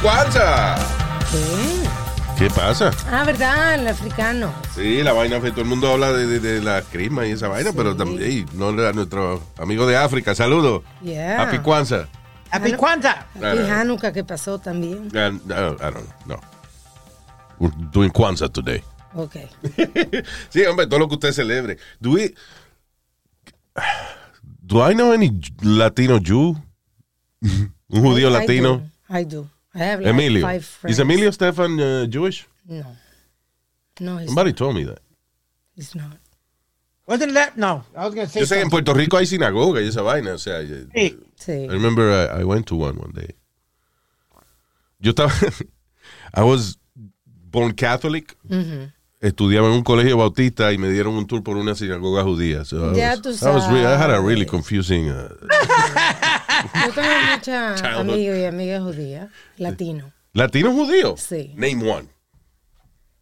¡Happy 0.00 0.06
Kwanzaa! 0.06 0.76
¿Qué? 1.30 2.38
¿Qué 2.38 2.50
pasa? 2.54 2.90
Ah, 3.10 3.22
¿verdad? 3.24 3.74
El 3.74 3.86
africano. 3.88 4.52
Sí, 4.74 5.02
la 5.02 5.12
vaina, 5.12 5.40
que 5.40 5.50
todo 5.50 5.60
el 5.62 5.66
mundo 5.68 5.92
habla 5.92 6.12
de, 6.12 6.26
de- 6.26 6.40
de 6.40 6.62
la 6.62 6.80
crisma 6.82 7.26
y 7.26 7.32
esa 7.32 7.48
vaina, 7.48 7.70
pero 7.76 7.94
también, 7.94 8.22
ey, 8.22 8.46
no 8.54 8.70
era 8.70 8.92
nuestro 8.92 9.42
amigo 9.58 9.86
de 9.86 9.96
África. 9.96 10.34
Saludos. 10.34 10.82
Yeah. 11.02 11.42
Happy 11.42 11.58
Kwanzaa. 11.58 12.08
¿Happy 12.50 12.72
Kwanzaa? 12.72 13.26
Y 13.34 13.38
Claro. 13.40 13.66
Hanukkah 13.74 14.12
que 14.12 14.24
pasó 14.24 14.58
también. 14.58 15.08
Uh, 15.08 15.38
no, 15.46 15.74
I 15.74 15.92
don't 15.92 16.08
know. 16.24 16.36
No. 16.36 16.40
We're 17.58 17.74
doing 17.92 18.10
Kwanzaa 18.10 18.48
today. 18.48 18.82
Ok. 19.14 19.36
Sí, 20.48 20.64
hombre, 20.64 20.86
todo 20.86 20.98
lo 21.00 21.08
que 21.08 21.14
usted 21.14 21.32
celebre. 21.32 21.76
Do 22.00 22.12
we, 22.12 22.34
do 24.62 24.80
I 24.90 24.94
know 24.94 25.12
any 25.12 25.30
Latino 25.62 26.18
Jew? 26.18 26.56
Un 27.42 28.02
judío 28.02 28.28
I- 28.28 28.30
I 28.30 28.38
latino. 28.40 28.78
do. 28.78 29.14
I 29.18 29.24
do. 29.24 29.46
I 29.74 29.78
have 29.78 30.00
like 30.00 30.10
Emilio. 30.10 30.42
five 30.42 30.64
friends. 30.64 30.96
Is 30.96 31.00
Emilio 31.00 31.30
Stefan 31.30 31.78
uh, 31.80 32.06
Jewish? 32.06 32.46
No. 32.66 32.84
No, 34.00 34.16
he's, 34.18 34.28
Somebody 34.28 34.52
told 34.52 34.74
me 34.76 34.84
that. 34.84 35.00
he's 35.76 35.94
not. 35.94 36.16
Wasn't 37.06 37.34
that? 37.34 37.56
No, 37.56 37.82
I 37.96 38.04
was 38.06 38.14
going 38.14 38.26
to 38.26 38.32
say 38.32 38.40
Yo 38.40 38.46
sé 38.46 38.50
que 38.54 38.56
en 38.62 38.70
something. 38.70 38.70
Puerto 38.84 38.94
Rico 38.94 39.16
hay 39.18 39.26
sinagoga 39.26 39.80
y 39.82 39.88
esa 39.88 40.02
vaina. 40.02 40.32
O 40.34 40.38
sea, 40.38 40.62
yo- 40.62 40.86
Sí. 40.94 41.18
Sí. 41.36 41.52
I 41.64 41.72
remember 41.72 42.08
I, 42.10 42.40
I 42.40 42.44
went 42.44 42.66
to 42.66 42.76
one 42.76 42.96
one 42.98 43.12
day. 43.12 43.34
Yo 45.00 45.12
estaba. 45.12 45.32
I 46.34 46.42
was 46.42 46.76
born 47.50 47.72
Catholic. 47.74 48.36
Estudiaba 49.20 49.66
en 49.68 49.74
un 49.74 49.82
colegio 49.82 50.16
bautista 50.16 50.72
y 50.72 50.78
me 50.78 50.88
dieron 50.88 51.14
un 51.14 51.26
tour 51.26 51.42
por 51.42 51.56
una 51.58 51.74
sinagoga 51.74 52.22
judía. 52.22 52.64
So 52.64 52.92
I 52.92 52.96
Ya 52.96 53.10
was- 53.10 53.20
tú 53.22 53.28
I 53.46 53.50
was 53.54 53.68
re- 53.70 53.84
I 53.86 53.96
had 53.98 54.10
a 54.10 54.20
really 54.20 54.46
confusing. 54.46 55.10
uh, 55.10 55.28
Yo 56.86 56.92
tengo 56.92 57.08
muchas 57.32 57.80
Childhood. 57.82 58.00
amigos 58.00 58.38
y 58.38 58.44
amigas 58.44 58.82
judías, 58.82 59.28
latino. 59.56 60.12
¿Latino 60.32 60.72
judío? 60.72 61.16
Sí. 61.16 61.52
Name 61.56 61.90
one. 61.90 62.08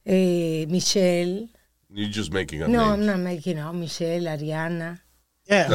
Eh, 0.04 0.66
Michelle. 0.68 1.48
You're 1.90 2.12
just 2.12 2.32
making 2.32 2.62
up 2.62 2.68
No, 2.68 2.96
names. 2.96 2.98
I'm 3.00 3.06
not 3.06 3.18
making 3.18 3.58
out. 3.58 3.74
Michelle, 3.74 4.24
Ariana. 4.28 5.02
Yeah. 5.46 5.68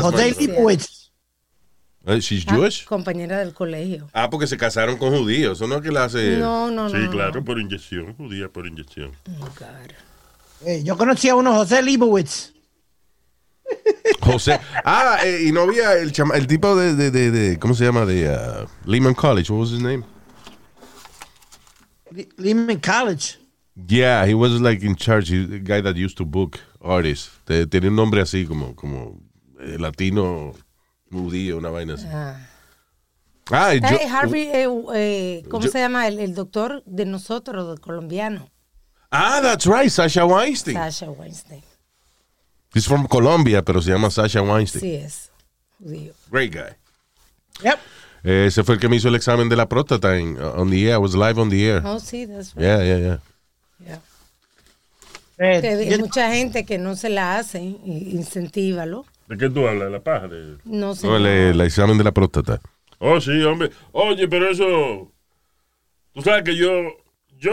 Uh, 2.06 2.20
she's 2.20 2.46
Ah, 2.48 2.56
Jewish? 2.56 2.86
compañera 2.86 3.40
del 3.40 3.54
colegio. 3.54 4.10
Ah, 4.14 4.30
porque 4.30 4.46
se 4.46 4.58
casaron 4.58 4.98
con 4.98 5.18
judíos. 5.18 5.58
Eso 5.58 5.68
no 5.68 5.78
es 5.78 5.82
que 5.82 5.92
la 5.92 6.04
hace. 6.04 6.38
No, 6.38 6.70
no, 6.70 6.84
no. 6.84 6.90
Sí, 6.90 6.98
no, 6.98 7.10
claro, 7.12 7.36
no. 7.40 7.46
por 7.46 7.60
inyección, 7.60 8.14
judía 8.16 8.50
por 8.50 8.68
inyección. 8.68 9.14
Oh, 9.42 9.48
God. 9.58 10.74
Yo 10.84 10.98
conocí 10.98 11.30
a 11.30 11.36
uno, 11.36 11.54
José 11.56 11.82
Leibowitz. 11.82 12.53
José. 14.22 14.60
Ah, 14.86 15.18
eh, 15.24 15.46
y 15.48 15.52
no 15.52 15.62
había 15.62 15.94
el, 15.94 16.12
chama- 16.12 16.36
el 16.36 16.48
tipo 16.48 16.76
de, 16.76 16.96
de, 16.96 17.12
de, 17.12 17.32
de- 17.32 17.60
¿Cómo 17.60 17.74
se 17.74 17.84
llama? 17.86 18.06
De 18.06 18.28
uh, 18.30 18.68
Lehman 18.90 19.14
College. 19.14 19.52
What 19.52 19.60
was 19.60 19.72
his 19.72 19.82
name? 19.82 20.04
Le- 22.12 22.30
Lehman 22.38 22.80
College. 22.80 23.38
Yeah, 23.88 24.26
he 24.26 24.34
was 24.36 24.62
like 24.62 24.84
in 24.84 24.96
charge. 24.96 25.30
He, 25.30 25.46
the 25.46 25.60
guy 25.60 25.82
that 25.82 25.96
used 25.96 26.18
to 26.18 26.26
book 26.26 26.60
artists. 26.82 27.32
Te- 27.46 27.66
Tenía 27.66 27.90
un 27.90 27.96
nombre 27.96 28.22
así 28.22 28.46
como, 28.46 28.76
como 28.76 29.20
eh, 29.60 29.78
latino, 29.80 30.54
judío, 31.12 31.58
una 31.58 31.70
vaina 31.70 31.96
así. 31.96 32.06
Ah. 32.12 32.38
Ah, 33.52 33.74
yo, 33.76 33.98
Harvey, 34.10 34.44
eh, 34.54 34.68
eh, 34.96 35.44
¿cómo 35.50 35.66
yo- 35.66 35.72
se 35.72 35.80
llama? 35.80 36.08
El, 36.08 36.20
el 36.20 36.34
doctor 36.34 36.82
de 36.86 37.06
nosotros, 37.06 37.78
colombiano. 37.82 38.50
ah, 39.12 39.40
that's 39.42 39.66
right, 39.66 39.90
Sasha 39.90 40.26
Weinstein. 40.26 40.76
Sasha 40.76 41.10
Weinstein. 41.12 41.62
He's 42.74 42.86
from 42.88 43.08
Colombia, 43.08 43.62
pero 43.62 43.82
se 43.82 43.92
llama 43.92 44.10
Sasha 44.10 44.42
Weinstein. 44.42 44.82
Sí 44.82 44.96
es. 44.96 45.32
Judío. 45.80 46.14
Great 46.32 46.54
guy. 46.54 46.76
Yep. 47.64 47.80
Eh, 48.24 48.46
ese 48.48 48.64
fue 48.64 48.76
el 48.76 48.82
que 48.82 48.88
me 48.90 48.96
hizo 48.96 49.10
el 49.10 49.16
examen 49.16 49.50
de 49.50 49.56
la 49.56 49.68
próstata 49.68 50.18
en, 50.18 50.42
uh, 50.42 50.54
on 50.62 50.70
the 50.70 50.82
air. 50.86 50.94
I 50.94 50.98
was 50.98 51.14
live 51.14 51.40
on 51.40 51.50
the 51.50 51.62
air. 51.70 51.82
Oh, 51.86 52.00
sí, 52.00 52.26
that's 52.26 52.56
right. 52.56 52.64
Yeah, 52.64 52.84
yeah, 52.84 52.98
yeah. 52.98 53.20
Yeah. 53.86 54.00
Eh, 55.38 55.62
Que 55.62 55.68
hay 55.94 56.00
mucha 56.00 56.32
gente 56.34 56.66
que 56.66 56.78
no 56.78 56.96
se 56.96 57.10
la 57.10 57.38
hace, 57.38 57.60
incentívalo. 57.62 59.06
¿De 59.28 59.38
qué 59.38 59.50
tú 59.50 59.68
hablas? 59.68 59.86
¿De 59.86 59.90
la 59.92 60.00
paja? 60.00 60.28
De... 60.28 60.58
No 60.64 60.96
sé. 60.96 61.06
No, 61.08 61.18
el, 61.18 61.26
el 61.26 61.62
examen 61.62 61.98
de 61.98 62.04
la 62.04 62.12
próstata. 62.12 62.62
Oh, 63.00 63.20
sí, 63.20 63.42
hombre. 63.44 63.72
Oye, 63.92 64.28
pero 64.28 64.50
eso. 64.50 65.12
Tú 66.14 66.22
sabes 66.22 66.44
que 66.44 66.56
yo. 66.56 66.70
Yo. 67.38 67.52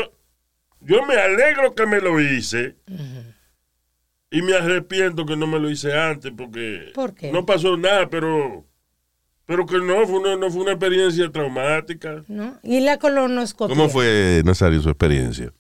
Yo 0.83 1.05
me 1.05 1.15
alegro 1.17 1.75
que 1.75 1.87
me 1.87 2.01
lo 2.01 2.21
hice. 2.21 2.77
Y 4.31 4.43
me 4.43 4.55
arrepiento 4.55 5.27
que 5.27 5.37
no 5.37 5.47
me 5.47 5.59
lo 5.59 5.71
hice 5.71 5.93
antes 5.93 6.33
porque. 6.37 6.93
¿Por 6.95 7.15
qué? 7.15 7.33
No 7.33 7.45
pasó 7.45 7.77
nada, 7.77 8.09
pero. 8.09 8.67
Pero 9.47 9.67
que 9.67 9.79
no 9.79 10.07
fue 10.07 10.21
una, 10.21 10.37
no 10.37 10.49
fue 10.51 10.63
una 10.63 10.73
experiencia 10.73 11.29
traumática. 11.33 12.23
¿no? 12.29 12.61
Y 12.63 12.81
la 12.81 12.99
colonoscopia. 12.99 13.75
¿Cómo 13.75 13.89
fue, 13.89 14.43
Nazario, 14.45 14.81
su 14.81 14.89
experiencia? 14.89 15.53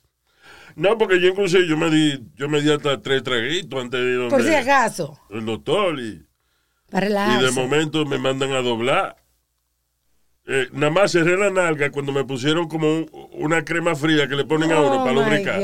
No, 0.76 0.97
porque 0.97 1.20
yo 1.20 1.28
incluso 1.28 1.58
yo 1.58 1.76
me 1.76 1.91
di, 1.91 2.25
yo 2.36 2.48
me 2.48 2.60
di 2.62 2.70
hasta 2.70 3.03
tres 3.03 3.25
traguitos 3.25 3.82
antes 3.82 4.00
de 4.00 4.10
ir 4.12 4.16
donde 4.16 4.31
Por 4.31 4.44
si 4.44 4.54
acaso. 4.54 5.19
el 5.31 5.44
doctor 5.44 5.98
y, 5.98 6.25
Para 6.88 7.08
y 7.38 7.44
de 7.44 7.50
momento 7.50 8.06
me 8.06 8.19
mandan 8.19 8.52
a 8.52 8.62
doblar. 8.62 9.16
Eh, 10.53 10.69
nada 10.72 10.91
más 10.91 11.12
cerré 11.12 11.37
la 11.38 11.49
nalga 11.50 11.91
cuando 11.93 12.11
me 12.11 12.25
pusieron 12.25 12.66
como 12.66 12.88
un- 12.93 13.11
una 13.34 13.65
crema 13.65 13.94
fría 13.94 14.27
que 14.28 14.34
le 14.34 14.44
ponen 14.44 14.72
a 14.72 14.81
uno 14.81 15.00
Oh, 15.03 15.05
para 15.05 15.12
lubricar. 15.12 15.61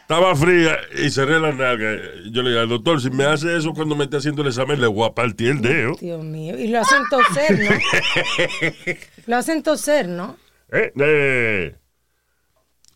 Estaba 0.00 0.34
fría 0.34 0.76
y 1.04 1.08
cerré 1.10 1.38
la 1.38 1.52
nalga. 1.52 1.96
Yo 2.30 2.42
le 2.42 2.50
dije 2.50 2.60
al 2.62 2.68
doctor, 2.68 3.00
si 3.00 3.10
me 3.10 3.24
hace 3.24 3.56
eso 3.56 3.72
cuando 3.72 3.94
me 3.94 4.04
esté 4.04 4.16
haciendo 4.16 4.42
el 4.42 4.48
examen, 4.48 4.80
le 4.80 4.86
voy 4.88 5.06
a 5.08 5.12
partir 5.14 5.50
el 5.50 5.60
dedo. 5.62 5.94
Dios 6.00 6.24
mío. 6.24 6.58
Y 6.58 6.68
lo 6.68 6.80
hacen 6.80 7.02
toser, 7.10 7.58
¿no? 7.60 7.70
lo 9.26 9.36
hacen 9.36 9.62
toser, 9.62 10.08
¿no? 10.08 10.36
Eh, 10.72 10.92
eh, 10.98 11.76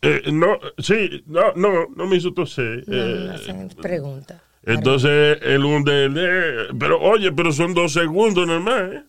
eh, 0.01 0.21
no, 0.31 0.59
sí, 0.77 1.23
no, 1.25 1.53
no, 1.55 1.87
no 1.95 2.05
me 2.07 2.17
hizo 2.17 2.33
toser. 2.33 2.83
No, 2.87 2.97
no 2.97 3.31
Eh, 3.31 3.35
hacen 3.35 3.69
preguntas. 3.81 4.41
entonces, 4.63 5.37
el 5.41 5.63
un 5.63 5.83
de, 5.85 6.09
de- 6.09 6.73
pero 6.79 6.99
oye, 6.99 7.31
pero 7.31 7.51
son 7.53 7.73
dos 7.73 7.93
segundos 7.93 8.45
nada 8.45 8.59
más, 8.59 8.81
¿eh? 8.91 9.03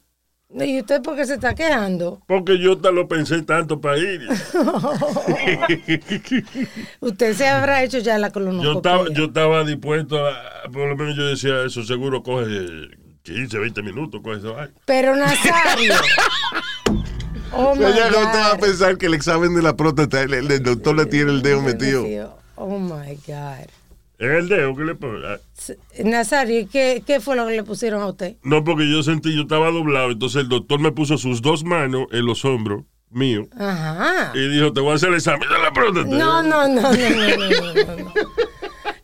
¿Y 0.50 0.81
usted 0.81 1.03
por 1.03 1.14
qué 1.14 1.26
se 1.26 1.34
está 1.34 1.54
quejando? 1.54 2.22
Porque 2.26 2.59
yo 2.59 2.78
te 2.78 2.91
lo 2.91 3.06
pensé 3.06 3.42
tanto 3.42 3.82
para 3.82 3.98
ir. 3.98 4.26
Usted 7.00 7.34
se 7.34 7.48
habrá 7.48 7.82
hecho 7.82 7.98
ya 7.98 8.16
la 8.19 8.31
colonoscopia. 8.31 8.72
Yo 8.72 8.76
estaba, 8.78 9.04
yo 9.14 9.25
estaba 9.26 9.64
dispuesto 9.64 10.26
a, 10.26 10.32
por 10.72 10.88
lo 10.88 10.97
menos 10.97 11.16
yo 11.16 11.26
decía, 11.26 11.64
eso 11.66 11.84
seguro 11.84 12.22
coge 12.22 12.48
15, 13.25 13.58
20 13.58 13.82
minutos, 13.82 14.22
coge 14.22 14.38
eso. 14.38 14.58
Ay. 14.58 14.69
Pero 14.87 15.14
Nazario. 15.16 15.92
oh 17.53 17.75
my 17.75 17.82
Ya 17.82 18.08
no 18.10 18.31
te 18.32 18.38
va 18.38 18.47
a 18.47 18.53
God. 18.54 18.60
pensar 18.60 18.97
que 18.97 19.04
el 19.06 19.14
examen 19.14 19.54
de 19.54 19.60
la 19.60 19.76
próstata, 19.76 20.22
el, 20.22 20.32
el 20.32 20.62
doctor 20.62 20.97
le 20.97 21.04
tiene 21.04 21.31
el 21.31 21.42
dedo 21.42 21.60
metido. 21.60 22.38
Oh 22.54 22.78
my 22.78 23.16
God. 23.26 23.66
Es 24.18 24.30
el 24.30 24.48
dedo 24.48 24.74
que 24.74 24.84
le 24.84 24.94
ponen. 24.96 25.22
Ah. 25.24 25.38
Nazari, 26.04 26.66
¿qué, 26.66 27.02
¿qué 27.06 27.20
fue 27.20 27.36
lo 27.36 27.46
que 27.46 27.54
le 27.54 27.62
pusieron 27.62 28.02
a 28.02 28.06
usted? 28.06 28.36
No, 28.42 28.64
porque 28.64 28.90
yo 28.90 29.02
sentí, 29.02 29.34
yo 29.34 29.42
estaba 29.42 29.70
doblado, 29.70 30.10
entonces 30.10 30.42
el 30.42 30.48
doctor 30.48 30.80
me 30.80 30.90
puso 30.90 31.19
sus 31.19 31.40
dos 31.40 31.62
manos 31.62 32.06
en 32.10 32.26
los 32.26 32.44
hombros 32.44 32.82
míos 33.10 33.46
Ajá. 33.56 34.32
Y 34.34 34.48
dijo, 34.48 34.72
te 34.72 34.81
voy 34.81 34.93
a 34.93 34.94
hacer 34.96 35.08
el 35.10 35.14
examen 35.14 35.48
de 35.48 35.58
la 35.58 35.72
próstata. 35.72 36.08
No, 36.08 36.43
no, 36.43 36.69
no, 36.69 36.93
no, 36.93 36.93
no, 36.93 37.37
no, 37.37 37.96
no 37.96 38.12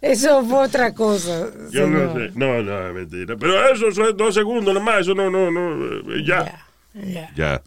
Eso 0.01 0.45
fue 0.45 0.67
otra 0.67 0.93
cosa. 0.93 1.49
Yo 1.71 1.85
señor. 1.85 1.89
no 1.89 2.15
sé. 2.15 2.31
No, 2.35 2.63
no, 2.63 2.93
mentira. 2.93 3.37
Pero 3.39 3.69
eso, 3.69 3.89
eso 3.89 4.09
es 4.11 4.17
dos 4.17 4.35
segundos 4.35 4.75
nomás. 4.75 5.01
Eso 5.01 5.15
no, 5.15 5.31
no, 5.31 5.51
no. 5.51 6.13
Eh, 6.13 6.25
ya. 6.27 6.45
Ya. 6.45 6.67
Yeah, 6.95 7.33
yeah. 7.35 7.63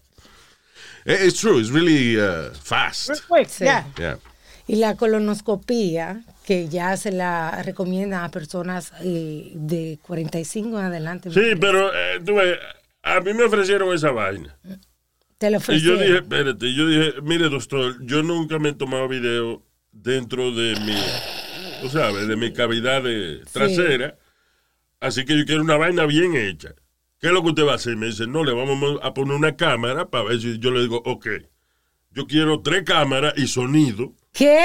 yeah. 1.05 1.25
It's 1.25 1.39
true. 1.39 1.59
It's 1.59 1.71
really 1.71 2.19
uh, 2.19 2.51
fast. 2.61 3.09
Real 3.09 3.21
quick, 3.27 3.49
yeah. 3.59 4.19
Y 4.67 4.75
la 4.75 4.95
colonoscopía, 4.95 6.21
que 6.47 6.69
ya 6.69 6.95
se 6.95 7.11
la 7.11 7.61
recomienda 7.61 8.23
a 8.23 8.31
personas 8.31 8.93
eh, 9.01 9.51
de 9.53 9.99
45 10.01 10.79
en 10.79 10.85
adelante. 10.85 11.29
Sí, 11.29 11.57
pero 11.59 11.93
eh, 11.93 12.21
tú 12.25 12.35
ves, 12.35 12.57
a 13.03 13.19
mí 13.19 13.33
me 13.33 13.43
ofrecieron 13.43 13.93
esa 13.93 14.11
vaina. 14.11 14.57
Te 15.37 15.51
lo 15.51 15.57
Y 15.57 15.81
yo 15.81 15.95
ofrecieron. 15.95 15.99
dije, 15.99 16.15
espérate, 16.19 16.73
yo 16.73 16.87
dije, 16.87 17.21
mire 17.21 17.49
doctor, 17.49 17.97
yo 18.05 18.23
nunca 18.23 18.59
me 18.59 18.69
he 18.69 18.73
tomado 18.73 19.09
video 19.09 19.61
dentro 19.91 20.53
de 20.53 20.79
mi, 20.79 20.95
tú 21.81 21.89
sabes, 21.89 22.29
de 22.29 22.37
mi 22.37 22.53
cavidad 22.53 23.03
de 23.03 23.41
trasera, 23.51 24.17
así 25.01 25.25
que 25.25 25.37
yo 25.37 25.43
quiero 25.45 25.63
una 25.63 25.75
vaina 25.75 26.05
bien 26.05 26.33
hecha. 26.33 26.73
¿qué 27.19 27.27
es 27.27 27.33
lo 27.33 27.43
que 27.43 27.49
usted 27.49 27.65
va 27.65 27.73
a 27.73 27.75
hacer? 27.75 27.97
Me 27.97 28.05
dice, 28.05 28.25
no, 28.25 28.45
le 28.45 28.53
vamos 28.53 28.99
a 29.03 29.13
poner 29.13 29.35
una 29.35 29.57
cámara 29.57 30.09
para 30.09 30.23
ver 30.23 30.39
si 30.39 30.59
yo 30.59 30.71
le 30.71 30.79
digo, 30.79 31.01
ok, 31.03 31.27
yo 32.11 32.25
quiero 32.25 32.61
tres 32.61 32.83
cámaras 32.83 33.33
y 33.35 33.47
sonido. 33.47 34.13
¿Qué? 34.37 34.59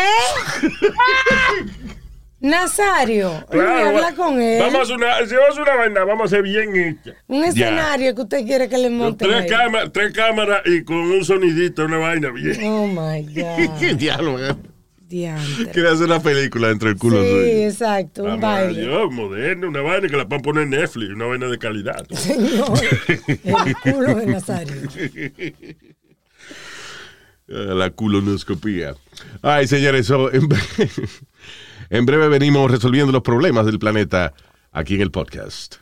Nazario, 2.40 3.30
oye, 3.50 3.60
habla 3.62 4.10
va- 4.10 4.14
con 4.16 4.40
él. 4.40 4.58
Vamos 4.60 4.80
a 4.80 4.82
hacer 4.82 4.96
una, 4.96 5.26
si 5.26 5.34
vamos 5.36 5.50
a 5.50 5.52
hacer 5.52 5.62
una 5.62 5.74
vaina, 5.76 6.04
vamos 6.04 6.22
a 6.22 6.24
hacer 6.26 6.42
bien 6.42 6.74
hecha. 6.74 7.12
Un 7.28 7.44
escenario 7.44 8.14
que 8.16 8.22
usted 8.22 8.44
quiere 8.44 8.68
que 8.68 8.78
le 8.78 8.88
Con 8.88 8.96
monten. 8.98 9.28
tres, 9.28 9.92
tres 9.92 10.12
cámaras 10.12 10.62
y 10.66 10.82
con 10.82 10.96
un 10.96 11.24
sonidito, 11.24 11.84
una 11.84 11.98
vaina 11.98 12.30
bien. 12.30 12.58
Oh 12.64 12.88
my 12.88 13.22
God. 13.32 13.80
Diablo, 13.96 14.32
man. 14.38 14.60
Diantre. 15.08 15.70
Quiere 15.72 15.90
hacer 15.90 16.06
una 16.06 16.20
película 16.20 16.68
dentro 16.68 16.88
del 16.88 16.98
culo 16.98 17.22
Sí, 17.22 17.28
suyo. 17.28 17.42
exacto, 17.68 18.24
un 18.24 18.40
baile. 18.40 18.84
yo, 18.86 19.08
moderno, 19.10 19.68
una 19.68 19.82
vaina 19.82 20.08
que 20.08 20.16
la 20.16 20.26
puedan 20.26 20.42
poner 20.42 20.62
en 20.64 20.70
Netflix, 20.70 21.10
una 21.14 21.26
vaina 21.26 21.46
de 21.46 21.58
calidad. 21.58 22.04
Señor, 22.10 22.72
el 23.44 23.76
culo 23.76 24.14
de 24.16 24.26
Nazario. 24.26 24.74
Eh, 27.54 27.74
La 27.74 27.90
culonoscopía. 27.90 28.94
Ay, 29.42 29.66
señores, 29.66 30.08
en, 30.10 30.48
bre- 30.48 31.10
en 31.90 32.06
breve 32.06 32.28
venimos 32.28 32.70
resolviendo 32.70 33.12
los 33.12 33.22
problemas 33.22 33.66
del 33.66 33.78
planeta 33.78 34.32
aquí 34.72 34.94
en 34.94 35.02
el 35.02 35.10
podcast. 35.10 35.76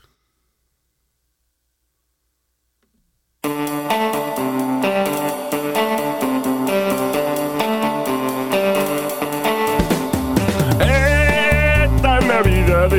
Esta 10.80 12.20
Navidad 12.20 12.90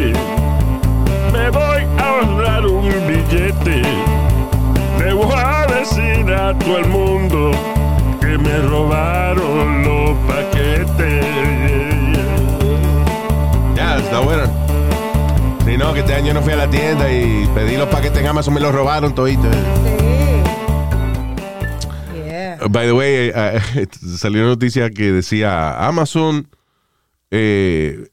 me 1.34 1.50
voy 1.50 1.84
a 1.98 2.10
ahorrar 2.10 2.66
un 2.68 2.90
billete. 3.08 3.82
Le 5.00 5.14
voy 5.14 5.34
a 5.36 5.66
decir 5.68 6.32
a 6.34 6.58
todo 6.58 6.78
el 6.78 6.88
mundo 6.88 7.52
que 8.32 8.38
me 8.38 8.58
robaron 8.60 9.84
los 9.84 10.18
paquetes. 10.20 11.26
Ya, 13.76 13.98
está 13.98 14.22
bueno. 14.22 14.44
Si 15.66 15.78
no, 15.78 15.94
que 15.94 16.00
este 16.00 16.14
año 16.14 16.34
no 16.34 16.42
fui 16.42 16.54
a 16.54 16.56
la 16.56 16.70
tienda 16.70 17.12
y 17.12 17.46
pedí 17.54 17.76
los 17.76 17.90
paquetes 17.90 18.20
en 18.20 18.28
Amazon, 18.28 18.54
me 18.54 18.62
los 18.62 18.74
robaron 18.74 19.14
toditos. 19.14 19.54
Sí. 19.54 19.62
Yeah. 22.26 22.58
By 22.70 22.86
the 22.88 22.94
way, 22.94 23.14
eh, 23.14 23.34
eh, 23.76 23.88
salió 24.18 24.42
una 24.42 24.52
noticia 24.52 24.90
que 24.92 25.12
decía 25.12 25.86
Amazon 25.86 26.48
eh, 27.32 28.08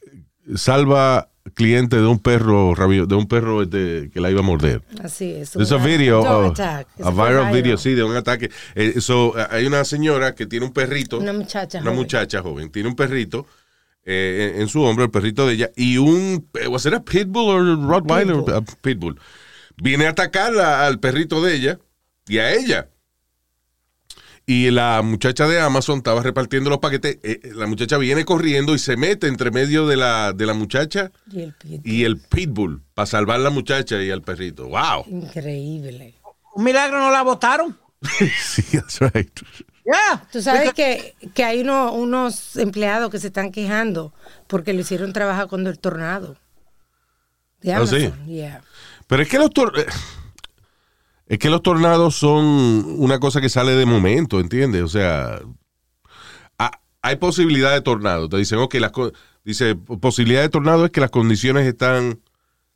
salva 0.56 1.27
cliente 1.54 1.96
de 1.96 2.06
un 2.06 2.18
perro 2.18 2.74
rabio- 2.74 3.06
de 3.06 3.14
un 3.14 3.26
perro 3.28 3.62
este, 3.62 4.10
que 4.12 4.20
la 4.20 4.30
iba 4.30 4.40
a 4.40 4.42
morder. 4.42 4.82
Así 5.02 5.32
es. 5.32 5.54
A 5.56 5.76
un 5.76 5.84
video, 5.84 6.46
attack. 6.46 6.88
a 7.02 7.10
viral 7.10 7.52
video, 7.52 7.76
sí, 7.76 7.94
de 7.94 8.02
un 8.04 8.16
ataque. 8.16 8.50
Eh, 8.74 9.00
so, 9.00 9.38
eh, 9.38 9.46
hay 9.50 9.66
una 9.66 9.84
señora 9.84 10.34
que 10.34 10.46
tiene 10.46 10.66
un 10.66 10.72
perrito, 10.72 11.18
Una 11.18 11.32
muchacha 11.32 11.78
una 11.78 11.86
joven. 11.90 11.96
muchacha 11.96 12.42
joven, 12.42 12.70
tiene 12.70 12.88
un 12.88 12.96
perrito 12.96 13.46
eh, 14.04 14.52
en, 14.54 14.62
en 14.62 14.68
su 14.68 14.82
hombro, 14.82 15.04
el 15.04 15.10
perrito 15.10 15.46
de 15.46 15.54
ella, 15.54 15.70
y 15.76 15.98
un, 15.98 16.48
¿was 16.68 16.86
it 16.86 16.94
a 16.94 17.02
pitbull 17.04 17.48
o 17.50 17.86
Rottweiler? 17.88 18.36
Pitbull. 18.36 18.54
A 18.54 18.60
pitbull. 18.80 19.20
Viene 19.76 20.06
a 20.06 20.10
atacar 20.10 20.56
a- 20.58 20.86
al 20.86 20.98
perrito 20.98 21.42
de 21.42 21.54
ella 21.54 21.78
y 22.26 22.38
a 22.38 22.52
ella. 22.54 22.88
Y 24.50 24.70
la 24.70 25.02
muchacha 25.02 25.46
de 25.46 25.60
Amazon 25.60 25.98
estaba 25.98 26.22
repartiendo 26.22 26.70
los 26.70 26.78
paquetes. 26.78 27.18
eh, 27.22 27.38
eh, 27.42 27.50
la 27.54 27.66
muchacha 27.66 27.98
viene 27.98 28.24
corriendo 28.24 28.74
y 28.74 28.78
se 28.78 28.96
mete 28.96 29.26
entre 29.26 29.50
medio 29.50 29.86
de 29.86 29.96
la, 29.98 30.32
de 30.32 30.46
la 30.46 30.54
muchacha 30.54 31.12
Y 31.30 31.42
el 31.42 31.52
pit. 31.52 31.86
y 31.86 32.04
el 32.04 32.16
pitbull 32.16 32.80
para 32.94 33.04
salvar 33.04 33.36
a 33.36 33.42
la 33.42 33.50
muchacha 33.50 34.02
y 34.02 34.10
al 34.10 34.22
perrito. 34.22 34.66
¡Wow! 34.68 35.04
Increíble. 35.06 36.14
Un 36.54 36.64
milagro 36.64 36.98
no 36.98 37.10
la 37.10 37.20
votaron. 37.22 37.76
sí, 38.40 38.62
that's 38.72 39.00
right. 39.00 39.38
Yeah. 39.84 40.24
Tú 40.32 40.40
sabes 40.40 40.72
que, 40.72 41.14
que 41.34 41.44
hay 41.44 41.60
uno- 41.60 41.92
unos 41.92 42.56
empleados 42.56 43.10
que 43.10 43.18
se 43.18 43.26
están 43.26 43.52
quejando 43.52 44.14
porque 44.46 44.72
lo 44.72 44.80
hicieron 44.80 45.12
trabajar 45.12 45.48
cuando 45.48 45.68
el 45.68 45.78
tornado. 45.78 46.38
De 47.60 47.74
¿Ah, 47.74 47.86
sí? 47.86 47.96
Amazon. 48.06 48.26
Yeah. 48.26 48.62
Pero 49.06 49.22
es 49.22 49.28
que 49.28 49.38
los 49.38 49.50
tor- 49.50 49.78
eh, 49.78 49.86
es 51.28 51.38
que 51.38 51.50
los 51.50 51.62
tornados 51.62 52.14
son 52.16 52.44
una 52.98 53.18
cosa 53.20 53.40
que 53.40 53.48
sale 53.48 53.72
de 53.72 53.86
momento, 53.86 54.40
¿entiendes? 54.40 54.82
O 54.82 54.88
sea, 54.88 55.40
ha- 56.58 56.80
hay 57.02 57.16
posibilidad 57.16 57.72
de 57.72 57.80
tornado. 57.82 58.28
Te 58.28 58.36
dicen, 58.38 58.58
ok, 58.58 58.74
las 58.76 58.92
dice, 59.44 59.74
posibilidad 59.76 60.42
de 60.42 60.48
tornado 60.48 60.84
es 60.86 60.90
que 60.90 61.00
las 61.00 61.10
condiciones 61.10 61.66
están 61.66 62.20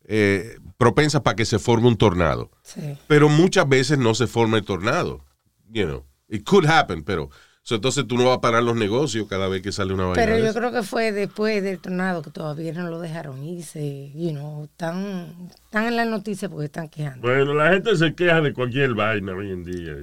eh, 0.05 0.59
propensas 0.79 1.23
para 1.23 1.37
que 1.37 1.45
se 1.45 1.59
forme 1.59 1.89
un 1.89 1.97
tornado. 1.97 2.51
Sí. 2.63 2.81
Pero 3.07 3.29
muchas 3.29 3.69
veces 3.69 3.99
no 3.99 4.15
se 4.15 4.27
forma 4.27 4.59
el 4.59 4.65
tornado. 4.65 5.25
You 5.71 5.85
know, 5.87 6.05
it 6.29 6.45
could 6.45 6.67
happen, 6.67 7.03
pero 7.05 7.31
so, 7.63 7.77
entonces 7.77 8.07
tú 8.07 8.17
no 8.17 8.25
vas 8.27 8.39
a 8.39 8.41
parar 8.41 8.63
los 8.63 8.77
negocios 8.77 9.27
cada 9.29 9.49
vez 9.49 9.63
que 9.63 9.73
sale 9.73 9.95
una 9.95 10.07
vaina. 10.07 10.25
Pero 10.25 10.39
yo 10.39 10.53
creo 10.53 10.73
que 10.73 10.83
fue 10.83 11.13
después 11.13 11.63
del 11.63 11.79
tornado 11.79 12.23
que 12.23 12.31
todavía 12.31 12.73
no 12.73 12.89
lo 12.89 12.99
dejaron 13.01 13.43
irse. 13.45 14.11
You 14.15 14.33
know, 14.33 14.65
están, 14.65 15.51
están 15.65 15.87
en 15.87 15.97
la 15.97 16.05
noticia 16.05 16.49
porque 16.49 16.67
están 16.67 16.89
quejando. 16.89 17.23
Bueno, 17.23 17.55
la 17.55 17.71
gente 17.73 17.97
se 17.97 18.15
queja 18.15 18.41
de 18.41 18.53
cualquier 18.53 18.95
vaina 18.95 19.33
hoy 19.33 19.51
en 19.51 19.65
día. 19.65 19.95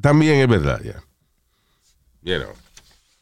También 0.00 0.40
es 0.40 0.48
verdad, 0.48 0.80
ya. 0.82 1.02
You 2.22 2.38
know, 2.38 2.52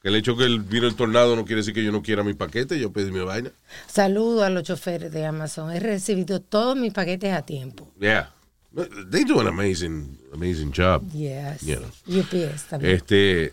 que 0.03 0.09
el 0.09 0.17
hecho 0.17 0.37
que 0.37 0.47
vino 0.59 0.87
el 0.87 0.95
tornado 0.95 1.37
no 1.37 1.45
quiere 1.45 1.61
decir 1.61 1.75
que 1.75 1.85
yo 1.85 1.93
no 1.93 2.03
quiera 2.03 2.23
mi 2.23 2.35
paquete, 2.35 2.79
yo 2.79 2.93
pedí 2.93 3.11
mi 3.11 3.21
vaina. 3.21 3.51
Saludo 3.87 4.45
a 4.45 4.51
los 4.51 4.63
choferes 4.63 5.13
de 5.13 5.27
Amazon. 5.27 5.73
He 5.73 5.81
recibido 5.81 6.41
todos 6.41 6.77
mis 6.77 6.93
paquetes 6.93 7.33
a 7.33 7.43
tiempo. 7.43 7.91
Yeah. 7.99 8.31
They 9.11 9.25
do 9.25 9.41
an 9.41 9.49
amazing, 9.49 10.19
amazing 10.33 10.73
job. 10.73 11.03
Yes. 11.13 11.63
Yeah. 11.63 11.81
UPS 12.07 12.69
también. 12.69 12.95
Este. 12.95 13.53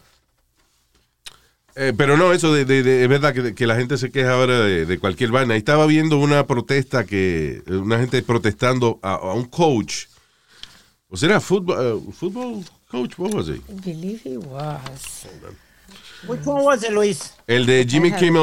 Eh, 1.78 1.94
pero 1.96 2.18
no, 2.18 2.34
eso 2.34 2.54
de, 2.54 2.66
de- 2.66 2.84
de- 2.84 3.04
es 3.04 3.10
verdad 3.10 3.34
que, 3.34 3.54
que 3.56 3.68
la 3.68 3.76
gente 3.76 3.98
se 3.98 4.12
queja 4.12 4.34
ahora 4.34 4.60
de, 4.60 4.86
de 4.86 5.00
cualquier 5.00 5.32
vaina. 5.32 5.54
Ahí 5.54 5.60
estaba 5.60 5.86
viendo 5.86 6.18
una 6.18 6.46
protesta 6.48 7.06
que, 7.06 7.62
una 7.68 8.00
gente 8.00 8.22
protestando 8.24 9.00
a, 9.02 9.14
a 9.14 9.34
un 9.34 9.46
coach. 9.46 10.06
¿O 11.10 11.16
será 11.16 11.40
fútbol, 11.40 11.78
uh, 11.96 12.12
fútbol 12.12 12.64
coach? 12.90 13.14
What 13.18 13.34
was 13.34 13.48
it? 13.48 13.62
I 13.70 13.74
believe 13.86 14.22
he 14.26 14.38
was. 14.38 15.26
Which 16.28 16.46
one 16.46 16.64
was 16.64 16.84
it, 16.84 16.90
Luis? 16.92 17.34
El 17.48 17.66
de 17.66 17.86
Jimmy. 17.88 18.12
Kimmel 18.12 18.42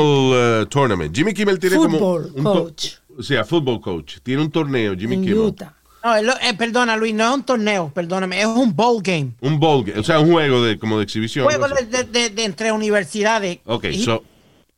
uh, 0.63 0.67
Tournament. 0.67 1.15
Jimmy 1.15 1.35
Kimmel 1.35 1.59
tiene 1.59 1.77
como. 1.77 1.99
Football 1.99 2.33
un 2.37 2.45
coach. 2.45 2.93
O 3.19 3.23
sea, 3.23 3.45
fútbol 3.45 3.81
coach. 3.81 4.19
Tiene 4.23 4.43
un 4.43 4.51
torneo, 4.51 4.95
Jimmy 4.97 5.17
En 5.17 5.23
Kimmel. 5.25 5.39
Utah. 5.49 5.75
No, 6.05 6.23
lo- 6.23 6.35
eh, 6.43 6.53
perdona, 6.55 6.97
Luis, 6.99 7.15
no 7.15 7.25
es 7.27 7.35
un 7.35 7.43
torneo, 7.45 7.91
perdóname, 7.95 8.39
es 8.41 8.47
un 8.47 8.77
bowl 8.77 9.01
game. 9.03 9.33
Un 9.41 9.59
bowl 9.59 9.83
game. 9.85 9.99
O 9.99 10.03
sea, 10.05 10.21
un 10.21 10.31
juego 10.31 10.62
de, 10.62 10.78
como 10.78 10.99
de 10.99 11.05
exhibición. 11.05 11.47
Juego 11.47 11.67
no 11.67 11.75
de, 11.75 11.85
de- 11.87 12.05
de- 12.05 12.28
de 12.31 12.45
entre 12.45 12.71
universidades. 12.73 13.61
Ok, 13.64 13.85
He- 13.85 14.05
so. 14.05 14.23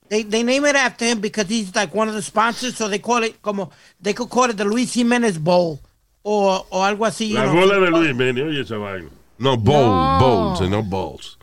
They, 0.08 0.22
they 0.22 0.44
name 0.44 0.68
it 0.70 0.76
after 0.76 1.04
him 1.08 1.20
because 1.20 1.48
he's 1.52 1.74
like 1.74 1.92
one 1.92 2.08
of 2.08 2.14
the 2.14 2.22
sponsors, 2.22 2.76
so 2.76 2.88
they 2.88 3.00
call 3.00 3.24
it 3.24 3.40
como 3.42 3.70
they 4.00 4.14
could 4.14 4.30
call 4.30 4.48
it 4.48 4.56
the 4.56 4.64
Luis 4.64 4.94
Jiménez 4.94 5.40
Bowl 5.42 5.80
o, 6.22 6.64
o 6.70 6.84
algo 6.84 7.04
así. 7.04 7.32
La 7.32 7.42
know. 7.42 7.56
bola 7.56 7.80
de 7.80 7.90
Luis 7.90 8.14
Meni, 8.14 8.40
oye 8.42 8.60
esa 8.60 8.76
vaina. 8.76 9.08
No, 9.38 9.56
bowl, 9.56 9.84
No. 9.84 10.18
bowls, 10.20 10.60
eh, 10.60 10.68
no 10.70 10.84
balls. 10.84 11.38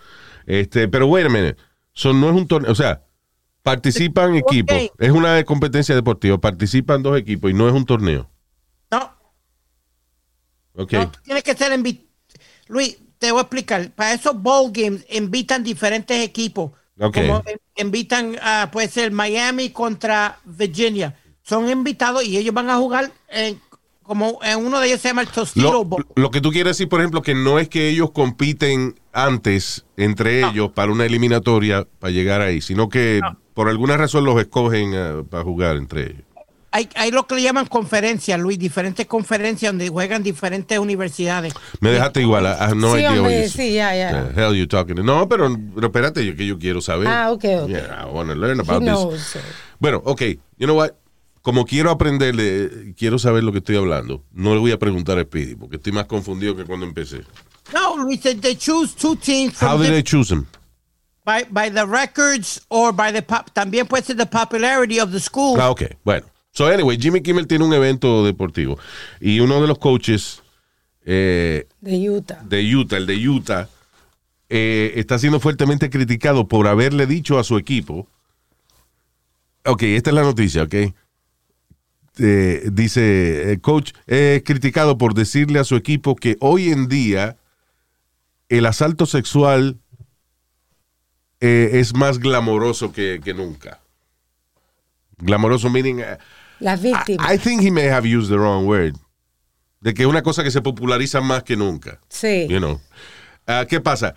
Este, 0.46 0.88
pero 0.88 1.08
wait 1.08 1.26
a 1.26 1.30
minute. 1.30 1.58
So, 1.92 2.14
no 2.14 2.30
es 2.30 2.36
un 2.38 2.48
torneo. 2.48 2.72
O 2.72 2.76
sea, 2.76 3.02
participan 3.64 4.36
equipos. 4.36 4.78
Es 4.98 5.12
una 5.12 5.44
competencia 5.44 5.94
deportiva. 5.94 6.38
Participan 6.40 7.04
dos 7.04 7.18
equipos 7.18 7.52
y 7.52 7.54
no 7.54 7.68
es 7.68 7.74
un 7.74 7.86
torneo. 7.86 8.30
No, 10.76 10.88
tiene 11.24 11.42
que 11.42 11.56
ser 11.56 11.72
Luis, 12.68 12.98
te 13.20 13.32
voy 13.32 13.40
a 13.40 13.44
explicar. 13.44 13.92
Para 13.92 14.14
esos 14.14 14.42
bowl 14.42 14.72
games 14.74 15.06
invitan 15.10 15.64
diferentes 15.64 16.20
equipos. 16.20 16.72
Ok. 17.00 17.16
Como 17.16 17.44
in- 17.50 17.86
invitan, 17.88 18.36
a 18.42 18.70
puede 18.72 18.88
ser 18.88 19.12
Miami 19.12 19.70
contra 19.70 20.40
Virginia. 20.46 21.18
Son 21.44 21.70
invitados 21.70 22.24
y 22.24 22.38
ellos 22.38 22.54
van 22.54 22.70
a 22.70 22.78
jugar 22.78 23.12
en, 23.30 23.60
como 24.02 24.40
en 24.44 24.66
uno 24.66 24.80
de 24.80 24.88
ellos 24.88 25.02
se 25.02 25.10
llama 25.10 25.22
el 25.22 25.28
Tostito 25.28 25.72
Lo, 25.72 25.84
Bowl. 25.86 26.06
lo 26.16 26.32
que 26.32 26.42
tú 26.42 26.52
quieres 26.52 26.78
decir, 26.78 26.90
por 26.90 27.02
ejemplo, 27.02 27.22
que 27.22 27.36
no 27.36 27.60
es 27.60 27.68
que 27.70 27.90
ellos 27.90 28.12
compiten 28.12 29.00
antes 29.12 29.86
entre 29.98 30.48
ellos 30.48 30.72
para 30.72 30.92
una 30.92 31.06
eliminatoria 31.06 31.88
para 32.00 32.12
llegar 32.12 32.42
ahí, 32.42 32.62
sino 32.62 32.90
que 32.90 33.20
por 33.54 33.70
alguna 33.70 33.98
razón 33.98 34.24
los 34.26 34.40
escogen 34.40 34.92
eh, 34.94 35.24
para 35.30 35.44
jugar 35.44 35.78
entre 35.78 36.04
ellos. 36.12 36.24
Hay, 36.76 36.90
hay 36.96 37.12
lo 37.12 37.28
que 37.28 37.36
le 37.36 37.44
llaman 37.44 37.68
conferencias, 37.68 38.40
Luis, 38.40 38.58
diferentes 38.58 39.06
conferencias 39.06 39.72
donde 39.72 39.90
juegan 39.90 40.24
diferentes 40.24 40.80
universidades. 40.80 41.54
Me 41.80 41.92
dejaste 41.92 42.22
igual, 42.22 42.46
I 42.46 42.48
have 42.64 42.76
no 42.76 42.94
Sí, 42.94 42.98
idea 43.02 43.12
hombre, 43.12 43.48
sí, 43.48 43.74
ya, 43.74 43.96
ya. 43.96 44.32
hell 44.36 44.56
you 44.56 44.68
talking. 44.68 44.96
No, 45.06 45.30
pero, 45.30 45.56
pero 45.76 45.88
espérate, 45.88 46.26
yo, 46.26 46.36
que 46.36 46.48
yo 46.48 46.58
quiero 46.58 46.82
saber. 46.82 47.08
Ah, 47.08 47.32
ok, 47.32 47.46
ok. 47.62 47.70
Yeah, 47.70 48.04
I 48.04 48.12
want 48.12 48.30
to 48.30 48.36
learn 48.36 48.58
He 48.58 48.62
about 48.62 48.80
this. 48.80 48.90
knows. 48.90 49.38
Bueno, 49.80 50.02
ok, 50.04 50.22
you 50.58 50.66
know 50.66 50.76
what? 50.76 50.92
Como 51.44 51.66
quiero 51.66 51.92
aprenderle, 51.92 52.94
quiero 52.98 53.20
saber 53.20 53.44
lo 53.44 53.52
que 53.52 53.60
estoy 53.60 53.76
hablando, 53.76 54.24
no 54.32 54.54
le 54.56 54.60
voy 54.60 54.72
a 54.72 54.80
preguntar 54.80 55.20
a 55.20 55.24
Speedy, 55.24 55.56
porque 55.56 55.76
estoy 55.76 55.92
más 55.92 56.06
confundido 56.06 56.56
que 56.56 56.64
cuando 56.66 56.86
empecé. 56.88 57.22
No, 57.74 57.98
Luis, 57.98 58.22
they, 58.22 58.34
they 58.36 58.56
choose 58.56 58.96
two 58.96 59.16
teams 59.16 59.54
from 59.54 59.70
How 59.70 59.78
did 59.78 59.88
the- 59.88 59.94
they 59.94 60.04
choose 60.04 60.34
him? 60.34 60.46
by, 61.26 61.46
by 61.52 61.70
the 61.70 61.86
records 61.86 62.62
or 62.70 62.92
by 62.94 63.12
the 63.12 63.22
pop. 63.22 63.50
También 63.54 63.88
puede 63.88 64.04
ser 64.04 64.16
the 64.18 64.26
popularity 64.26 65.00
of 65.00 65.12
the 65.12 65.20
school. 65.20 65.60
Ah, 65.60 65.70
ok, 65.70 65.84
bueno. 66.04 66.26
So, 66.54 66.68
anyway, 66.68 66.98
Jimmy 67.00 67.22
Kimmel 67.22 67.48
tiene 67.48 67.66
un 67.66 67.74
evento 67.74 68.24
deportivo 68.24 68.78
y 69.20 69.40
uno 69.40 69.60
de 69.60 69.68
los 69.68 69.80
coaches 69.80 70.44
eh, 71.04 71.68
De 71.82 72.10
Utah. 72.10 72.44
de 72.44 72.76
Utah, 72.76 72.98
el 72.98 73.08
de 73.08 73.28
Utah, 73.28 73.70
eh, 74.50 74.94
está 74.98 75.18
siendo 75.18 75.40
fuertemente 75.40 75.90
criticado 75.90 76.48
por 76.48 76.68
haberle 76.68 77.08
dicho 77.08 77.40
a 77.40 77.44
su 77.44 77.58
equipo. 77.58 78.08
Ok, 79.66 79.82
esta 79.84 80.12
es 80.12 80.14
la 80.16 80.22
noticia, 80.22 80.64
ok. 80.64 80.76
Eh, 82.20 82.70
dice, 82.72 83.54
eh, 83.54 83.60
coach, 83.60 83.94
es 84.06 84.44
criticado 84.44 85.00
por 85.00 85.16
decirle 85.16 85.58
a 85.58 85.64
su 85.64 85.76
equipo 85.76 86.16
que 86.16 86.38
hoy 86.40 86.70
en 86.70 86.88
día 86.88 87.38
el 88.50 88.68
asalto 88.68 89.08
sexual 89.08 89.80
eh, 91.40 91.72
es 91.74 91.96
más 91.96 92.20
glamoroso 92.20 92.92
que, 92.92 93.20
que 93.24 93.34
nunca. 93.34 93.82
Glamoroso 95.18 95.72
meaning, 95.72 96.04
Las 96.60 96.82
víctimas. 96.82 97.30
I, 97.30 97.36
I 97.36 97.38
think 97.38 97.62
he 97.62 97.72
may 97.72 97.88
have 97.88 98.06
used 98.08 98.30
the 98.30 98.38
wrong 98.38 98.66
word. 98.68 98.96
De 99.82 99.94
que 99.94 100.04
es 100.04 100.08
una 100.10 100.22
cosa 100.22 100.44
que 100.44 100.52
se 100.52 100.62
populariza 100.62 101.20
más 101.22 101.44
que 101.44 101.56
nunca. 101.58 102.00
sí. 102.10 102.48
You 102.48 102.60
know. 102.60 102.80
Ah, 103.46 103.66
¿Qué 103.68 103.82
pasa? 103.82 104.16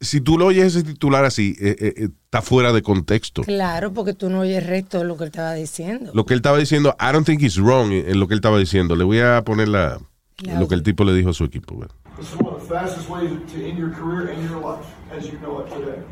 Si 0.00 0.20
tú 0.20 0.38
lo 0.38 0.46
oyes 0.46 0.74
ese 0.74 0.84
titular 0.84 1.24
así, 1.24 1.56
eh, 1.60 1.76
eh, 1.78 1.94
eh, 1.96 2.08
está 2.24 2.40
fuera 2.42 2.72
de 2.72 2.82
contexto. 2.82 3.42
Claro, 3.42 3.92
porque 3.92 4.14
tú 4.14 4.30
no 4.30 4.40
oyes 4.40 4.58
el 4.62 4.68
resto 4.68 4.98
de 4.98 5.04
lo 5.04 5.16
que 5.16 5.24
él 5.24 5.28
estaba 5.30 5.54
diciendo. 5.54 6.10
Lo 6.14 6.24
que 6.24 6.34
él 6.34 6.38
estaba 6.38 6.58
diciendo, 6.58 6.96
I 7.00 7.12
don't 7.12 7.26
think 7.26 7.40
he's 7.42 7.56
wrong 7.56 7.92
en 7.92 8.18
lo 8.18 8.26
que 8.28 8.34
él 8.34 8.38
estaba 8.38 8.58
diciendo. 8.58 8.94
Le 8.96 9.04
voy 9.04 9.20
a 9.20 9.42
poner 9.44 9.68
la, 9.68 10.00
lo 10.38 10.68
que 10.68 10.74
el 10.76 10.82
tipo 10.82 11.04
le 11.04 11.14
dijo 11.14 11.30
a 11.30 11.34
su 11.34 11.44
equipo. 11.44 11.74
bueno. 11.74 11.92
This 12.16 12.28
is 12.28 12.34
one 12.40 12.48
of 12.48 12.60
the 12.60 12.68
fastest 12.74 13.08
ways 13.08 13.30
to 13.52 13.64
end 13.64 13.78
your 13.78 13.90
career 13.92 14.32
and 14.32 14.48
your 14.48 14.60
life 14.60 14.84
as 15.16 15.24
you 15.24 15.38
know 15.38 15.60
it 15.60 15.68
today. 15.72 16.02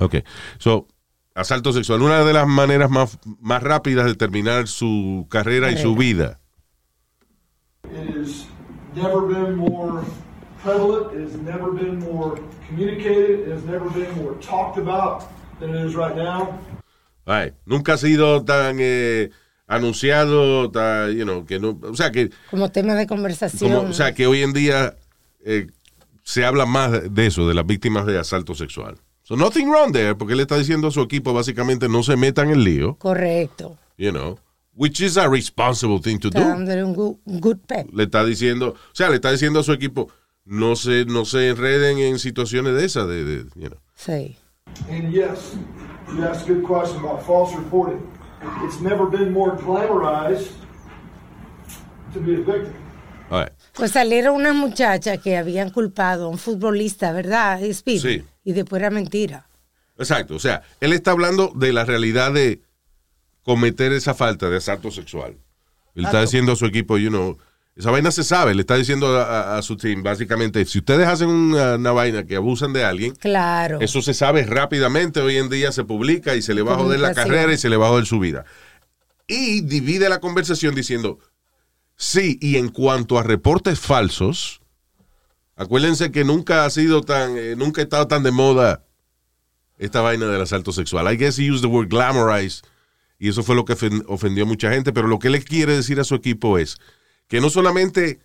Ok. 0.00 0.16
So, 0.58 0.86
asalto 1.34 1.72
sexual. 1.72 2.02
Una 2.02 2.24
de 2.24 2.32
las 2.32 2.46
maneras 2.46 2.90
más, 2.90 3.18
más 3.40 3.62
rápidas 3.62 4.06
de 4.06 4.14
terminar 4.14 4.68
su 4.68 5.26
carrera 5.28 5.70
y 5.70 5.76
su 5.76 5.94
vida. 5.94 6.40
It 7.84 8.16
has 8.16 8.46
never 8.94 9.20
been 9.26 9.56
more 9.56 10.02
prevalent. 10.62 11.12
It 11.12 11.28
has 11.28 11.40
never 11.42 11.70
been 11.70 11.98
more 11.98 12.40
communicated. 12.68 13.46
It 13.46 13.52
has 13.52 13.64
never 13.64 13.90
been 13.90 14.10
more 14.16 14.34
talked 14.40 14.78
about 14.78 15.24
than 15.60 15.74
it 15.74 15.86
is 15.86 15.94
right 15.94 16.16
now. 16.16 16.58
Ay, 17.26 17.52
nunca 17.64 17.94
ha 17.94 17.96
sido 17.96 18.44
tan 18.44 18.76
eh, 18.80 19.30
anunciado, 19.66 20.70
tan, 20.70 21.16
you 21.16 21.24
know, 21.24 21.44
que 21.46 21.58
no, 21.58 21.78
o 21.82 21.96
sea 21.96 22.10
que 22.10 22.30
Como 22.50 22.70
tema 22.70 22.94
de 22.94 23.06
conversación. 23.06 23.72
Como, 23.72 23.90
o 23.90 23.92
sea, 23.92 24.14
que 24.14 24.26
hoy 24.26 24.42
en 24.42 24.52
día 24.52 24.96
eh, 25.44 25.68
se 26.22 26.44
habla 26.44 26.66
más 26.66 27.14
de 27.14 27.26
eso, 27.26 27.48
de 27.48 27.54
las 27.54 27.66
víctimas 27.66 28.06
de 28.06 28.18
asalto 28.18 28.54
sexual. 28.54 28.98
So, 29.26 29.36
nothing 29.36 29.70
wrong 29.70 29.90
there, 29.92 30.14
porque 30.14 30.34
él 30.34 30.40
está 30.40 30.58
diciendo 30.58 30.88
a 30.88 30.90
su 30.90 31.00
equipo 31.00 31.32
básicamente 31.32 31.88
no 31.88 32.02
se 32.02 32.14
metan 32.16 32.48
en 32.48 32.54
el 32.58 32.64
lío, 32.64 32.96
Correcto. 32.98 33.78
you 33.96 34.10
know, 34.12 34.38
which 34.76 35.00
is 35.00 35.16
a 35.16 35.26
responsible 35.28 35.98
thing 35.98 36.18
to 36.18 36.28
Está 36.28 36.40
do. 36.54 36.86
un 36.86 36.92
good, 36.94 37.16
un 37.24 37.40
good 37.40 37.56
pep. 37.66 37.88
Le 37.92 38.02
está 38.04 38.22
diciendo, 38.24 38.74
o 38.76 38.94
sea, 38.94 39.08
le 39.08 39.16
está 39.16 39.30
diciendo 39.32 39.60
a 39.60 39.62
su 39.62 39.72
equipo, 39.72 40.10
no 40.44 40.76
se, 40.76 41.06
no 41.06 41.24
se 41.24 41.48
enreden 41.48 41.98
en 41.98 42.18
situaciones 42.18 42.74
de 42.74 42.84
esas, 42.84 43.08
de, 43.08 43.24
de, 43.24 43.44
you 43.54 43.68
know. 43.70 43.78
Sí. 43.94 44.36
And 44.90 45.10
yes, 45.10 45.54
you 46.14 46.22
asked 46.24 46.46
a 46.50 46.52
good 46.54 46.64
question 46.66 46.98
about 47.02 47.22
false 47.24 47.54
reporting. 47.56 48.02
It's 48.66 48.80
never 48.82 49.06
been 49.06 49.32
more 49.32 49.56
glamorized 49.56 50.50
to 52.12 52.20
be 52.20 52.34
a 52.34 52.40
victim. 52.44 52.74
All 53.30 53.40
right. 53.44 53.52
Pues 53.72 53.92
salieron 53.92 54.36
unas 54.36 54.54
muchachas 54.54 55.18
que 55.20 55.36
habían 55.38 55.70
culpado 55.70 56.26
a 56.26 56.28
un 56.28 56.36
futbolista, 56.36 57.10
¿verdad? 57.12 57.62
Speed? 57.62 58.00
Sí. 58.00 58.22
Y 58.44 58.52
después 58.52 58.80
era 58.80 58.90
mentira. 58.90 59.48
Exacto, 59.98 60.34
o 60.34 60.38
sea, 60.38 60.62
él 60.80 60.92
está 60.92 61.12
hablando 61.12 61.52
de 61.54 61.72
la 61.72 61.84
realidad 61.84 62.32
de 62.32 62.60
cometer 63.42 63.92
esa 63.92 64.14
falta 64.14 64.48
de 64.50 64.56
asalto 64.58 64.90
sexual. 64.90 65.36
Él 65.94 66.04
está 66.04 66.20
diciendo 66.22 66.52
a 66.52 66.56
su 66.56 66.66
equipo, 66.66 66.98
you 66.98 67.08
know, 67.10 67.38
esa 67.76 67.90
vaina 67.90 68.10
se 68.10 68.24
sabe, 68.24 68.54
le 68.54 68.60
está 68.62 68.76
diciendo 68.76 69.16
a, 69.18 69.22
a- 69.54 69.58
a 69.58 69.62
su 69.62 69.76
team, 69.76 70.02
básicamente, 70.02 70.64
si 70.64 70.78
ustedes 70.78 71.06
hacen 71.08 71.28
una, 71.28 71.74
una 71.76 71.92
vaina 71.92 72.24
que 72.24 72.36
abusan 72.36 72.72
de 72.72 72.84
alguien, 72.84 73.14
Claro. 73.16 73.78
eso 73.80 74.00
se 74.02 74.14
sabe 74.14 74.44
rápidamente, 74.44 75.20
hoy 75.20 75.36
en 75.38 75.48
día 75.48 75.72
se 75.72 75.84
publica 75.84 76.34
y 76.36 76.42
se 76.42 76.54
le 76.54 76.62
va 76.62 76.74
a 76.74 76.78
joder 76.78 77.00
la 77.00 77.14
carrera 77.14 77.52
y 77.52 77.58
se 77.58 77.68
le 77.68 77.76
va 77.76 77.86
a 77.86 77.90
joder 77.90 78.06
su 78.06 78.18
vida. 78.18 78.44
Y 79.26 79.62
divide 79.62 80.08
la 80.08 80.20
conversación 80.20 80.74
diciendo, 80.74 81.18
sí, 81.96 82.38
y 82.40 82.56
en 82.56 82.68
cuanto 82.68 83.18
a 83.18 83.22
reportes 83.22 83.80
falsos, 83.80 84.60
acuérdense 85.56 86.10
que 86.10 86.24
nunca 86.24 86.64
ha 86.64 86.70
sido 86.70 87.02
tan, 87.02 87.36
eh, 87.36 87.54
nunca 87.56 87.80
ha 87.80 87.84
estado 87.84 88.06
tan 88.08 88.22
de 88.22 88.30
moda 88.32 88.84
esta 89.78 90.00
vaina 90.00 90.26
del 90.26 90.40
asalto 90.42 90.72
sexual. 90.72 91.12
I 91.12 91.16
guess 91.16 91.38
he 91.38 91.50
used 91.50 91.62
the 91.62 91.66
word 91.68 91.88
glamorize 91.88 92.62
y 93.18 93.28
eso 93.28 93.42
fue 93.42 93.54
lo 93.56 93.64
que 93.64 93.74
ofen- 93.74 94.04
ofendió 94.08 94.44
a 94.44 94.46
mucha 94.46 94.70
gente, 94.72 94.92
pero 94.92 95.08
lo 95.08 95.18
que 95.18 95.28
él 95.28 95.44
quiere 95.44 95.74
decir 95.76 95.98
a 96.00 96.04
su 96.04 96.14
equipo 96.14 96.58
es 96.58 96.76
que 97.28 97.40
no 97.40 97.50
solamente 97.50 98.20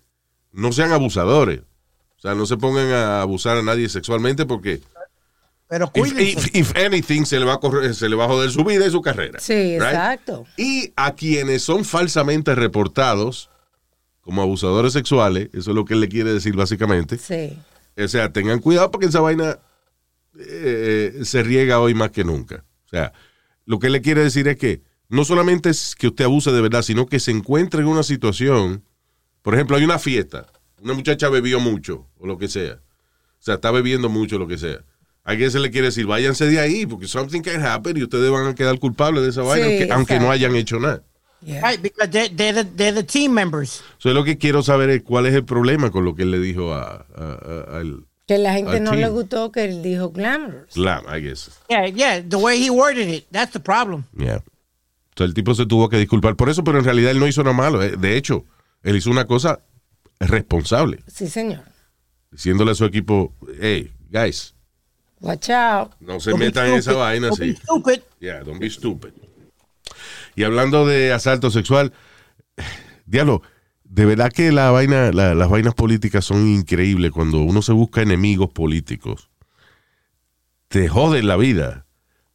no 0.51 0.71
sean 0.71 0.91
abusadores, 0.91 1.61
o 2.17 2.21
sea, 2.21 2.35
no 2.35 2.45
se 2.45 2.57
pongan 2.57 2.91
a 2.91 3.21
abusar 3.21 3.57
a 3.57 3.61
nadie 3.63 3.87
sexualmente 3.89 4.45
porque 4.45 4.81
Pero 5.67 5.85
if, 5.85 5.91
cuídense. 6.13 6.49
if- 6.49 6.55
if 6.55 6.75
anything 6.77 7.23
se 7.25 7.39
le 7.39 7.45
va 7.45 7.53
a 7.53 7.59
correr- 7.59 7.93
se 7.93 8.09
le 8.09 8.15
va 8.15 8.25
a 8.25 8.27
joder 8.27 8.49
su 8.51 8.63
vida 8.63 8.85
y 8.87 8.91
su 8.91 9.01
carrera. 9.01 9.39
Sí, 9.39 9.53
right? 9.53 9.83
exacto. 9.83 10.45
Y 10.57 10.91
a 10.95 11.13
quienes 11.13 11.61
son 11.61 11.85
falsamente 11.85 12.55
reportados 12.55 13.49
como 14.29 14.43
abusadores 14.43 14.93
sexuales, 14.93 15.49
eso 15.53 15.71
es 15.71 15.75
lo 15.75 15.85
que 15.85 15.95
él 15.95 16.01
le 16.01 16.07
quiere 16.07 16.31
decir 16.31 16.55
básicamente. 16.55 17.17
Sí. 17.17 17.57
O 17.97 18.07
sea, 18.07 18.31
tengan 18.31 18.59
cuidado 18.59 18.91
porque 18.91 19.07
esa 19.07 19.21
vaina 19.21 19.57
eh, 20.39 21.21
se 21.23 21.41
riega 21.41 21.79
hoy 21.79 21.95
más 21.95 22.11
que 22.11 22.23
nunca. 22.23 22.63
O 22.85 22.89
sea, 22.89 23.11
lo 23.65 23.79
que 23.79 23.87
él 23.87 23.93
le 23.93 24.03
quiere 24.03 24.21
decir 24.21 24.47
es 24.47 24.55
que 24.57 24.83
no 25.07 25.25
solamente 25.25 25.71
es 25.71 25.95
que 25.95 26.09
usted 26.09 26.25
abuse 26.25 26.51
de 26.51 26.61
verdad, 26.61 26.83
sino 26.83 27.07
que 27.07 27.19
se 27.19 27.31
encuentre 27.31 27.81
en 27.81 27.87
una 27.87 28.03
situación, 28.03 28.83
por 29.41 29.55
ejemplo, 29.55 29.77
hay 29.77 29.83
una 29.83 29.97
fiesta, 29.97 30.45
una 30.79 30.93
muchacha 30.93 31.27
bebió 31.29 31.59
mucho 31.59 32.05
o 32.19 32.27
lo 32.27 32.37
que 32.37 32.49
sea. 32.49 32.73
O 32.73 33.41
sea, 33.41 33.55
está 33.55 33.71
bebiendo 33.71 34.09
mucho 34.09 34.35
o 34.35 34.39
lo 34.39 34.47
que 34.47 34.59
sea. 34.59 34.85
A 35.23 35.35
quien 35.35 35.49
se 35.49 35.59
le 35.59 35.71
quiere 35.71 35.87
decir, 35.87 36.05
váyanse 36.05 36.45
de 36.45 36.59
ahí 36.59 36.85
porque 36.85 37.07
something 37.07 37.41
can 37.41 37.65
happen 37.65 37.97
y 37.97 38.03
ustedes 38.03 38.29
van 38.29 38.45
a 38.45 38.53
quedar 38.53 38.77
culpables 38.77 39.23
de 39.23 39.31
esa 39.31 39.41
vaina, 39.41 39.65
Sí, 39.65 39.77
aunque, 39.79 39.93
aunque 39.93 40.19
no 40.19 40.29
hayan 40.29 40.55
hecho 40.55 40.79
nada. 40.79 41.03
Yeah. 41.41 41.61
Right, 41.61 41.81
because 41.81 42.09
they're, 42.09 42.27
they're, 42.29 42.53
the, 42.53 42.63
they're 42.75 42.93
the 42.93 43.03
team 43.03 43.33
members. 43.33 43.81
So, 43.97 44.09
lo 44.13 44.23
que 44.25 44.37
quiero 44.37 44.61
saber 44.61 44.89
es 44.89 45.03
cuál 45.03 45.25
es 45.25 45.33
el 45.33 45.45
problema 45.45 45.89
con 45.89 46.03
lo 46.03 46.13
que 46.13 46.23
él 46.23 46.31
le 46.31 46.39
dijo 46.39 46.73
a, 46.73 47.05
a- 47.15 47.65
a- 47.71 47.77
al 47.79 48.05
Que 48.27 48.37
la 48.37 48.53
gente 48.53 48.79
no 48.81 48.91
team. 48.91 49.01
le 49.01 49.09
gustó 49.09 49.51
que 49.51 49.63
él 49.63 49.81
dijo 49.81 50.09
glamorous. 50.11 50.71
Slam, 50.73 51.05
I 51.07 51.21
guess. 51.21 51.49
Yeah, 51.69 51.87
yeah, 51.87 52.21
the 52.21 52.35
way 52.37 52.57
he 52.61 52.69
worded 52.69 53.07
it, 53.07 53.25
that's 53.31 53.53
the 53.53 53.59
problem. 53.61 54.03
Yeah. 54.17 54.41
Entonces 55.11 55.29
el 55.29 55.33
tipo 55.33 55.55
se 55.55 55.65
tuvo 55.65 55.87
que 55.89 55.97
disculpar 55.97 56.35
por 56.35 56.49
eso, 56.49 56.63
pero 56.63 56.77
en 56.77 56.83
realidad 56.85 57.11
él 57.11 57.19
no 57.19 57.27
hizo 57.27 57.41
nada 57.43 57.55
malo. 57.55 57.81
eh. 57.83 57.95
De 57.97 58.17
hecho, 58.17 58.45
él 58.83 58.95
hizo 58.97 59.09
una 59.09 59.25
cosa 59.25 59.59
responsable, 60.19 60.99
Sí, 61.07 61.27
señor. 61.27 61.63
diciéndole 62.31 62.71
a 62.71 62.75
su 62.75 62.83
equipo, 62.85 63.33
hey, 63.61 63.91
guys, 64.09 64.53
Watch 65.21 65.49
out. 65.49 65.91
no 66.01 66.19
se 66.19 66.29
Don't 66.31 66.39
be 66.41 66.45
metan 66.47 66.67
en 66.67 66.73
esa 66.75 66.93
vaina 66.93 67.27
Don't 67.27 67.39
be 67.39 67.51
así. 67.51 67.61
stupid. 67.61 68.01
Yeah, 68.19 68.43
don't 68.43 68.59
be 68.59 68.69
stupid. 68.69 69.13
Y 70.39 70.45
hablando 70.45 70.85
de 70.87 71.11
asalto 71.11 71.51
sexual, 71.51 71.91
diablo, 73.05 73.41
de 73.83 74.05
verdad 74.05 74.31
que 74.31 74.53
la 74.53 74.71
vaina, 74.71 75.11
la- 75.11 75.35
las 75.35 75.49
vainas 75.49 75.73
políticas 75.73 76.23
son 76.23 76.47
increíbles 76.47 77.11
cuando 77.11 77.39
uno 77.41 77.61
se 77.61 77.73
busca 77.73 78.01
enemigos 78.01 78.49
políticos. 78.49 79.29
Te 80.69 80.87
joden 80.87 81.27
la 81.27 81.35
vida. 81.35 81.85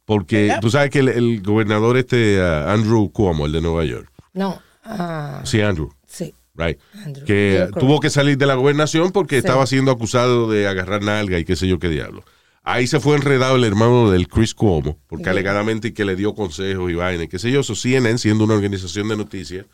Porque 0.05 0.55
tú 0.61 0.69
sabes 0.69 0.91
que 0.91 0.99
el, 0.99 1.07
el 1.09 1.41
gobernador 1.41 1.97
este, 1.97 2.39
uh, 2.39 2.69
Andrew 2.69 3.11
Cuomo, 3.11 3.47
el 3.47 3.53
de 3.53 3.61
Nueva 3.61 3.83
York. 3.85 4.07
No. 4.33 4.61
ah, 4.83 5.41
Sí, 5.43 5.61
Andrew. 5.61 5.89
sí. 6.05 6.31
Right. 6.53 6.77
Andrew, 7.03 7.25
que 7.25 7.67
tuvo 7.79 7.99
que 7.99 8.11
salir 8.11 8.37
de 8.37 8.45
la 8.45 8.53
gobernación 8.53 9.11
porque 9.11 9.37
Sí. 9.37 9.39
estaba 9.39 9.65
siendo 9.65 9.89
acusado 9.89 10.47
de 10.51 10.67
agarrar 10.67 11.01
nalga 11.01 11.39
y 11.39 11.43
qué 11.43 11.55
sé 11.55 11.67
yo 11.67 11.79
qué 11.79 11.89
diablo. 11.89 12.23
Ahí 12.67 12.87
se 12.87 12.99
fue 12.99 13.15
enredado 13.15 13.57
el 13.57 13.63
hermano 13.63 14.09
del 14.09 14.27
Chris 14.27 14.55
Cuomo, 14.55 14.97
porque 15.07 15.29
alegadamente 15.29 15.93
que 15.93 16.03
le 16.03 16.15
dio 16.15 16.33
consejos 16.33 16.89
y 16.91 16.95
vaina 16.95 17.23
y 17.25 17.27
qué 17.27 17.37
sé 17.37 17.51
yo. 17.51 17.61
So 17.61 17.75
CNN, 17.75 18.17
siendo 18.17 18.43
una 18.43 18.55
organización 18.55 19.07
de 19.07 19.15
noticias, 19.15 19.67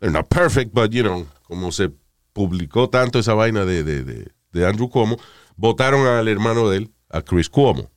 they're 0.00 0.12
not 0.12 0.26
perfect, 0.28 0.72
but 0.74 0.90
you 0.90 1.02
know, 1.04 1.24
como 1.44 1.70
se 1.70 1.92
publicó 2.32 2.90
tanto 2.90 3.20
esa 3.20 3.34
vaina 3.34 3.64
de, 3.64 3.84
de, 3.84 4.02
de, 4.02 4.28
de 4.52 4.66
Andrew 4.66 4.88
Cuomo, 4.90 5.16
votaron 5.56 6.04
al 6.08 6.26
hermano 6.26 6.68
de 6.68 6.78
él, 6.78 6.90
a 7.10 7.22
Chris 7.22 7.48
Cuomo. 7.48 7.88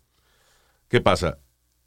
¿Qué 0.90 1.02
pasa? 1.02 1.40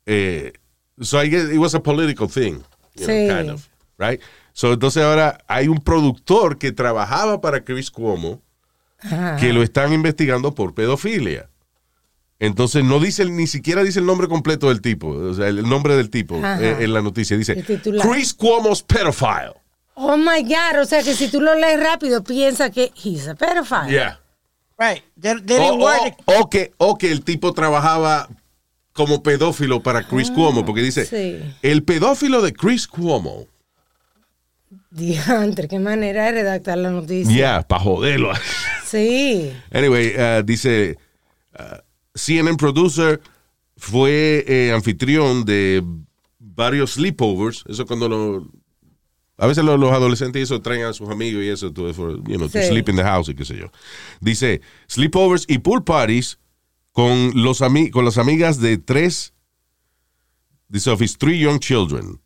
Eh, 0.05 0.52
so 1.00 1.23
I 1.23 1.29
guess 1.31 1.49
it 1.52 1.59
was 1.59 1.75
a 1.76 1.81
political 1.83 2.29
thing, 2.29 2.55
you 2.97 3.07
know, 3.07 3.07
Sí. 3.07 3.29
kind 3.29 3.50
of, 3.50 3.69
right? 3.99 4.21
So 4.52 4.73
entonces 4.73 5.05
ahora 5.05 5.38
hay 5.47 5.69
un 5.69 5.79
productor 5.79 6.59
que 6.59 6.73
trabajaba 6.73 7.40
para 7.40 7.64
Chris 7.64 7.88
Cuomo 7.88 8.43
Ajá. 8.99 9.37
que 9.37 9.52
lo 9.52 9.62
están 9.62 9.93
investigando 9.93 10.57
por 10.57 10.75
pedofilia. 10.75 11.50
Entonces 12.41 12.83
no 12.83 12.99
dice 12.99 13.27
ni 13.27 13.47
siquiera 13.47 13.85
dice 13.85 14.01
el 14.01 14.07
nombre 14.07 14.27
completo 14.27 14.69
del 14.71 14.81
tipo, 14.81 15.09
o 15.09 15.35
sea, 15.35 15.49
el 15.49 15.69
nombre 15.69 15.95
del 15.95 16.09
tipo 16.09 16.37
eh, 16.37 16.79
en 16.81 16.93
la 16.93 17.03
noticia 17.03 17.37
dice. 17.37 17.63
Chris 17.63 18.35
Cuomo's 18.35 18.83
pedophile. 18.83 19.55
Oh 19.95 20.17
my 20.17 20.43
God. 20.43 20.81
O 20.81 20.85
sea 20.87 21.03
que 21.03 21.15
si 21.15 21.29
tú 21.29 21.41
lo 21.41 21.55
lees 21.55 21.79
rápido, 21.79 22.25
piensa 22.25 22.71
que 22.71 22.91
he's 22.97 23.29
a 23.29 23.35
pedophile. 23.35 23.91
Yeah. 23.91 24.21
Right. 24.79 25.03
They, 25.21 25.43
they 25.43 25.59
O, 26.25 26.49
que, 26.49 26.73
o 26.79 26.97
que 26.97 27.13
el 27.13 27.23
tipo 27.23 27.53
trabajaba 27.53 28.29
como 28.95 29.23
pedófilo 29.23 29.83
para 29.83 30.03
Chris 30.09 30.31
Cuomo, 30.31 30.65
porque 30.65 30.81
dice, 30.81 31.05
sí. 31.05 31.41
el 31.63 31.85
pedófilo 31.85 32.41
de 32.41 32.53
Chris 32.55 32.87
Cuomo 32.87 33.47
Diantre, 34.91 35.69
qué 35.69 35.79
manera 35.79 36.25
de 36.27 36.33
redactar 36.33 36.79
la 36.79 36.91
noticia. 36.91 37.33
Yeah, 37.33 37.63
para 37.63 37.83
joderlo. 37.83 38.33
Sí. 38.85 39.53
Anyway, 39.73 40.15
uh, 40.17 40.43
dice 40.43 40.97
uh, 41.59 41.77
CNN 42.21 42.57
producer 42.57 43.21
fue 43.77 44.45
eh, 44.47 44.73
anfitrión 44.75 45.45
de 45.45 45.83
varios 46.39 46.93
sleepovers. 46.93 47.65
Eso 47.67 47.87
cuando 47.87 48.09
lo, 48.09 48.50
a 49.39 49.47
veces 49.47 49.65
los, 49.65 49.81
los 49.81 49.91
adolescentes 49.93 50.43
eso 50.43 50.61
traen 50.61 50.85
a 50.85 50.93
sus 50.93 51.09
amigos 51.09 51.43
y 51.43 51.49
eso, 51.49 51.73
to, 51.73 51.93
for, 51.95 52.17
you 52.29 52.37
know, 52.37 52.49
to 52.49 52.62
sleep 52.62 52.89
in 52.91 52.97
the 52.97 53.03
house 53.03 53.29
y 53.31 53.35
qué 53.35 53.45
sé 53.45 53.57
yo. 53.57 53.71
Dice 54.21 54.61
sleepovers 54.87 55.47
y 55.49 55.59
pool 55.59 55.83
parties 55.83 56.39
con 56.93 57.33
los 57.35 57.62
ami 57.62 57.91
con 57.91 58.05
las 58.05 58.19
amigas 58.19 58.61
de 58.61 58.77
tres. 58.77 59.33
Dice 60.69 60.91
of 60.91 61.00
his 61.00 61.17
three 61.17 61.39
young 61.39 61.59
children. 61.59 62.21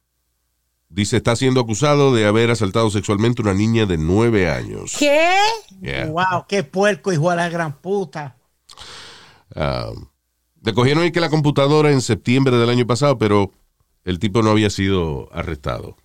Dice 0.88 1.16
está 1.16 1.36
siendo 1.36 1.60
acusado 1.60 2.12
de 2.12 2.26
haber 2.26 2.50
asaltado 2.50 2.90
sexualmente 2.90 3.42
a 3.42 3.44
una 3.44 3.54
niña 3.54 3.86
de 3.86 3.96
nueve 3.96 4.50
años. 4.50 4.96
¿Qué? 4.98 5.34
Yeah. 5.80 6.06
Wow, 6.06 6.46
qué 6.48 6.64
puerco, 6.64 7.12
hijo 7.12 7.30
de 7.30 7.36
la 7.36 7.48
gran 7.48 7.80
puta. 7.80 8.36
Um, 9.56 10.06
le 10.62 10.72
cogieron 10.72 11.02
ahí 11.02 11.12
que 11.12 11.20
la 11.20 11.30
computadora 11.30 11.92
en 11.92 12.00
septiembre 12.00 12.56
del 12.56 12.70
año 12.70 12.86
pasado, 12.86 13.18
pero 13.18 13.50
el 14.04 14.18
tipo 14.18 14.42
no 14.42 14.50
había 14.50 14.70
sido 14.70 15.28
arrestado. 15.32 15.96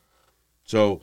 So, 0.64 1.00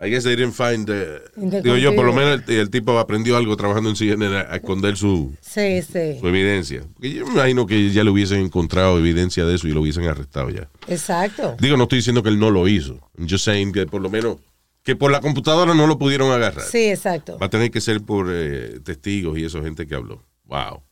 I 0.00 0.10
guess 0.10 0.24
they 0.24 0.34
didn't 0.36 0.54
find. 0.54 0.88
In 1.36 1.50
the 1.50 1.62
digo 1.62 1.76
yo, 1.76 1.94
por 1.94 2.04
lo 2.04 2.12
menos 2.12 2.42
el, 2.48 2.54
el 2.56 2.70
tipo 2.70 2.98
aprendió 2.98 3.36
algo 3.36 3.56
trabajando 3.56 3.88
en 3.88 3.96
CNN 3.96 4.36
a, 4.36 4.40
a 4.52 4.56
esconder 4.56 4.96
su, 4.96 5.32
Sí, 5.40 5.80
sí. 5.82 6.18
su 6.20 6.26
evidencia. 6.28 6.82
Porque 6.94 7.12
yo 7.12 7.26
me 7.26 7.32
imagino 7.34 7.66
que 7.66 7.90
ya 7.90 8.02
le 8.04 8.10
hubiesen 8.10 8.40
encontrado 8.40 8.98
evidencia 8.98 9.44
de 9.44 9.54
eso 9.54 9.68
y 9.68 9.72
lo 9.72 9.80
hubiesen 9.80 10.04
arrestado 10.06 10.50
ya. 10.50 10.68
Exacto. 10.88 11.56
Digo, 11.60 11.76
no 11.76 11.84
estoy 11.84 11.98
diciendo 12.00 12.22
que 12.22 12.28
él 12.30 12.38
no 12.38 12.50
lo 12.50 12.66
hizo. 12.68 12.94
I'm 13.16 13.28
just 13.28 13.44
saying 13.44 13.72
que 13.72 13.86
por 13.86 14.00
lo 14.02 14.10
menos 14.10 14.36
que 14.82 14.96
por 14.96 15.12
la 15.12 15.20
computadora 15.20 15.72
no 15.74 15.86
lo 15.86 15.96
pudieron 15.98 16.32
agarrar. 16.32 16.64
Sí, 16.64 16.88
exacto. 16.90 17.38
Va 17.38 17.46
a 17.46 17.50
tener 17.50 17.70
que 17.70 17.80
ser 17.80 18.02
por 18.02 18.26
eh, 18.30 18.80
testigos 18.84 19.38
y 19.38 19.44
eso, 19.44 19.62
gente 19.62 19.86
que 19.86 19.94
habló. 19.94 20.20
Wow. 20.46 20.82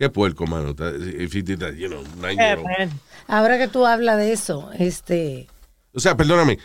Qué 0.00 0.08
puerco, 0.08 0.46
mano. 0.46 0.70
Está- 0.70 0.96
if 0.96 1.34
he 1.34 1.42
did 1.42 1.58
that, 1.58 1.74
you 1.74 1.86
know, 1.86 2.02
nine 2.22 2.36
year 2.38 2.56
Eh, 2.56 2.60
old. 2.60 2.66
man. 2.78 2.90
Ahora 3.28 3.58
que 3.58 3.68
tú 3.68 3.84
hablas 3.84 4.16
de 4.16 4.32
eso, 4.32 4.70
este, 4.78 5.46
O 5.92 6.00
sea, 6.00 6.16
perdóname. 6.16 6.58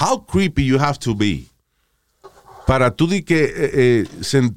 How 0.00 0.26
creepy 0.26 0.64
you 0.66 0.76
have 0.80 0.98
to 0.98 1.14
be 1.14 1.44
para 2.66 2.90
tú 2.90 3.06
di 3.06 3.22
que 3.22 3.44
eh, 3.44 3.70
eh, 3.74 4.04
sen- 4.22 4.56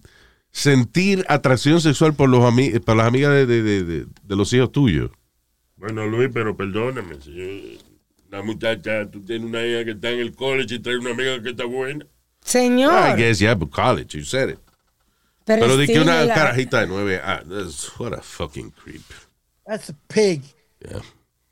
sentir 0.51 1.23
atracción 1.29 1.79
sexual 1.79 2.15
por 2.15 2.27
los 2.27 2.41
ami- 2.41 2.79
por 2.83 2.95
las 2.95 3.07
amigas 3.07 3.31
de, 3.33 3.45
de- 3.45 3.61
de- 3.61 3.83
de- 3.83 4.05
de 4.23 4.35
los 4.35 4.51
hijos 4.53 4.71
tuyos. 4.71 5.11
Bueno, 5.77 6.07
Luis, 6.07 6.29
pero 6.33 6.57
perdóname. 6.57 7.21
Si 7.21 7.31
yo- 7.35 7.79
la 8.31 8.41
muchacha, 8.41 9.11
tú 9.11 9.21
tienes 9.23 9.47
una 9.47 9.63
hija 9.63 9.85
que 9.85 9.91
está 9.91 10.09
en 10.09 10.19
el 10.21 10.33
college 10.35 10.73
y 10.75 10.79
trae 10.79 10.97
una 10.97 11.11
amiga 11.11 11.39
que 11.43 11.51
está 11.51 11.65
buena. 11.65 12.03
señor, 12.43 12.91
I 12.93 13.13
guess, 13.21 13.37
yeah, 13.39 13.53
but 13.53 13.69
college, 13.69 14.17
you 14.17 14.25
said 14.25 14.49
it. 14.49 14.59
Pero, 15.45 15.61
Pero 15.61 15.77
di 15.77 15.87
que 15.87 15.99
una 15.99 16.25
carajita 16.27 16.79
de 16.81 16.87
nueve, 16.87 17.19
ah, 17.23 17.41
that's- 17.45 17.91
what 17.99 18.13
a 18.13 18.21
fucking 18.21 18.71
creep. 18.71 19.03
That's 19.65 19.89
a 19.89 19.95
pig. 20.07 20.41
Yeah. 20.79 21.01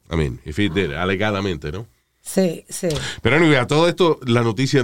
I 0.09 0.15
mean, 0.17 0.39
if 0.45 0.57
he 0.57 0.69
did, 0.69 0.91
alegadamente, 0.93 1.71
¿no? 1.71 1.87
Sí, 2.21 2.65
sí. 2.69 2.89
Pero 3.21 3.37
anyway, 3.37 3.55
a 3.55 3.67
todo 3.67 3.87
esto, 3.87 4.19
la 4.25 4.41
noticia 4.41 4.83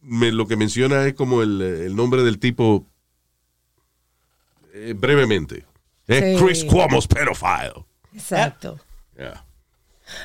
me- 0.00 0.32
lo 0.32 0.46
que 0.48 0.56
menciona 0.56 1.06
es 1.06 1.14
como 1.14 1.42
el, 1.42 1.60
el 1.60 1.94
nombre 1.94 2.22
del 2.22 2.38
tipo 2.38 2.86
eh, 4.74 4.94
brevemente. 4.96 5.64
Es 6.06 6.38
Sí. 6.38 6.44
Chris 6.44 6.64
Cuomo's 6.64 7.06
pedophile. 7.06 7.84
Exacto. 8.14 8.78
Yeah. 9.16 9.44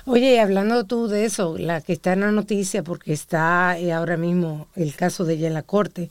Oye, 0.05 0.33
y 0.35 0.37
hablando 0.37 0.85
tú 0.85 1.07
de 1.07 1.25
eso, 1.25 1.57
la 1.57 1.81
que 1.81 1.93
está 1.93 2.13
en 2.13 2.21
la 2.21 2.31
noticia, 2.31 2.83
porque 2.83 3.13
está 3.13 3.77
eh, 3.77 3.93
ahora 3.93 4.17
mismo 4.17 4.67
el 4.75 4.95
caso 4.95 5.23
de 5.23 5.35
ella 5.35 5.47
en 5.47 5.53
la 5.53 5.61
corte, 5.63 6.09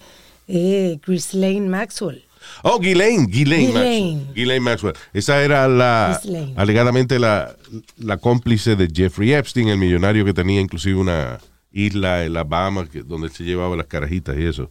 eh, 0.48 0.98
Lane 1.32 1.60
Maxwell. 1.68 2.22
Oh, 2.62 2.78
Ghislaine, 2.78 3.26
Ghislaine 3.26 3.66
Ghislaine. 3.66 4.14
Maxwell. 4.16 4.34
Ghislaine 4.34 4.60
Maxwell. 4.62 4.94
Esa 5.12 5.42
era 5.42 5.66
la, 5.66 6.20
Ghislaine. 6.22 6.54
alegadamente 6.56 7.18
la, 7.18 7.56
la 7.98 8.16
cómplice 8.18 8.76
de 8.76 8.88
Jeffrey 8.94 9.32
Epstein, 9.32 9.68
el 9.68 9.78
millonario 9.78 10.24
que 10.24 10.32
tenía 10.32 10.60
inclusive 10.60 10.94
una 11.00 11.38
isla 11.72 12.24
en 12.24 12.32
las 12.34 12.48
Bahamas 12.48 12.88
que- 12.88 13.02
donde 13.02 13.28
se 13.30 13.42
llevaba 13.44 13.74
las 13.76 13.86
carajitas 13.86 14.36
y 14.38 14.44
eso. 14.44 14.70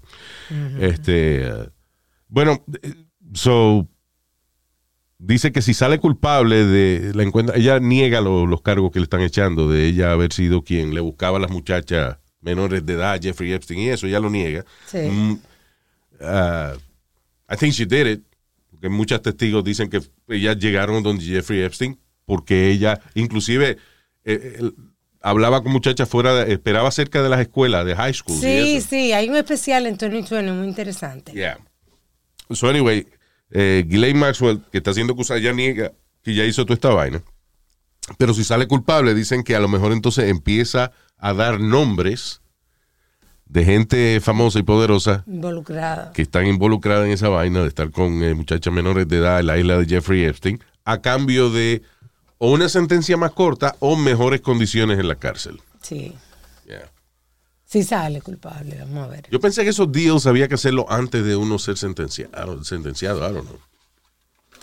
Este, 0.79 1.49
bueno, 2.29 2.63
so, 3.33 3.87
dice 5.17 5.51
que 5.51 5.61
si 5.61 5.73
sale 5.73 5.99
culpable 5.99 6.65
de 6.65 7.13
la 7.13 7.23
encuentra, 7.23 7.57
ella 7.57 7.79
niega 7.79 8.21
lo- 8.21 8.45
los 8.47 8.61
cargos 8.61 8.91
que 8.91 8.99
le 8.99 9.03
están 9.03 9.21
echando 9.21 9.69
de 9.69 9.85
ella 9.85 10.11
haber 10.11 10.31
sido 10.33 10.63
quien 10.63 10.93
le 10.95 11.01
buscaba 11.01 11.37
a 11.37 11.41
las 11.41 11.51
muchachas 11.51 12.17
menores 12.41 12.85
de 12.85 12.93
edad, 12.93 13.19
Jeffrey 13.21 13.51
Epstein 13.53 13.79
y 13.81 13.89
eso, 13.89 14.07
ella 14.07 14.19
lo 14.19 14.29
niega. 14.29 14.63
Sí. 14.85 14.99
Mm, 14.99 15.39
ah, 16.21 16.73
I 17.49 17.55
think 17.57 17.73
she 17.73 17.85
did 17.85 18.07
it. 18.07 18.23
Porque 18.71 18.89
muchos 18.89 19.21
testigos 19.21 19.63
dicen 19.63 19.89
que 19.89 20.01
ellas 20.27 20.57
llegaron 20.57 21.01
donde 21.03 21.23
Jeffrey 21.23 21.61
Epstein 21.61 21.97
porque 22.25 22.69
ella, 22.69 22.99
inclusive, 23.13 23.77
eh, 24.23 24.71
hablaba 25.21 25.61
con 25.61 25.71
muchachas 25.71 26.09
fuera, 26.09 26.33
de- 26.33 26.53
esperaba 26.53 26.89
cerca 26.91 27.21
de 27.21 27.29
las 27.29 27.39
escuelas, 27.39 27.85
de 27.85 27.95
high 27.95 28.13
school. 28.13 28.39
Sí, 28.39 28.81
sí, 28.81 29.13
hay 29.13 29.29
un 29.29 29.35
especial 29.35 29.85
en 29.85 29.95
2020 29.95 30.51
muy 30.51 30.67
interesante. 30.67 31.31
Yeah. 31.33 31.59
So, 32.51 32.67
anyway, 32.67 33.07
eh, 33.51 33.85
Ghislaine 33.87 34.19
Maxwell, 34.19 34.61
que 34.71 34.79
está 34.79 34.93
siendo 34.93 35.13
acusada, 35.13 35.39
ya 35.39 35.53
niega 35.53 35.93
que 36.23 36.33
ya 36.33 36.43
hizo 36.45 36.63
toda 36.65 36.73
esta 36.75 36.89
vaina. 36.89 37.21
Pero 38.17 38.33
si 38.33 38.43
sale 38.43 38.67
culpable, 38.67 39.13
dicen 39.13 39.43
que 39.43 39.55
a 39.55 39.59
lo 39.59 39.67
mejor 39.67 39.91
entonces 39.91 40.29
empieza 40.29 40.91
a 41.17 41.33
dar 41.33 41.59
nombres 41.59 42.41
de 43.45 43.63
gente 43.63 44.19
famosa 44.21 44.59
y 44.59 44.63
poderosa 44.63 45.23
Involucrada. 45.27 46.11
que 46.13 46.23
están 46.23 46.47
involucradas 46.47 47.05
en 47.05 47.11
esa 47.11 47.29
vaina 47.29 47.61
de 47.61 47.67
estar 47.67 47.91
con 47.91 48.23
eh, 48.23 48.33
muchachas 48.33 48.73
menores 48.73 49.07
de 49.07 49.17
edad 49.17 49.39
en 49.39 49.47
la 49.47 49.57
isla 49.57 49.77
de 49.77 49.85
Jeffrey 49.85 50.23
Epstein, 50.25 50.61
a 50.83 51.01
cambio 51.01 51.49
de 51.49 51.81
o 52.37 52.51
una 52.51 52.67
sentencia 52.69 53.15
más 53.17 53.31
corta 53.31 53.75
o 53.79 53.95
mejores 53.95 54.41
condiciones 54.41 54.99
en 54.99 55.07
la 55.07 55.15
cárcel. 55.15 55.61
Sí. 55.81 56.13
Yeah. 56.67 56.91
Sí 57.65 57.83
sale 57.83 58.21
culpable, 58.21 58.77
vamos 58.79 59.05
a 59.05 59.07
ver. 59.07 59.27
Yo 59.31 59.39
pensé 59.39 59.63
que 59.63 59.69
esos 59.69 59.91
deals 59.91 60.25
había 60.27 60.47
que 60.47 60.55
hacerlo 60.55 60.85
antes 60.89 61.23
de 61.23 61.35
uno 61.35 61.57
ser 61.59 61.77
sentenciado, 61.77 62.63
sentenciado 62.63 63.19
I 63.19 63.33
don't 63.33 63.47
know. 63.47 63.59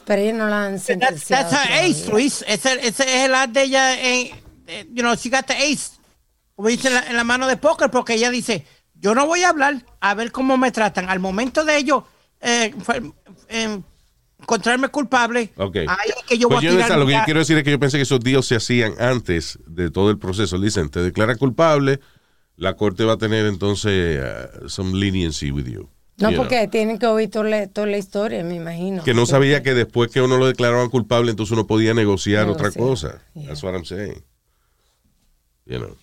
Pero 0.04 0.22
ellos 0.22 0.34
no 0.34 0.48
la 0.48 0.66
han 0.66 0.80
sentenciado. 0.80 1.48
that's 1.50 1.64
her 1.64 1.72
ace, 1.72 1.92
todavía. 1.92 2.12
Luis. 2.12 2.44
Ese, 2.48 2.72
ese 2.86 3.04
es 3.04 3.30
el 3.30 3.52
de 3.52 3.62
ella 3.62 4.00
en, 4.00 4.26
eh, 4.66 4.86
you 4.92 5.02
know, 5.02 5.14
she 5.14 5.30
got 5.30 5.46
the 5.46 5.54
ace. 5.54 5.92
Como 6.54 6.68
dice 6.68 6.88
en 6.88 6.94
la, 6.94 7.00
en 7.08 7.16
la 7.16 7.24
mano 7.24 7.46
de 7.46 7.56
póker, 7.56 7.90
porque 7.90 8.14
ella 8.14 8.30
dice, 8.30 8.64
yo 8.94 9.14
no 9.14 9.26
voy 9.26 9.42
a 9.42 9.48
hablar 9.48 9.84
a 10.00 10.14
ver 10.14 10.30
cómo 10.32 10.56
me 10.56 10.70
tratan. 10.70 11.08
Al 11.08 11.18
momento 11.20 11.64
de 11.64 11.76
ellos 11.78 12.04
eh, 12.40 12.74
fue- 12.82 13.02
eh, 13.48 13.80
encontrarme 14.38 14.88
culpable, 14.88 15.52
Ok. 15.56 15.76
ahí 15.76 15.86
es 16.18 16.24
que 16.28 16.36
yo 16.38 16.48
Pues 16.48 16.58
voy 16.58 16.64
yo 16.66 16.70
a 16.72 16.84
tirar 16.84 16.98
lo 16.98 17.06
que 17.06 17.12
yo 17.12 17.20
quiero 17.24 17.40
decir 17.40 17.56
es 17.56 17.64
que 17.64 17.70
yo 17.70 17.78
pensé 17.78 17.96
que 17.98 18.02
esos 18.02 18.20
deals 18.20 18.46
se 18.46 18.56
hacían 18.56 18.94
antes 19.00 19.58
de 19.66 19.90
todo 19.90 20.10
el 20.10 20.18
proceso. 20.18 20.58
Dicen, 20.58 20.88
te 20.90 21.00
declara 21.00 21.36
culpable, 21.36 22.00
la 22.56 22.74
corte 22.74 23.04
va 23.04 23.14
a 23.14 23.18
tener 23.18 23.46
entonces 23.46 24.20
uh, 24.20 24.68
some 24.68 24.98
leniency 24.98 25.50
with 25.52 25.66
you. 25.66 25.88
No, 26.18 26.28
You 26.30 26.34
know. 26.36 26.42
porque 26.42 26.68
tienen 26.68 26.98
que 26.98 27.06
oír 27.06 27.30
toda 27.30 27.44
la, 27.48 27.66
toda 27.68 27.86
la 27.86 27.96
historia, 27.98 28.44
me 28.44 28.54
imagino. 28.56 29.02
Que 29.04 29.14
no 29.14 29.24
sabía 29.26 29.62
que 29.62 29.74
después 29.74 30.10
que 30.10 30.20
uno 30.20 30.36
lo 30.36 30.46
declaraban 30.46 30.90
culpable, 30.90 31.30
entonces 31.30 31.52
uno 31.52 31.66
podía 31.66 31.94
negociar 31.94 32.48
otra 32.48 32.70
cosa. 32.72 33.22
Yeah. 33.34 33.46
That's 33.48 33.62
what 33.62 33.74
I'm 33.74 33.84
saying. 33.84 34.22
You 35.66 35.78
know. 35.78 35.96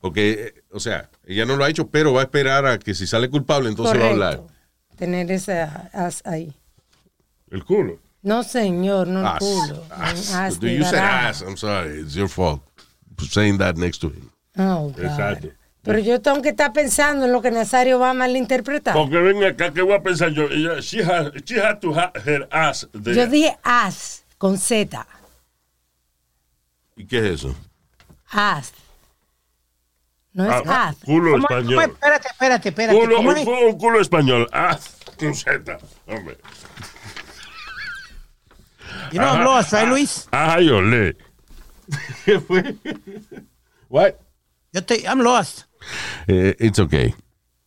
Porque, 0.00 0.30
eh, 0.56 0.62
o 0.70 0.80
sea, 0.80 1.08
ella 1.24 1.44
no 1.44 1.56
lo 1.56 1.64
ha 1.64 1.68
hecho, 1.70 1.88
pero 1.88 2.12
va 2.12 2.20
a 2.20 2.24
esperar 2.24 2.66
a 2.66 2.78
que 2.78 2.94
si 2.94 3.06
sale 3.06 3.28
culpable, 3.28 3.68
entonces 3.68 4.00
va 4.00 4.06
a 4.06 4.10
hablar. 4.10 4.36
Correcto. 4.36 4.54
Tener 4.96 5.30
esa 5.30 5.90
as 5.92 6.24
ahí. 6.26 6.52
El 7.50 7.64
culo. 7.64 7.98
No, 8.22 8.42
señor, 8.42 9.06
no 9.08 9.20
el 9.20 9.26
Ass. 9.26 9.38
culo. 9.38 9.84
Ass. 9.90 10.34
As 10.34 10.60
Do 10.60 10.66
de 10.66 10.76
you 10.76 10.84
said 10.84 10.98
ass? 10.98 11.42
I'm 11.42 11.56
sorry. 11.56 12.00
It's 12.00 12.14
your 12.14 12.28
fault. 12.28 12.60
Saying 13.20 13.58
that 13.58 13.76
next 13.76 13.98
to 14.00 14.08
him. 14.08 14.30
Oh, 14.56 14.90
God. 14.90 15.04
Exacto. 15.04 15.48
Pero 15.82 16.00
yo 16.00 16.20
tengo 16.20 16.42
que 16.42 16.50
estar 16.50 16.72
pensando 16.72 17.24
en 17.24 17.32
lo 17.32 17.40
que 17.40 17.50
Nazario 17.50 17.98
va 17.98 18.10
a 18.10 18.14
malinterpretar. 18.14 18.94
Porque 18.94 19.16
ven 19.18 19.42
acá, 19.44 19.72
¿qué 19.72 19.80
voy 19.82 19.94
a 19.94 20.02
pensar 20.02 20.30
yo? 20.30 20.44
Ella, 20.50 20.80
she, 20.80 21.02
had, 21.02 21.32
she 21.46 21.58
had 21.58 21.80
to 21.80 21.94
have 21.94 22.12
her 22.26 22.46
ass 22.50 22.86
there. 22.92 23.16
Yo 23.16 23.26
dije 23.26 23.56
as, 23.62 24.24
con 24.36 24.58
Z. 24.58 25.06
¿Y 26.96 27.06
qué 27.06 27.18
es 27.18 27.24
eso? 27.40 27.54
As. 28.30 28.72
No 30.38 30.44
es 30.46 30.62
Ah, 30.68 30.88
as. 30.90 30.96
culo 31.04 31.32
¿Cómo- 31.32 31.46
cómo 31.48 31.58
es? 31.58 31.64
español. 31.64 31.90
Espérate, 31.90 32.28
espérate, 32.28 32.68
espérate. 32.68 32.98
Culo, 33.00 33.16
¿Cómo 33.16 33.30
un, 33.30 33.36
es? 33.38 33.44
culo, 33.44 33.68
un 33.70 33.78
culo 33.78 34.00
español. 34.00 34.48
Haz 34.52 34.96
con 35.18 35.34
Z. 35.34 35.78
Hombre. 36.06 36.38
You 39.10 39.18
know 39.18 39.28
I'm 39.34 39.44
lost, 39.44 39.72
right, 39.72 39.88
Luis? 39.88 40.28
Ay, 40.30 40.68
olé. 40.70 41.16
¿Qué 42.24 42.38
fue? 42.38 42.76
What? 43.88 44.12
Yo 44.72 44.78
estoy, 44.80 44.98
I'm 45.06 45.20
lost. 45.22 45.62
Eh, 46.28 46.54
it's 46.60 46.78
okay. 46.78 47.14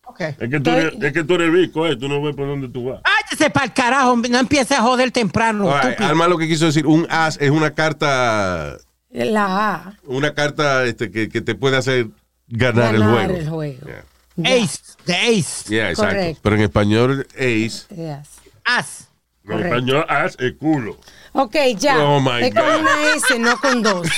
Okay. 0.06 0.34
Es 0.38 0.48
que 0.50 0.60
tú 0.60 0.70
eres, 0.70 0.94
es 1.02 1.12
que 1.12 1.24
tú 1.24 1.34
eres 1.34 1.52
bico, 1.52 1.86
eh. 1.86 1.96
Tú 1.96 2.08
no 2.08 2.22
ves 2.22 2.34
por 2.34 2.46
dónde 2.46 2.68
tú 2.68 2.84
vas. 2.90 3.02
Váyase 3.02 3.50
para 3.50 3.66
el 3.66 3.72
carajo, 3.74 4.16
no 4.16 4.38
empieces 4.38 4.78
a 4.78 4.82
joder 4.82 5.10
temprano, 5.10 5.64
right. 5.82 6.00
Alma 6.00 6.26
lo 6.28 6.38
que 6.38 6.48
quiso 6.48 6.66
decir, 6.66 6.86
un 6.86 7.06
as 7.10 7.36
es 7.40 7.50
una 7.50 7.72
carta, 7.74 8.76
La 9.10 9.74
A. 9.74 9.94
una 10.04 10.32
carta 10.34 10.84
este, 10.84 11.10
que, 11.10 11.28
que 11.28 11.40
te 11.40 11.54
puede 11.54 11.76
hacer 11.76 12.08
ganar, 12.52 12.94
el 12.94 13.00
Ganar 13.00 13.26
juego. 13.26 13.36
el 13.40 13.48
juego. 13.48 13.86
Yeah. 13.86 14.04
Ya. 14.36 14.54
Ace, 14.64 14.78
the 15.04 15.14
ace. 15.14 15.68
Yeah, 15.68 15.90
exacto. 15.90 16.14
Correcto. 16.14 16.40
Pero 16.42 16.56
en 16.56 16.62
español, 16.62 17.26
ace. 17.34 17.86
Yes. 17.94 18.28
As. 18.64 19.08
En 19.44 19.50
Correcto. 19.50 19.74
español, 19.76 20.06
haz 20.08 20.36
el 20.38 20.56
culo. 20.56 20.96
Ok, 21.32 21.56
ya. 21.76 21.98
Oh, 21.98 22.20
my 22.20 22.42
es 22.44 22.54
con 22.54 22.62
God. 22.64 22.80
una 22.80 23.14
S, 23.16 23.38
no 23.38 23.56
con 23.58 23.82
dos. 23.82 24.08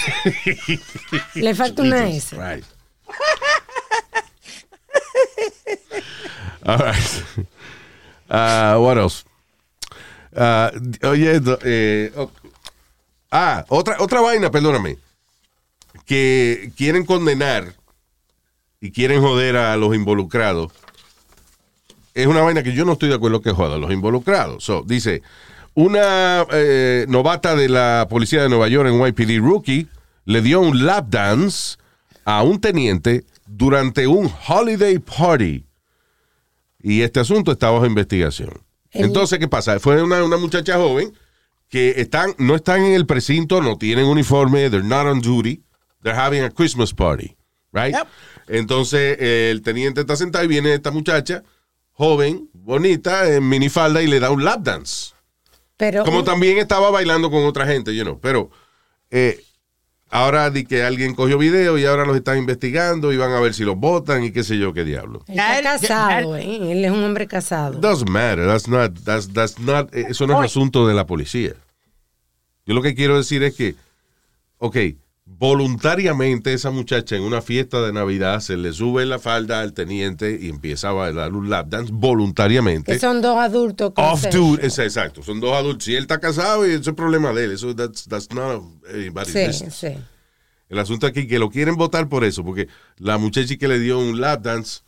Le 1.34 1.54
falta 1.54 1.82
una 1.82 2.08
S. 2.10 2.36
Right. 2.36 2.64
All 6.66 6.78
right. 6.78 7.24
Uh, 8.26 8.78
what 8.80 8.96
else? 8.96 9.22
Uh, 10.34 10.70
oye, 11.04 11.40
eh, 11.62 12.10
oh, 12.16 12.30
ah, 13.30 13.64
otra, 13.68 13.96
otra 14.00 14.20
vaina, 14.22 14.50
perdóname. 14.50 14.96
Que 16.06 16.72
quieren 16.76 17.04
condenar 17.04 17.74
y 18.80 18.90
quieren 18.90 19.20
joder 19.20 19.56
a 19.56 19.76
los 19.76 19.94
involucrados. 19.94 20.72
Es 22.14 22.26
una 22.26 22.42
vaina 22.42 22.62
que 22.62 22.74
yo 22.74 22.84
no 22.84 22.92
estoy 22.92 23.08
de 23.08 23.16
acuerdo 23.16 23.40
que 23.40 23.50
joda 23.50 23.76
a 23.76 23.78
los 23.78 23.92
involucrados. 23.92 24.62
So, 24.64 24.82
dice, 24.86 25.22
una 25.74 26.46
eh, 26.52 27.06
novata 27.08 27.56
de 27.56 27.68
la 27.68 28.06
policía 28.08 28.42
de 28.42 28.48
Nueva 28.48 28.68
York 28.68 28.88
en 28.88 29.04
YPD 29.04 29.44
Rookie 29.44 29.88
le 30.24 30.40
dio 30.40 30.60
un 30.60 30.86
lap 30.86 31.08
dance 31.08 31.76
a 32.24 32.42
un 32.42 32.60
teniente 32.60 33.24
durante 33.46 34.06
un 34.06 34.30
holiday 34.48 34.98
party. 34.98 35.66
Y 36.80 37.02
este 37.02 37.20
asunto 37.20 37.52
está 37.52 37.70
bajo 37.70 37.86
investigación. 37.86 38.50
Entonces, 38.92 39.38
¿qué 39.38 39.48
pasa? 39.48 39.80
Fue 39.80 40.02
una, 40.02 40.22
una 40.22 40.36
muchacha 40.36 40.76
joven 40.76 41.12
que 41.68 42.00
están, 42.00 42.34
no 42.38 42.54
están 42.54 42.82
en 42.82 42.92
el 42.92 43.06
precinto, 43.06 43.60
no 43.60 43.76
tienen 43.76 44.06
uniforme, 44.06 44.70
they're 44.70 44.86
not 44.86 45.06
on 45.06 45.20
duty, 45.20 45.62
they're 46.02 46.16
having 46.16 46.44
a 46.44 46.50
Christmas 46.50 46.94
party, 46.94 47.36
right? 47.74 47.94
Yep. 47.94 48.06
Entonces, 48.48 49.16
eh, 49.20 49.50
el 49.50 49.62
teniente 49.62 50.00
está 50.00 50.16
sentado 50.16 50.44
y 50.44 50.48
viene 50.48 50.72
esta 50.74 50.90
muchacha, 50.90 51.42
joven, 51.92 52.48
bonita, 52.52 53.32
en 53.32 53.48
minifalda 53.48 54.02
y 54.02 54.06
le 54.06 54.20
da 54.20 54.30
un 54.30 54.44
lap 54.44 54.62
dance. 54.62 55.12
Pero 55.76 56.04
Como 56.04 56.24
también 56.24 56.58
estaba 56.58 56.90
bailando 56.90 57.30
con 57.30 57.44
otra 57.44 57.66
gente, 57.66 57.94
you 57.94 58.04
know. 58.04 58.20
Pero 58.20 58.50
eh, 59.10 59.42
ahora 60.10 60.50
di 60.50 60.64
que 60.64 60.84
alguien 60.84 61.14
cogió 61.14 61.36
video 61.36 61.76
y 61.78 61.84
ahora 61.84 62.04
los 62.04 62.16
están 62.16 62.38
investigando 62.38 63.12
y 63.12 63.16
van 63.16 63.32
a 63.32 63.40
ver 63.40 63.54
si 63.54 63.64
los 63.64 63.76
votan 63.76 64.22
y 64.22 64.30
qué 64.30 64.44
sé 64.44 64.56
yo 64.58 64.72
qué 64.72 64.84
diablo. 64.84 65.24
está 65.26 65.62
casado, 65.62 66.36
¿eh? 66.36 66.72
Él 66.72 66.84
es 66.84 66.90
un 66.92 67.02
hombre 67.02 67.26
casado. 67.26 67.80
Doesn't 67.80 68.08
matter. 68.08 68.46
That's 68.46 68.68
not, 68.68 68.92
that's, 69.04 69.32
that's 69.32 69.58
not, 69.58 69.92
eh, 69.94 70.06
eso 70.10 70.26
no 70.26 70.42
es 70.42 70.50
asunto 70.50 70.86
de 70.86 70.94
la 70.94 71.06
policía. 71.06 71.54
Yo 72.66 72.74
lo 72.74 72.82
que 72.82 72.94
quiero 72.94 73.16
decir 73.16 73.42
es 73.42 73.54
que, 73.54 73.74
ok, 74.58 74.76
voluntariamente 75.48 76.54
esa 76.54 76.70
muchacha 76.70 77.16
en 77.16 77.22
una 77.22 77.42
fiesta 77.42 77.82
de 77.82 77.92
Navidad 77.92 78.40
se 78.40 78.56
le 78.56 78.72
sube 78.72 79.04
la 79.04 79.18
falda 79.18 79.60
al 79.60 79.74
teniente 79.74 80.38
y 80.40 80.48
empieza 80.48 80.88
a 80.88 80.92
bailar 80.92 81.32
un 81.34 81.50
lap 81.50 81.68
dance 81.68 81.92
voluntariamente. 81.94 82.92
Que 82.92 82.98
son 82.98 83.20
dos 83.20 83.36
adultos. 83.36 83.92
Off 83.96 84.24
duty, 84.32 84.64
es 84.66 84.78
exacto. 84.78 85.22
Son 85.22 85.40
dos 85.40 85.52
adultos. 85.52 85.84
Si 85.84 85.94
él 85.94 86.02
está 86.02 86.18
casado, 86.18 86.66
y 86.66 86.72
eso 86.72 86.90
es 86.90 86.96
problema 86.96 87.32
de 87.32 87.44
él. 87.44 87.52
Eso 87.52 87.74
that's, 87.76 88.04
that's 88.08 88.32
not 88.32 88.62
anybody's 88.92 89.32
Sí, 89.34 89.46
business. 89.46 89.74
sí. 89.74 89.88
El 90.70 90.78
asunto 90.78 91.06
aquí 91.06 91.20
es 91.20 91.26
que 91.26 91.38
lo 91.38 91.50
quieren 91.50 91.76
votar 91.76 92.08
por 92.08 92.24
eso, 92.24 92.42
porque 92.42 92.68
la 92.96 93.18
muchacha 93.18 93.54
que 93.56 93.68
le 93.68 93.78
dio 93.78 93.98
un 93.98 94.20
lap 94.20 94.42
dance 94.42 94.80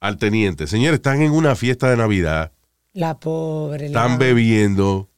al 0.00 0.16
teniente. 0.16 0.66
Señores, 0.66 0.96
están 0.96 1.20
en 1.20 1.32
una 1.32 1.54
fiesta 1.54 1.90
de 1.90 1.96
Navidad, 1.98 2.50
La 2.94 3.18
pobre. 3.18 3.86
están 3.86 4.12
la- 4.12 4.16
bebiendo, 4.16 5.10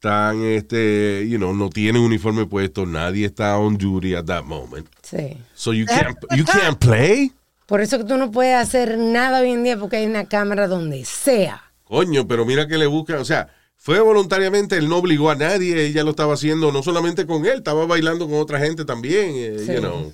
están, 0.00 0.42
este, 0.44 1.26
you 1.28 1.36
know, 1.36 1.52
no 1.52 1.68
tienen 1.68 2.00
uniforme 2.00 2.46
puesto, 2.46 2.86
nadie 2.86 3.26
está 3.26 3.58
on 3.58 3.76
duty 3.76 4.14
at 4.14 4.24
that 4.24 4.44
moment. 4.44 4.88
Sí. 5.02 5.36
So 5.54 5.74
you 5.74 5.84
can't, 5.84 6.16
you 6.34 6.44
can't 6.46 6.78
play. 6.78 7.32
Por 7.66 7.82
eso 7.82 7.98
que 7.98 8.04
tú 8.04 8.16
no 8.16 8.30
puedes 8.30 8.56
hacer 8.56 8.96
nada 8.96 9.40
hoy 9.40 9.50
en 9.50 9.62
día 9.62 9.78
porque 9.78 9.98
hay 9.98 10.06
una 10.06 10.24
cámara 10.26 10.68
donde 10.68 11.04
sea. 11.04 11.62
Coño, 11.84 12.26
pero 12.26 12.46
mira 12.46 12.66
que 12.66 12.78
le 12.78 12.86
buscan, 12.86 13.18
o 13.18 13.26
sea, 13.26 13.48
fue 13.76 14.00
voluntariamente, 14.00 14.78
él 14.78 14.88
no 14.88 14.96
obligó 14.96 15.30
a 15.30 15.34
nadie, 15.34 15.84
ella 15.84 16.02
lo 16.02 16.10
estaba 16.10 16.32
haciendo 16.32 16.72
no 16.72 16.82
solamente 16.82 17.26
con 17.26 17.44
él, 17.44 17.58
estaba 17.58 17.84
bailando 17.84 18.26
con 18.26 18.38
otra 18.38 18.58
gente 18.58 18.86
también, 18.86 19.32
eh, 19.34 19.56
Sí. 19.66 19.72
you 19.74 19.80
know, 19.80 20.12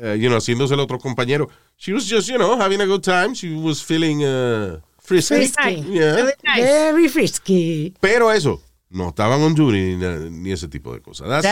eh, 0.00 0.16
you 0.18 0.26
know, 0.26 0.38
haciéndose 0.38 0.74
el 0.74 0.80
otro 0.80 0.98
compañero. 0.98 1.48
She 1.78 1.92
was 1.92 2.08
just, 2.10 2.28
you 2.28 2.36
know, 2.36 2.60
having 2.60 2.80
a 2.80 2.86
good 2.86 3.02
time, 3.02 3.32
she 3.34 3.54
was 3.54 3.80
feeling 3.80 4.24
uh, 4.24 4.80
frisky. 5.00 5.46
Frisky. 5.46 5.84
Yeah. 5.88 6.16
Really 6.16 6.32
nice. 6.42 6.62
Very 6.64 7.08
frisky. 7.08 7.94
Pero 8.00 8.32
eso, 8.32 8.60
no 8.92 9.08
estaban 9.08 9.40
on 9.40 9.54
duty 9.54 9.96
ni, 9.96 10.30
ni 10.30 10.52
ese 10.52 10.68
tipo 10.68 10.92
de 10.94 11.00
cosas. 11.00 11.44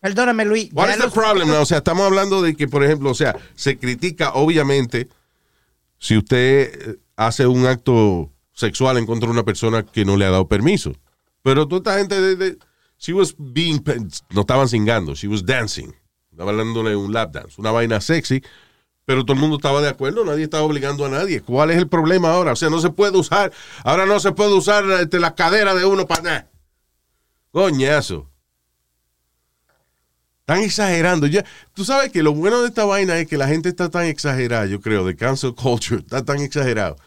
Perdóname, 0.00 0.44
Luis. 0.44 0.68
What 0.72 0.90
is 0.90 0.98
the 0.98 1.10
problem? 1.10 1.50
O 1.50 1.64
sea, 1.66 1.78
estamos 1.78 2.06
hablando 2.06 2.40
de 2.42 2.54
que, 2.54 2.68
por 2.68 2.84
ejemplo, 2.84 3.10
o 3.10 3.14
sea, 3.14 3.36
se 3.54 3.78
critica, 3.78 4.32
obviamente, 4.34 5.08
si 5.98 6.16
usted 6.16 6.90
eh, 6.90 6.98
hace 7.16 7.46
un 7.46 7.66
acto 7.66 8.30
sexual 8.52 8.98
en 8.98 9.06
contra 9.06 9.26
de 9.26 9.32
una 9.32 9.42
persona 9.44 9.84
que 9.84 10.04
no 10.04 10.16
le 10.16 10.24
ha 10.26 10.30
dado 10.30 10.46
permiso. 10.48 10.92
Pero 11.42 11.66
toda 11.66 11.78
esta 11.78 11.98
gente, 11.98 12.20
de, 12.20 12.36
de- 12.36 12.58
she 12.98 13.12
was 13.12 13.34
being, 13.38 13.80
no 14.30 14.42
estaban 14.42 14.68
singando, 14.68 15.14
she 15.14 15.28
was 15.28 15.44
dancing. 15.44 15.92
Estaba 16.30 16.52
dándole 16.52 16.94
un 16.94 17.12
lap 17.12 17.32
dance, 17.32 17.58
una 17.58 17.70
vaina 17.70 18.00
sexy, 18.00 18.42
pero 19.06 19.24
todo 19.24 19.34
el 19.34 19.40
mundo 19.40 19.56
estaba 19.56 19.80
de 19.80 19.88
acuerdo, 19.88 20.24
nadie 20.24 20.44
estaba 20.44 20.62
obligando 20.64 21.04
a 21.06 21.08
nadie. 21.08 21.40
¿Cuál 21.40 21.70
es 21.70 21.78
el 21.78 21.88
problema 21.88 22.30
ahora? 22.32 22.52
O 22.52 22.56
sea, 22.56 22.68
no 22.70 22.78
se 22.80 22.90
puede 22.90 23.16
usar, 23.16 23.52
ahora 23.84 24.04
no 24.06 24.20
se 24.20 24.32
puede 24.32 24.52
usar 24.52 24.84
este, 25.00 25.18
la 25.18 25.34
cadera 25.34 25.74
de 25.74 25.84
uno 25.86 26.06
para 26.06 26.22
nada. 26.22 26.50
Coñazo. 27.56 28.28
Están 30.40 30.58
exagerando. 30.62 31.26
Ya, 31.26 31.42
tú 31.72 31.86
sabes 31.86 32.12
que 32.12 32.22
lo 32.22 32.34
bueno 32.34 32.60
de 32.60 32.68
esta 32.68 32.84
vaina 32.84 33.18
es 33.18 33.26
que 33.26 33.38
la 33.38 33.48
gente 33.48 33.70
está 33.70 33.88
tan 33.88 34.04
exagerada, 34.04 34.66
yo 34.66 34.82
creo, 34.82 35.06
de 35.06 35.16
cancel 35.16 35.54
culture, 35.54 36.02
está 36.02 36.22
tan 36.22 36.40
exagerado, 36.40 36.98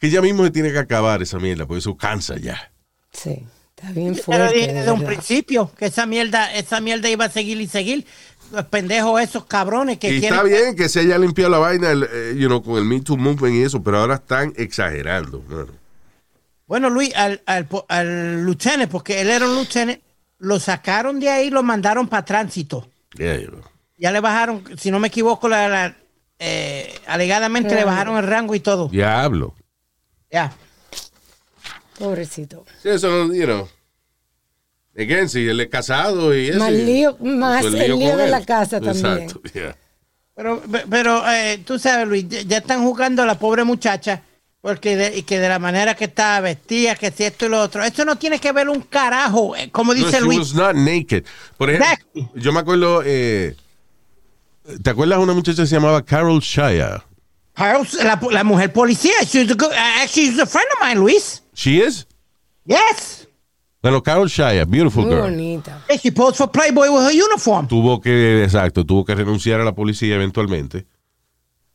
que 0.00 0.10
ya 0.10 0.20
mismo 0.20 0.42
se 0.42 0.50
tiene 0.50 0.72
que 0.72 0.80
acabar 0.80 1.22
esa 1.22 1.38
mierda, 1.38 1.64
porque 1.64 1.78
eso 1.78 1.96
cansa 1.96 2.36
ya. 2.38 2.72
Sí. 3.12 3.46
Está 3.76 3.92
bien 3.92 4.14
Pero 4.14 4.24
fuerte. 4.24 4.54
dije 4.56 4.66
de 4.66 4.72
desde 4.80 4.90
un 4.90 5.04
principio 5.04 5.70
que 5.78 5.86
esa 5.86 6.06
mierda, 6.06 6.52
esa 6.54 6.80
mierda 6.80 7.08
iba 7.08 7.26
a 7.26 7.30
seguir 7.30 7.60
y 7.60 7.68
seguir. 7.68 8.04
Los 8.50 8.64
pendejos 8.64 9.20
esos 9.20 9.44
cabrones 9.44 9.98
que 10.00 10.08
y 10.08 10.18
quieren. 10.18 10.36
está 10.40 10.42
bien 10.42 10.74
que 10.74 10.88
se 10.88 11.00
haya 11.00 11.18
limpiado 11.18 11.52
la 11.52 11.58
vaina, 11.58 11.92
el, 11.92 12.02
eh, 12.02 12.34
you 12.36 12.48
know, 12.48 12.60
con 12.60 12.78
el 12.78 12.84
Me 12.84 13.00
Too 13.00 13.16
Movement 13.16 13.54
y 13.54 13.62
eso, 13.62 13.80
pero 13.80 13.98
ahora 13.98 14.16
están 14.16 14.52
exagerando. 14.56 15.40
mano. 15.42 15.77
Bueno, 16.68 16.88
Luis, 16.90 17.12
al, 17.16 17.40
al, 17.46 17.66
al 17.88 18.44
lieutenant, 18.46 18.88
porque 18.90 19.20
él 19.20 19.30
era 19.30 19.44
un 19.46 19.54
lieutenant, 19.56 20.00
lo 20.38 20.60
sacaron 20.60 21.18
de 21.18 21.28
ahí 21.30 21.46
y 21.48 21.50
lo 21.50 21.64
mandaron 21.64 22.06
para 22.06 22.24
tránsito. 22.24 22.88
Yeah, 23.16 23.36
you 23.40 23.48
know. 23.48 23.62
Ya 23.96 24.12
le 24.12 24.20
bajaron, 24.20 24.62
si 24.78 24.90
no 24.92 25.00
me 25.00 25.08
equivoco, 25.08 25.48
la, 25.48 25.68
la, 25.68 25.96
eh, 26.38 26.94
alegadamente 27.08 27.74
le 27.74 27.84
bajaron 27.84 28.16
el 28.18 28.24
rango 28.26 28.54
y 28.54 28.60
todo. 28.60 28.88
Diablo. 28.88 29.54
Ya. 30.30 30.52
Pobrecito. 31.98 32.64
Sí, 32.82 32.90
eso 32.90 33.32
you 33.32 33.44
know. 33.44 33.68
Again, 34.96 35.28
si 35.28 35.48
él 35.48 35.60
es 35.60 35.68
casado 35.68 36.36
y 36.36 36.48
eso. 36.48 36.58
Más 36.58 36.72
lío- 36.72 37.16
más 37.18 37.64
el 37.64 37.72
lío 37.98 38.16
de 38.16 38.24
él. 38.24 38.30
la 38.30 38.44
casa 38.44 38.80
también. 38.80 39.06
Exacto, 39.22 39.42
yeah. 39.54 39.76
Pero, 40.34 40.62
pero 40.88 41.28
eh, 41.30 41.58
tú 41.64 41.78
sabes, 41.78 42.06
Luis, 42.06 42.28
ya- 42.28 42.42
ya 42.42 42.58
están 42.58 42.82
jugando 42.84 43.22
a 43.22 43.26
la 43.26 43.38
pobre 43.38 43.64
muchacha 43.64 44.22
porque 44.60 44.96
de, 44.96 45.16
y 45.18 45.22
que 45.22 45.38
de 45.38 45.48
la 45.48 45.58
manera 45.58 45.94
que 45.94 46.04
está 46.06 46.40
vestida, 46.40 46.94
que 46.96 47.10
si 47.10 47.24
esto 47.24 47.46
y 47.46 47.48
lo 47.48 47.60
otro. 47.62 47.82
Esto 47.84 48.04
no 48.04 48.16
tiene 48.16 48.38
que 48.40 48.52
ver 48.52 48.68
un 48.68 48.80
carajo, 48.82 49.54
eh, 49.56 49.70
como 49.70 49.94
No, 49.94 49.98
dice 50.04 50.18
she 50.18 50.24
Luis. 50.24 50.38
was 50.38 50.54
not 50.54 50.74
naked. 50.74 51.24
Por 51.56 51.70
ejemplo, 51.70 51.86
Exactly. 51.92 52.28
yo 52.42 52.52
me 52.52 52.60
acuerdo, 52.60 53.02
eh, 53.04 53.54
¿te 54.82 54.90
acuerdas 54.90 55.18
de 55.18 55.24
una 55.24 55.32
muchacha 55.34 55.62
que 55.62 55.66
se 55.68 55.74
llamaba 55.76 56.04
Carol 56.04 56.40
Shaya? 56.40 57.04
Carol, 57.54 57.86
La, 58.02 58.20
la 58.30 58.44
mujer 58.44 58.72
policía. 58.72 59.12
She's 59.22 59.50
a 59.50 59.54
good, 59.54 59.70
uh, 59.72 60.02
actually, 60.02 60.30
she's 60.30 60.38
a 60.38 60.46
friend 60.46 60.66
of 60.76 60.86
mine, 60.86 61.00
Luis. 61.00 61.42
She 61.54 61.80
is? 61.80 62.06
Yes. 62.64 63.26
Bueno, 63.82 64.02
Carol 64.02 64.28
Shaya, 64.28 64.64
beautiful 64.64 65.04
Muy 65.04 65.14
girl. 65.14 65.22
bonita. 65.30 65.84
She 66.02 66.10
posed 66.10 66.36
for 66.36 66.48
Playboy 66.50 66.88
with 66.90 67.04
her 67.04 67.12
uniform. 67.12 67.68
Tuvo 67.68 68.00
que, 68.00 68.42
exacto, 68.44 68.84
tuvo 68.84 69.04
que 69.04 69.14
renunciar 69.14 69.60
a 69.60 69.64
la 69.64 69.72
policía 69.72 70.16
eventualmente. 70.16 70.84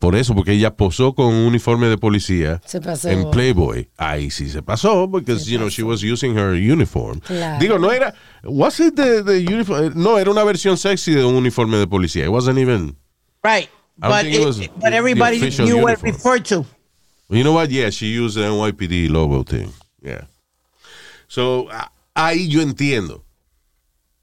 Por 0.04 0.18
eso, 0.18 0.36
porque 0.36 0.52
ella 0.52 0.76
posó 0.76 1.16
con 1.16 1.28
un 1.28 1.46
uniforme 1.48 1.88
de 1.88 1.98
policía 1.98 2.62
Se 2.66 2.82
pasó. 2.82 3.08
en 3.10 3.32
Playboy. 3.32 3.90
Ahí 3.96 4.30
sí 4.32 4.50
se 4.50 4.62
pasó, 4.62 5.10
porque, 5.10 5.38
you 5.46 5.58
know, 5.58 5.70
she 5.70 5.82
was 5.82 6.04
using 6.04 6.38
her 6.38 6.52
uniform. 6.56 7.22
Claro. 7.22 7.58
Digo, 7.58 7.80
no 7.80 7.90
era, 7.90 8.14
was 8.44 8.82
it 8.82 8.96
the, 8.96 9.24
the 9.24 9.40
uniform? 9.48 9.94
No, 9.96 10.20
era 10.20 10.30
una 10.30 10.44
versión 10.44 10.76
sexy 10.78 11.14
de 11.14 11.24
un 11.24 11.36
uniforme 11.36 11.78
de 11.78 11.88
policía. 11.88 12.26
It 12.26 12.30
wasn't 12.32 12.58
even, 12.60 12.98
Right. 13.42 13.70
But, 13.98 14.24
think 14.24 14.36
it 14.36 14.42
it- 14.42 14.46
was 14.46 14.58
but 14.76 14.92
everybody 14.92 15.40
knew 15.40 15.78
what 15.82 15.94
it 15.94 16.04
referred 16.04 16.44
to. 16.50 16.66
You 17.30 17.44
know 17.44 17.54
what? 17.54 17.70
Yeah, 17.70 17.90
she 17.90 18.08
used 18.08 18.36
the 18.36 18.44
NYPD 18.46 19.10
logo 19.10 19.44
thing. 19.44 19.72
Yeah. 20.02 20.26
So, 21.30 21.70
ahí 22.14 22.50
yo 22.50 22.62
entiendo. 22.62 23.23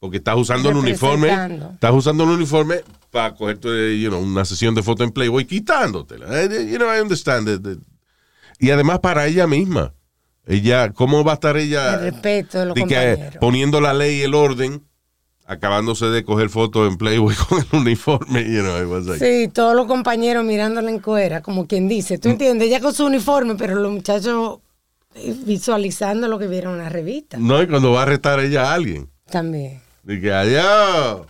Porque 0.00 0.16
estás 0.16 0.36
usando 0.36 0.70
el 0.70 0.76
uniforme. 0.76 1.28
Estás 1.74 1.92
usando 1.92 2.24
el 2.24 2.30
uniforme 2.30 2.80
para 3.10 3.34
cogerte, 3.34 4.00
you 4.00 4.08
know, 4.08 4.20
una 4.20 4.44
sesión 4.44 4.74
de 4.74 4.82
foto 4.82 5.04
en 5.04 5.12
Playboy 5.12 5.44
quitándotela. 5.44 6.26
You 6.46 6.78
know, 6.78 6.88
I 6.92 7.00
understand. 7.00 7.48
it, 7.48 7.66
it. 7.66 7.78
Y 8.58 8.70
además 8.70 9.00
para 9.00 9.26
ella 9.26 9.46
misma. 9.46 9.92
Ella, 10.46 10.90
¿cómo 10.92 11.22
va 11.22 11.32
a 11.32 11.34
estar 11.34 11.56
ella? 11.56 11.94
El 11.94 12.00
respeto 12.12 12.58
de 12.58 12.66
los 12.66 12.74
de 12.74 12.80
que, 12.86 12.94
compañeros. 12.94 13.36
poniendo 13.40 13.80
la 13.80 13.92
ley 13.94 14.16
y 14.18 14.22
el 14.22 14.34
orden 14.34 14.82
acabándose 15.46 16.06
de 16.06 16.24
coger 16.24 16.48
fotos 16.48 16.88
en 16.90 16.96
Playboy 16.96 17.34
con 17.48 17.58
el 17.58 17.66
uniforme, 17.72 18.42
you 18.44 18.60
know, 18.62 18.80
it 18.80 18.88
was 18.88 19.06
like, 19.06 19.24
Sí, 19.24 19.48
todos 19.48 19.76
los 19.76 19.86
compañeros 19.86 20.44
mirándola 20.44 20.90
en 20.90 20.98
coera, 20.98 21.42
como 21.42 21.66
quien 21.66 21.88
dice. 21.88 22.16
Mm. 22.16 22.20
¿Tú 22.20 22.28
entiendes? 22.30 22.68
Ella 22.68 22.80
con 22.80 22.94
su 22.94 23.04
uniforme, 23.04 23.54
pero 23.56 23.74
los 23.74 23.92
muchachos 23.92 24.60
eh, 25.14 25.34
visualizando 25.44 26.26
lo 26.26 26.38
que 26.38 26.46
vieron 26.46 26.74
en 26.74 26.84
la 26.84 26.88
revista. 26.88 27.36
no, 27.38 27.62
y 27.62 27.66
cuando 27.66 27.92
va 27.92 28.00
a 28.00 28.02
arrestar 28.04 28.40
ella 28.40 28.70
a 28.70 28.74
alguien. 28.74 29.10
También. 29.30 29.80
Dije, 30.10 30.32
adiós. 30.32 31.26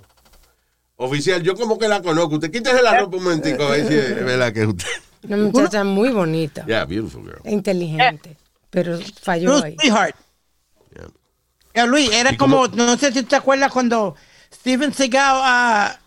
Oficial, 0.97 1.43
yo 1.43 1.55
como 1.55 1.79
que 1.79 1.89
la 1.89 2.01
conozco. 2.03 2.35
Usted 2.35 2.51
quítese 2.51 2.83
la 2.83 2.99
ropa 3.01 3.17
un 3.17 3.25
momentico, 3.25 3.65
a 3.65 3.71
ver 3.71 3.87
si 3.89 3.95
es 3.95 4.25
verdad 4.25 4.53
que 4.53 4.63
es 4.63 4.67
usted. 4.69 4.87
Una 5.25 5.37
muchacha 5.37 5.85
muy 5.85 6.09
bonita. 6.11 6.65
Yeah, 6.67 6.85
beautiful 6.87 7.23
girl. 7.23 7.41
inteligente. 7.45 8.37
Pero 8.71 8.99
falló 9.23 9.51
Bruce 9.51 9.67
ahí. 9.67 9.77
Sweetheart. 9.81 10.17
Yeah. 11.75 11.87
Luis, 11.87 12.11
era 12.13 12.33
¿Y 12.33 12.37
como, 12.37 12.69
no 12.69 12.97
sé 12.97 13.13
si 13.13 13.23
te 13.23 13.37
acuerdas 13.37 13.71
cuando 13.71 14.15
Steven 14.53 14.93
Seagal 14.95 15.41
ah, 15.43 15.99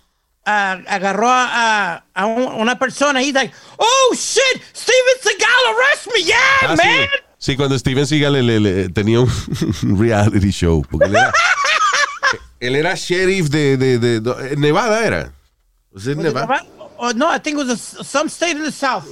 agarró 0.46 1.30
a, 1.30 1.94
a- 1.96 2.06
a 2.14 2.26
un- 2.26 2.54
una 2.62 2.78
persona 2.80 3.22
y 3.22 3.32
like, 3.32 3.54
oh 3.78 4.14
shit, 4.16 4.62
Steven 4.76 5.18
Seagal 5.22 5.50
arrest 5.76 6.08
me, 6.14 6.24
yeah, 6.24 6.38
Ah, 6.64 6.68
man. 6.70 6.78
sí. 6.80 7.10
Sí, 7.38 7.58
cuando 7.58 7.78
Steven 7.78 8.08
Seagal 8.08 8.34
le- 8.34 8.42
le- 8.44 8.60
le- 8.60 8.90
tenía 8.90 9.20
un 9.20 9.30
reality 10.00 10.50
show. 10.52 10.82
Porque 10.90 11.08
él 11.08 11.16
era, 11.16 11.34
él 12.68 12.76
era 12.76 12.96
sheriff 12.96 13.50
de, 13.50 13.78
de, 13.78 14.00
de- 14.00 14.20
de- 14.22 14.56
Nevada, 14.58 15.06
¿era? 15.06 15.34
¿Was 15.92 16.08
it 16.08 16.18
Nevada? 16.18 16.66
Oh, 16.98 17.12
no, 17.14 17.28
I 17.34 17.40
think 17.40 17.60
it 17.60 17.68
was 17.68 17.70
a- 18.00 18.04
some 18.04 18.30
state 18.30 18.52
in 18.58 18.64
the 18.64 18.72
south. 18.72 19.06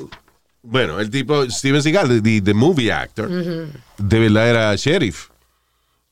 Bueno, 0.63 0.99
el 0.99 1.09
tipo, 1.09 1.49
Steven 1.49 1.81
Seagal, 1.81 2.21
the, 2.21 2.39
the 2.41 2.53
movie 2.53 2.91
actor, 2.91 3.27
de 3.97 4.19
verdad 4.19 4.49
era 4.49 4.75
sheriff. 4.75 5.29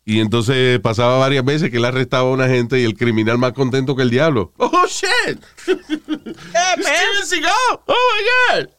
Y 0.05 0.19
entonces 0.21 0.79
pasaba 0.79 1.19
varias 1.19 1.45
veces 1.45 1.69
que 1.69 1.77
él 1.77 1.85
arrestaba 1.85 2.29
a 2.29 2.31
una 2.33 2.47
gente 2.47 2.79
y 2.79 2.83
el 2.83 2.95
criminal 2.97 3.37
más 3.37 3.53
contento 3.53 3.95
que 3.95 4.01
el 4.01 4.09
diablo. 4.09 4.51
¡Oh, 4.57 4.85
shit! 4.87 5.39
Yeah. 5.67 6.75
Steven 6.79 7.25
Seagal! 7.25 7.79
¡Oh, 7.85 7.95
my 8.15 8.23
God! 8.63 8.69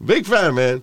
Big 0.00 0.26
fan, 0.26 0.54
man. 0.54 0.82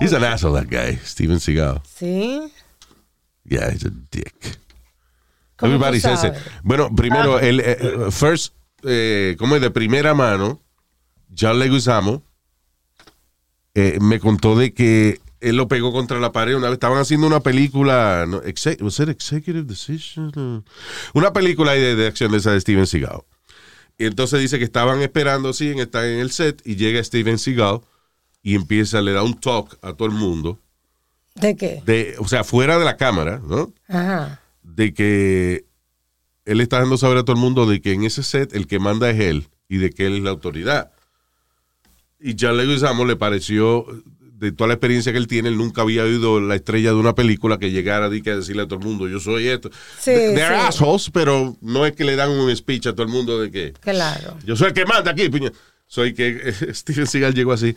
he's 0.00 0.12
an 0.14 0.24
asshole, 0.24 0.54
that 0.54 0.70
guy, 0.70 0.94
Steven 1.04 1.38
Seagal. 1.38 1.82
¿Sí? 1.84 2.50
Yeah, 3.48 3.70
he's 3.72 3.84
a 3.84 3.90
dick. 4.10 4.34
¿Cómo 5.56 5.72
tú 5.78 5.84
Everybody 5.84 6.00
says 6.00 6.24
it. 6.24 6.34
Bueno, 6.62 6.94
primero, 6.94 7.40
el 7.40 7.60
eh, 7.60 8.10
first, 8.10 8.54
eh, 8.84 9.34
como 9.38 9.56
es 9.56 9.62
de 9.62 9.70
primera 9.70 10.14
mano, 10.14 10.60
John 11.36 11.58
Leguizamo 11.58 12.22
eh, 13.74 13.98
me 14.00 14.20
contó 14.20 14.56
de 14.56 14.72
que 14.72 15.20
él 15.40 15.56
lo 15.56 15.68
pegó 15.68 15.92
contra 15.92 16.18
la 16.20 16.32
pared 16.32 16.54
una 16.56 16.66
vez. 16.68 16.74
Estaban 16.74 16.98
haciendo 16.98 17.26
una 17.26 17.40
película, 17.40 18.24
no, 18.28 18.42
Exe- 18.42 18.80
was 18.82 18.98
it 19.00 19.08
Executive 19.08 19.64
Decision? 19.64 20.64
Una 21.14 21.32
película 21.32 21.72
de, 21.72 21.94
de 21.96 22.06
acción 22.06 22.32
de 22.32 22.38
esa 22.38 22.52
de 22.52 22.60
Steven 22.60 22.86
Seagal. 22.86 23.22
Y 23.98 24.04
entonces 24.06 24.40
dice 24.40 24.58
que 24.58 24.64
estaban 24.64 25.00
esperando, 25.00 25.52
sí, 25.52 25.70
en, 25.70 25.80
está 25.80 26.08
en 26.08 26.20
el 26.20 26.30
set, 26.30 26.62
y 26.64 26.76
llega 26.76 27.02
Steven 27.02 27.38
Seagal 27.38 27.80
y 28.42 28.54
empieza, 28.54 29.00
le 29.00 29.12
da 29.12 29.22
un 29.24 29.38
talk 29.38 29.76
a 29.82 29.92
todo 29.92 30.06
el 30.06 30.14
mundo, 30.14 30.60
¿De 31.40 31.56
qué? 31.56 31.82
de, 31.86 32.14
o 32.18 32.26
sea, 32.28 32.44
fuera 32.44 32.78
de 32.78 32.84
la 32.84 32.96
cámara, 32.96 33.40
¿no? 33.46 33.72
Ajá. 33.88 34.40
de 34.62 34.92
que 34.94 35.64
él 36.44 36.60
está 36.60 36.78
dando 36.80 36.96
saber 36.96 37.18
a 37.18 37.22
todo 37.24 37.34
el 37.36 37.40
mundo 37.42 37.66
de 37.66 37.80
que 37.80 37.92
en 37.92 38.04
ese 38.04 38.22
set 38.22 38.54
el 38.54 38.66
que 38.66 38.78
manda 38.78 39.10
es 39.10 39.20
él 39.20 39.48
y 39.68 39.76
de 39.78 39.90
que 39.90 40.06
él 40.06 40.16
es 40.16 40.22
la 40.22 40.30
autoridad. 40.30 40.90
Y 42.20 42.34
ya 42.34 42.52
Leguizamo 42.52 43.04
le 43.04 43.16
pareció, 43.16 43.86
de 44.38 44.50
toda 44.52 44.68
la 44.68 44.74
experiencia 44.74 45.12
que 45.12 45.18
él 45.18 45.26
tiene, 45.26 45.48
él 45.50 45.56
nunca 45.56 45.82
había 45.82 46.04
oído 46.04 46.40
la 46.40 46.54
estrella 46.54 46.90
de 46.90 46.96
una 46.96 47.14
película 47.14 47.58
que 47.58 47.70
llegara 47.70 48.06
a 48.06 48.08
decirle 48.08 48.62
a 48.62 48.66
todo 48.66 48.78
el 48.78 48.84
mundo, 48.84 49.08
yo 49.08 49.20
soy 49.20 49.48
esto. 49.48 49.70
Sí, 50.00 50.10
They- 50.12 50.34
They're 50.34 50.56
sí. 50.60 50.66
assholes, 50.66 51.10
pero 51.12 51.56
no 51.60 51.84
es 51.86 51.94
que 51.94 52.04
le 52.04 52.16
dan 52.16 52.30
un 52.30 52.54
speech 52.56 52.86
a 52.86 52.92
todo 52.92 53.02
el 53.04 53.08
mundo 53.12 53.40
de 53.40 53.50
que 53.50 53.72
Claro. 53.74 54.36
yo 54.44 54.56
soy 54.56 54.68
el 54.68 54.74
que 54.74 54.84
manda 54.86 55.10
aquí, 55.12 55.28
piña. 55.28 55.52
Soy 55.86 56.12
que 56.14 56.52
Steven 56.74 57.06
Seagal 57.06 57.34
llegó 57.34 57.52
así, 57.52 57.74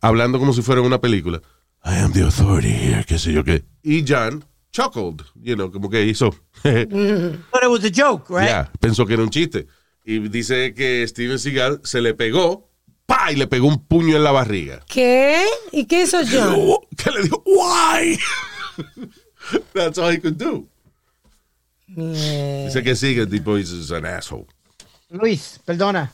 hablando 0.00 0.38
como 0.38 0.52
si 0.52 0.62
fuera 0.62 0.80
una 0.82 1.00
película. 1.00 1.40
I 1.84 1.96
am 1.96 2.12
the 2.12 2.26
authority 2.26 2.70
here, 2.70 3.04
qué 3.04 3.18
sé 3.18 3.32
yo 3.32 3.42
qué. 3.44 3.64
Y 3.82 4.02
John 4.02 4.44
chuckled, 4.72 5.22
you 5.42 5.56
know, 5.56 5.70
como 5.70 5.88
que 5.88 6.02
hizo. 6.04 6.30
But 6.62 7.62
it 7.62 7.70
was 7.70 7.84
a 7.84 7.90
joke, 7.90 8.28
right? 8.30 8.48
Ya, 8.48 8.70
pensó 8.80 9.06
que 9.06 9.14
era 9.14 9.22
un 9.22 9.30
chiste. 9.30 9.66
Y 10.04 10.18
dice 10.28 10.74
que 10.74 11.06
Steven 11.06 11.38
Seagal 11.38 11.80
se 11.84 12.00
le 12.00 12.14
pegó, 12.14 12.68
¡pa! 13.06 13.30
y 13.32 13.36
le 13.36 13.46
pegó 13.46 13.68
un 13.68 13.84
puño 13.86 14.16
en 14.16 14.24
la 14.24 14.32
barriga. 14.32 14.80
¿Qué? 14.86 15.44
¿Y 15.72 15.84
qué 15.86 16.02
hizo 16.02 16.18
John? 16.30 16.54
Oh, 16.56 16.86
¿Qué 16.96 17.10
le 17.10 17.22
dijo? 17.22 17.42
Why? 17.46 18.18
That's 19.74 19.98
all 19.98 20.10
he 20.10 20.18
could 20.18 20.36
do. 20.36 20.66
Dice 21.86 22.82
que 22.82 22.94
sí, 22.94 23.14
que 23.14 23.22
el 23.22 23.28
tipo 23.28 23.56
is 23.56 23.90
an 23.92 24.04
asshole. 24.04 24.46
Luis, 25.10 25.58
perdona. 25.64 26.10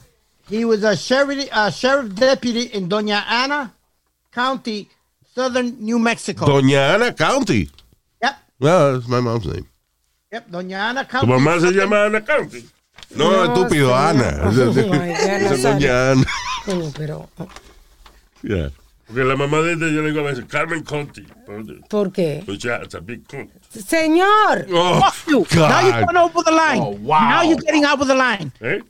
He 0.49 0.65
was 0.65 0.85
a 0.85 0.95
sheriff, 0.95 1.49
a 1.53 1.71
sheriff 1.71 2.15
deputy 2.15 2.71
in 2.75 2.89
Doña 2.89 3.25
Ana 3.27 3.75
County, 4.31 4.89
southern 5.35 5.77
New 5.81 5.99
Mexico. 5.99 6.47
Doña 6.47 6.95
Ana 6.95 7.13
County. 7.15 7.69
yep, 8.23 8.37
Well, 8.61 8.95
that's 8.95 9.09
my 9.09 9.21
mom's 9.21 9.47
name. 9.47 9.67
yep, 10.33 10.49
Doña 10.49 10.91
Ana 10.91 11.05
Tu 11.05 11.11
County. 11.11 11.27
mamá 11.27 11.61
se 11.61 11.73
llama 11.73 12.05
Ana 12.07 12.25
County. 12.25 12.69
No, 13.17 13.31
No, 13.31 13.45
estúpido. 13.45 13.95
Ana. 13.95 14.41
Oh, 14.45 14.51
Esa 14.51 15.37
es 15.37 15.43
Nazario. 15.43 15.73
Doña 15.73 16.11
Ana. 16.13 16.25
Coño, 16.65 16.93
pero 16.97 17.29
Yeah. 18.43 18.71
Porque 19.07 19.23
la 19.25 19.37
mamá 19.37 19.59
de 19.61 19.73
ella 19.75 19.87
yo 19.89 20.01
le 20.03 20.09
digo 20.13 20.21
a 20.21 20.31
veces 20.31 20.45
Carmen 20.47 20.83
Conti. 20.83 21.27
¿por 21.91 22.11
qué? 22.13 22.43
Pues 22.47 22.59
ya, 22.59 22.77
it's 22.83 22.95
a 22.95 23.01
big 23.01 23.27
cunt. 23.29 23.51
Señor, 23.71 24.67
Oh, 24.73 25.01
Fuck 25.01 25.29
you. 25.29 25.47
Now 25.61 25.81
you're 25.83 26.05
going 26.05 26.17
over 26.17 26.43
the 26.45 26.51
line. 26.53 26.81
Oh, 26.81 26.97
wow. 27.03 27.21
Now 27.21 27.43
you're 27.43 27.61
getting 27.61 27.85
over 27.85 28.07
the 28.07 28.15
line. 28.15 28.51
¿Eh? 28.61 28.83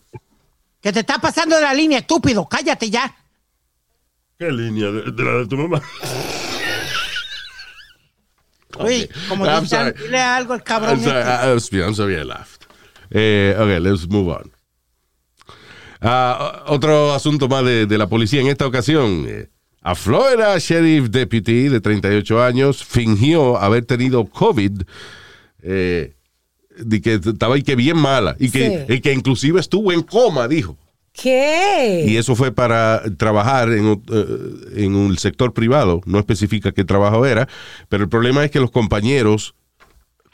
Que 0.81 0.93
te 0.93 1.01
está 1.01 1.19
pasando 1.19 1.57
de 1.57 1.63
la 1.63 1.75
línea, 1.75 1.99
estúpido. 1.99 2.47
Cállate 2.49 2.91
ya. 2.91 3.13
¿Qué 4.39 4.51
línea? 4.53 4.91
¿De, 4.91 5.11
de 5.13 5.23
la 5.25 5.33
de 5.39 5.47
tu 5.47 5.57
mamá? 5.57 5.81
Luis, 8.81 9.09
como 9.29 9.47
I'm 9.47 9.67
sorry. 9.67 9.93
dile 10.05 10.19
algo 10.21 10.53
al 10.53 10.63
cabrón. 10.63 10.99
I'm 10.99 11.03
sorry, 11.05 11.21
este. 11.57 11.77
I- 11.77 11.81
I'm 11.83 11.95
sorry, 11.95 12.15
I 12.17 12.25
laughed. 12.25 12.63
Eh, 13.11 13.55
okay, 13.59 13.81
let's 13.81 14.09
move 14.09 14.31
on. 14.33 14.51
Ah, 16.01 16.65
otro 16.67 17.13
asunto 17.15 17.49
más 17.49 17.65
de, 17.65 17.87
de 17.87 17.99
la 17.99 18.07
policía 18.09 18.41
en 18.41 18.49
esta 18.49 18.67
ocasión. 18.67 19.25
Eh, 19.29 19.49
a 19.83 19.95
Florida 19.95 20.59
Sheriff 20.59 21.09
Deputy 21.11 21.69
de 21.69 21.81
38 21.81 22.43
años 22.43 22.85
fingió 22.85 23.57
haber 23.59 23.85
tenido 23.85 24.25
COVID. 24.27 24.83
eh, 25.63 26.15
de 26.77 27.01
que 27.01 27.15
estaba 27.15 27.57
y 27.57 27.63
que 27.63 27.77
bien 27.77 27.97
mala. 27.97 28.35
Y 28.41 28.51
que, 28.51 28.85
Sí. 28.89 28.95
y 28.95 29.01
que 29.01 29.13
inclusive 29.13 29.61
estuvo 29.61 29.93
en 29.93 30.03
coma, 30.03 30.49
dijo. 30.49 30.77
¿Qué? 31.15 32.05
Y 32.07 32.17
eso 32.19 32.37
fue 32.37 32.53
para 32.53 33.03
trabajar 33.17 33.71
en, 33.73 33.85
un- 33.87 34.03
eh, 34.13 34.85
en 34.85 34.95
un 34.95 35.17
sector 35.17 35.55
privado. 35.55 36.03
No 36.05 36.19
especifica 36.19 36.73
qué 36.73 36.85
trabajo 36.85 37.25
era. 37.25 37.49
Pero 37.89 38.03
el 38.03 38.09
problema 38.11 38.45
es 38.45 38.51
que 38.51 38.61
los 38.61 38.71
compañeros 38.71 39.55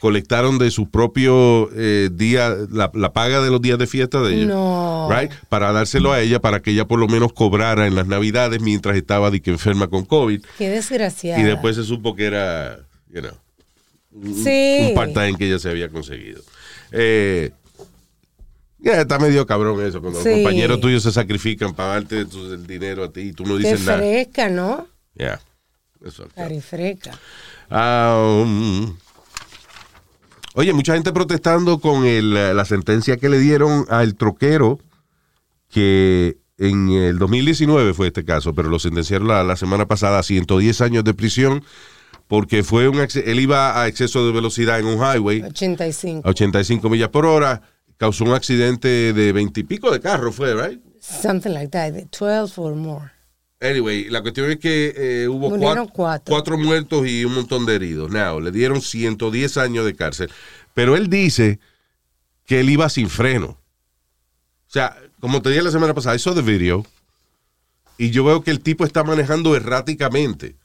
colectaron 0.01 0.59
de 0.59 0.71
su 0.71 0.89
propio 0.89 1.69
eh, 1.77 2.09
día, 2.11 2.57
la, 2.71 2.91
la 2.95 3.13
paga 3.13 3.43
de 3.43 3.51
los 3.51 3.61
días 3.61 3.79
de 3.79 3.87
fiesta 3.87 4.23
de 4.23 4.35
ella. 4.35 4.47
No. 4.47 5.09
Right? 5.11 5.31
Para 5.51 5.73
dárselo 5.73 6.11
a 6.13 6.21
ella, 6.23 6.41
para 6.41 6.61
que 6.61 6.71
ella 6.71 6.87
por 6.87 6.99
lo 6.99 7.07
menos 7.07 7.35
cobrara 7.35 7.87
en 7.87 7.95
las 7.95 8.07
navidades 8.07 8.63
mientras 8.63 8.97
estaba 8.97 9.31
de 9.31 9.43
que 9.43 9.51
enferma 9.51 9.89
con 9.89 10.07
COVID. 10.07 10.43
Qué 10.57 10.71
desgraciada. 10.71 11.39
Y 11.39 11.43
después 11.45 11.77
se 11.77 11.85
supo 11.85 12.17
que 12.17 12.25
era, 12.25 12.79
you 13.13 13.21
know, 13.21 13.33
sí. 14.43 14.87
un 14.89 14.95
part-time 14.95 15.37
que 15.37 15.47
ella 15.49 15.59
se 15.59 15.69
había 15.69 15.91
conseguido. 15.91 16.41
Eh, 16.93 17.51
ya 18.83 19.01
está 19.01 19.19
medio 19.19 19.47
cabrón 19.47 19.85
eso, 19.85 20.01
cuando 20.01 20.21
Sí. 20.23 20.29
los 20.29 20.35
compañeros 20.39 20.81
tuyos 20.81 21.03
se 21.03 21.13
sacrifican 21.13 21.75
para 21.75 21.91
darte 21.95 22.25
tu- 22.25 22.53
el 22.53 22.67
dinero 22.67 23.05
a 23.05 23.13
ti 23.13 23.21
y 23.21 23.33
tú 23.33 23.45
no 23.45 23.57
dices 23.57 23.81
nada. 23.85 23.99
fresca, 23.99 24.49
¿no? 24.49 24.87
Yeah. 25.15 25.41
Eso. 26.05 26.27
Ah, 27.69 28.43
um, 28.43 28.97
oye, 30.55 30.73
mucha 30.73 30.95
gente 30.95 31.13
protestando 31.13 31.79
con 31.79 32.05
el, 32.05 32.35
la 32.57 32.65
sentencia 32.65 33.17
que 33.17 33.29
le 33.29 33.39
dieron 33.39 33.87
al 33.89 34.15
troquero 34.15 34.79
que 35.69 36.39
en 36.59 36.91
el 36.91 37.19
2019 37.19 37.95
fue 37.95 38.09
este 38.09 38.25
caso, 38.25 38.55
pero 38.55 38.69
lo 38.69 38.79
sentenciaron 38.79 39.29
la, 39.29 39.43
la 39.45 39.57
semana 39.57 39.87
pasada 39.87 40.19
a 40.19 40.23
110 40.23 40.81
años 40.81 41.05
de 41.05 41.15
prisión 41.15 41.63
porque 42.27 42.63
fue 42.63 42.89
un 42.89 42.99
él 43.01 43.41
iba 43.41 43.81
a 43.81 43.89
exceso 43.89 44.27
de 44.27 44.33
velocidad 44.33 44.79
en 44.79 44.87
un 44.87 44.99
highway 44.99 45.43
85. 45.43 46.27
a 46.27 46.31
85 46.31 46.89
millas 46.91 47.09
por 47.09 47.27
hora, 47.27 47.63
causó 48.01 48.25
un 48.25 48.33
accidente 48.33 49.13
de 49.13 49.33
20 49.33 49.61
y 49.61 49.65
pico 49.65 49.91
de 49.91 50.01
carro, 50.01 50.33
fue, 50.33 50.55
right? 50.55 50.81
Something 51.01 51.51
like 51.51 51.69
that. 51.69 51.93
12 52.19 52.55
or 52.57 52.75
more. 52.75 53.11
Anyway, 53.61 54.09
la 54.09 54.23
cuestión 54.23 54.51
es 54.51 54.57
que 54.57 54.95
eh, 54.97 55.29
hubo 55.29 55.51
cuatro. 55.51 56.25
cuatro 56.25 56.57
muertos 56.57 57.07
y 57.07 57.27
un 57.27 57.35
montón 57.35 57.67
de 57.67 57.75
heridos. 57.75 58.11
Now, 58.11 58.41
le 58.41 58.53
dieron 58.53 58.81
110 58.81 59.59
años 59.59 59.85
de 59.85 59.95
cárcel. 59.95 60.31
Pero 60.73 60.97
él 60.97 61.11
dice 61.11 61.61
que 62.47 62.61
él 62.61 62.71
iba 62.71 62.89
sin 62.89 63.11
freno. 63.11 63.49
O 63.49 64.73
sea, 64.73 64.97
como 65.21 65.43
te 65.43 65.51
dije 65.51 65.61
la 65.61 65.71
semana 65.71 65.93
pasada, 65.93 66.17
eso 66.17 66.33
de 66.33 66.41
video. 66.41 66.87
Y 67.99 68.13
yo 68.13 68.25
veo 68.25 68.43
que 68.43 68.51
el 68.51 68.61
tipo 68.61 68.87
está 68.87 69.05
manejando 69.05 69.55
erráticamente. 69.55 70.57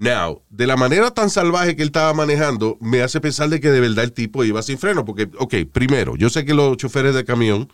Now, 0.00 0.40
de 0.48 0.66
la 0.66 0.78
manera 0.78 1.10
tan 1.10 1.28
salvaje 1.28 1.76
que 1.76 1.82
él 1.82 1.88
estaba 1.88 2.14
manejando, 2.14 2.78
me 2.80 3.02
hace 3.02 3.20
pensar 3.20 3.50
de 3.50 3.60
que 3.60 3.68
de 3.68 3.80
verdad 3.80 4.02
el 4.02 4.12
tipo 4.12 4.42
iba 4.44 4.62
sin 4.62 4.78
freno. 4.78 5.04
Porque, 5.04 5.28
ok, 5.36 5.56
primero, 5.70 6.16
yo 6.16 6.30
sé 6.30 6.46
que 6.46 6.54
los 6.54 6.78
choferes 6.78 7.14
de 7.14 7.26
camión 7.26 7.70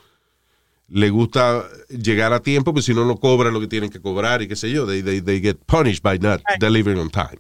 le 0.89 1.11
gusta 1.11 1.65
llegar 1.89 2.33
a 2.33 2.43
tiempo, 2.43 2.73
porque 2.73 2.83
si 2.83 2.95
no, 2.95 3.05
no 3.05 3.19
cobran 3.19 3.53
lo 3.53 3.61
que 3.61 3.69
tienen 3.69 3.91
que 3.91 4.01
cobrar 4.01 4.43
y 4.43 4.49
qué 4.49 4.57
sé 4.57 4.73
yo. 4.73 4.89
They, 4.89 5.05
they, 5.05 5.21
they 5.21 5.41
get 5.41 5.59
punished 5.67 6.03
by 6.03 6.19
not 6.19 6.43
delivering 6.59 6.99
on 6.99 7.11
time. 7.11 7.39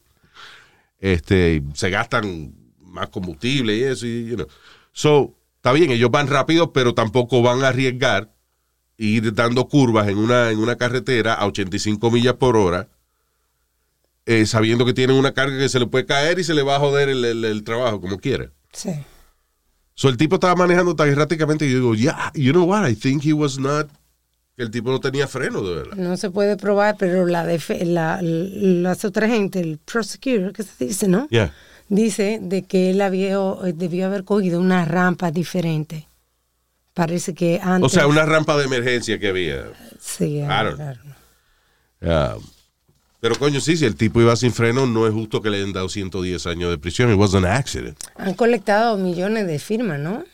Este, 1.00 1.64
se 1.74 1.90
gastan 1.90 2.54
más 2.78 3.08
combustible 3.08 3.76
y 3.76 3.82
eso, 3.82 4.06
y, 4.06 4.26
you 4.26 4.36
know. 4.36 4.46
So, 4.92 5.34
está 5.56 5.72
bien, 5.72 5.90
ellos 5.90 6.12
van 6.12 6.28
rápido, 6.28 6.72
pero 6.72 6.94
tampoco 6.94 7.42
van 7.42 7.64
a 7.64 7.68
arriesgar 7.68 8.32
ir 8.98 9.34
dando 9.34 9.66
curvas 9.66 10.06
en 10.06 10.18
una, 10.18 10.52
en 10.52 10.60
una 10.60 10.76
carretera 10.76 11.34
a 11.34 11.44
85 11.46 12.08
millas 12.12 12.34
por 12.34 12.56
hora, 12.56 12.88
eh, 14.26 14.44
sabiendo 14.46 14.84
que 14.84 14.92
tienen 14.92 15.16
una 15.16 15.32
carga 15.32 15.56
que 15.58 15.68
se 15.68 15.78
le 15.78 15.86
puede 15.86 16.04
caer 16.04 16.38
y 16.38 16.44
se 16.44 16.52
le 16.54 16.62
va 16.62 16.76
a 16.76 16.80
joder 16.80 17.08
el, 17.08 17.24
el- 17.24 17.44
el 17.44 17.62
trabajo 17.64 18.00
como 18.00 18.18
quiera. 18.18 18.50
Sí. 18.72 18.90
So, 19.94 20.08
el 20.10 20.16
tipo 20.18 20.34
estaba 20.34 20.54
manejando 20.56 20.94
tan 20.94 21.08
erráticamente 21.08 21.64
y 21.66 21.70
yo 21.72 21.76
digo, 21.78 21.94
yeah, 21.94 22.30
you 22.34 22.52
know 22.52 22.64
what, 22.64 22.86
I 22.88 22.94
think 22.94 23.24
he 23.24 23.32
was 23.32 23.58
not, 23.58 23.88
que 24.56 24.62
el 24.64 24.70
tipo 24.70 24.90
no 24.90 25.00
tenía 25.00 25.26
freno, 25.26 25.62
de 25.62 25.74
verdad. 25.74 25.96
No 25.96 26.16
se 26.18 26.28
puede 26.30 26.56
probar, 26.58 26.96
pero 26.98 27.24
la, 27.26 27.44
la 27.80 28.20
las 28.22 29.04
otra 29.06 29.26
gente, 29.28 29.60
el 29.60 29.78
prosecutor, 29.78 30.52
que 30.52 30.64
se 30.64 30.84
dice, 30.84 31.08
¿no? 31.08 31.26
Yeah. 31.28 31.54
Dice 31.88 32.40
de 32.42 32.64
que 32.64 32.90
él 32.90 33.00
había, 33.00 33.34
eh, 33.36 33.72
debió 33.74 34.06
haber 34.06 34.24
cogido 34.24 34.60
una 34.60 34.84
rampa 34.84 35.30
diferente. 35.30 36.08
Parece 36.92 37.32
que 37.34 37.60
antes. 37.62 37.86
O 37.86 37.94
sea, 37.94 38.06
una 38.06 38.24
rampa 38.26 38.56
de 38.58 38.64
emergencia 38.64 39.18
que 39.18 39.28
había. 39.28 39.66
Sí, 40.00 40.42
Claro. 40.44 40.76
Pero 43.20 43.36
coño, 43.36 43.60
sí, 43.60 43.76
si 43.76 43.84
el 43.84 43.96
tipo 43.96 44.20
iba 44.20 44.34
sin 44.36 44.52
freno, 44.52 44.86
no 44.86 45.06
es 45.06 45.12
justo 45.12 45.40
que 45.42 45.50
le 45.50 45.58
hayan 45.58 45.72
dado 45.72 45.88
110 45.88 46.46
años 46.46 46.70
de 46.70 46.78
prisión. 46.78 47.10
It 47.12 47.18
was 47.18 47.34
an 47.34 47.44
accident. 47.44 47.98
Han 48.16 48.34
colectado 48.34 48.96
millones 48.96 49.46
de 49.46 49.58
firmas, 49.58 49.98
¿no? 49.98 50.24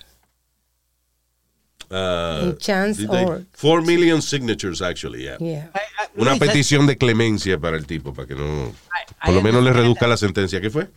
Uh, 1.91 2.47
In 2.47 2.57
chance 2.59 3.01
did 3.03 3.11
they- 3.11 3.25
or- 3.25 3.45
Four 3.53 3.83
million 3.83 4.23
signatures, 4.23 4.81
actually, 4.81 5.25
yeah. 5.25 5.37
Yeah. 5.39 5.71
Una 6.17 6.31
Luis, 6.31 6.43
I- 6.43 6.47
petición 6.47 6.87
de 6.87 6.97
clemencia 6.97 7.59
para 7.59 7.77
el 7.77 7.87
tipo, 7.87 8.15
para 8.15 8.27
que 8.27 8.35
no, 8.35 8.69
I 8.69 9.27
por 9.27 9.35
lo 9.35 9.43
menos 9.43 9.63
le 9.63 9.71
understand 9.71 9.77
reduzca 9.77 10.01
that. 10.01 10.09
la 10.09 10.17
sentencia. 10.17 10.61
¿Qué 10.61 10.71
fue? 10.71 10.89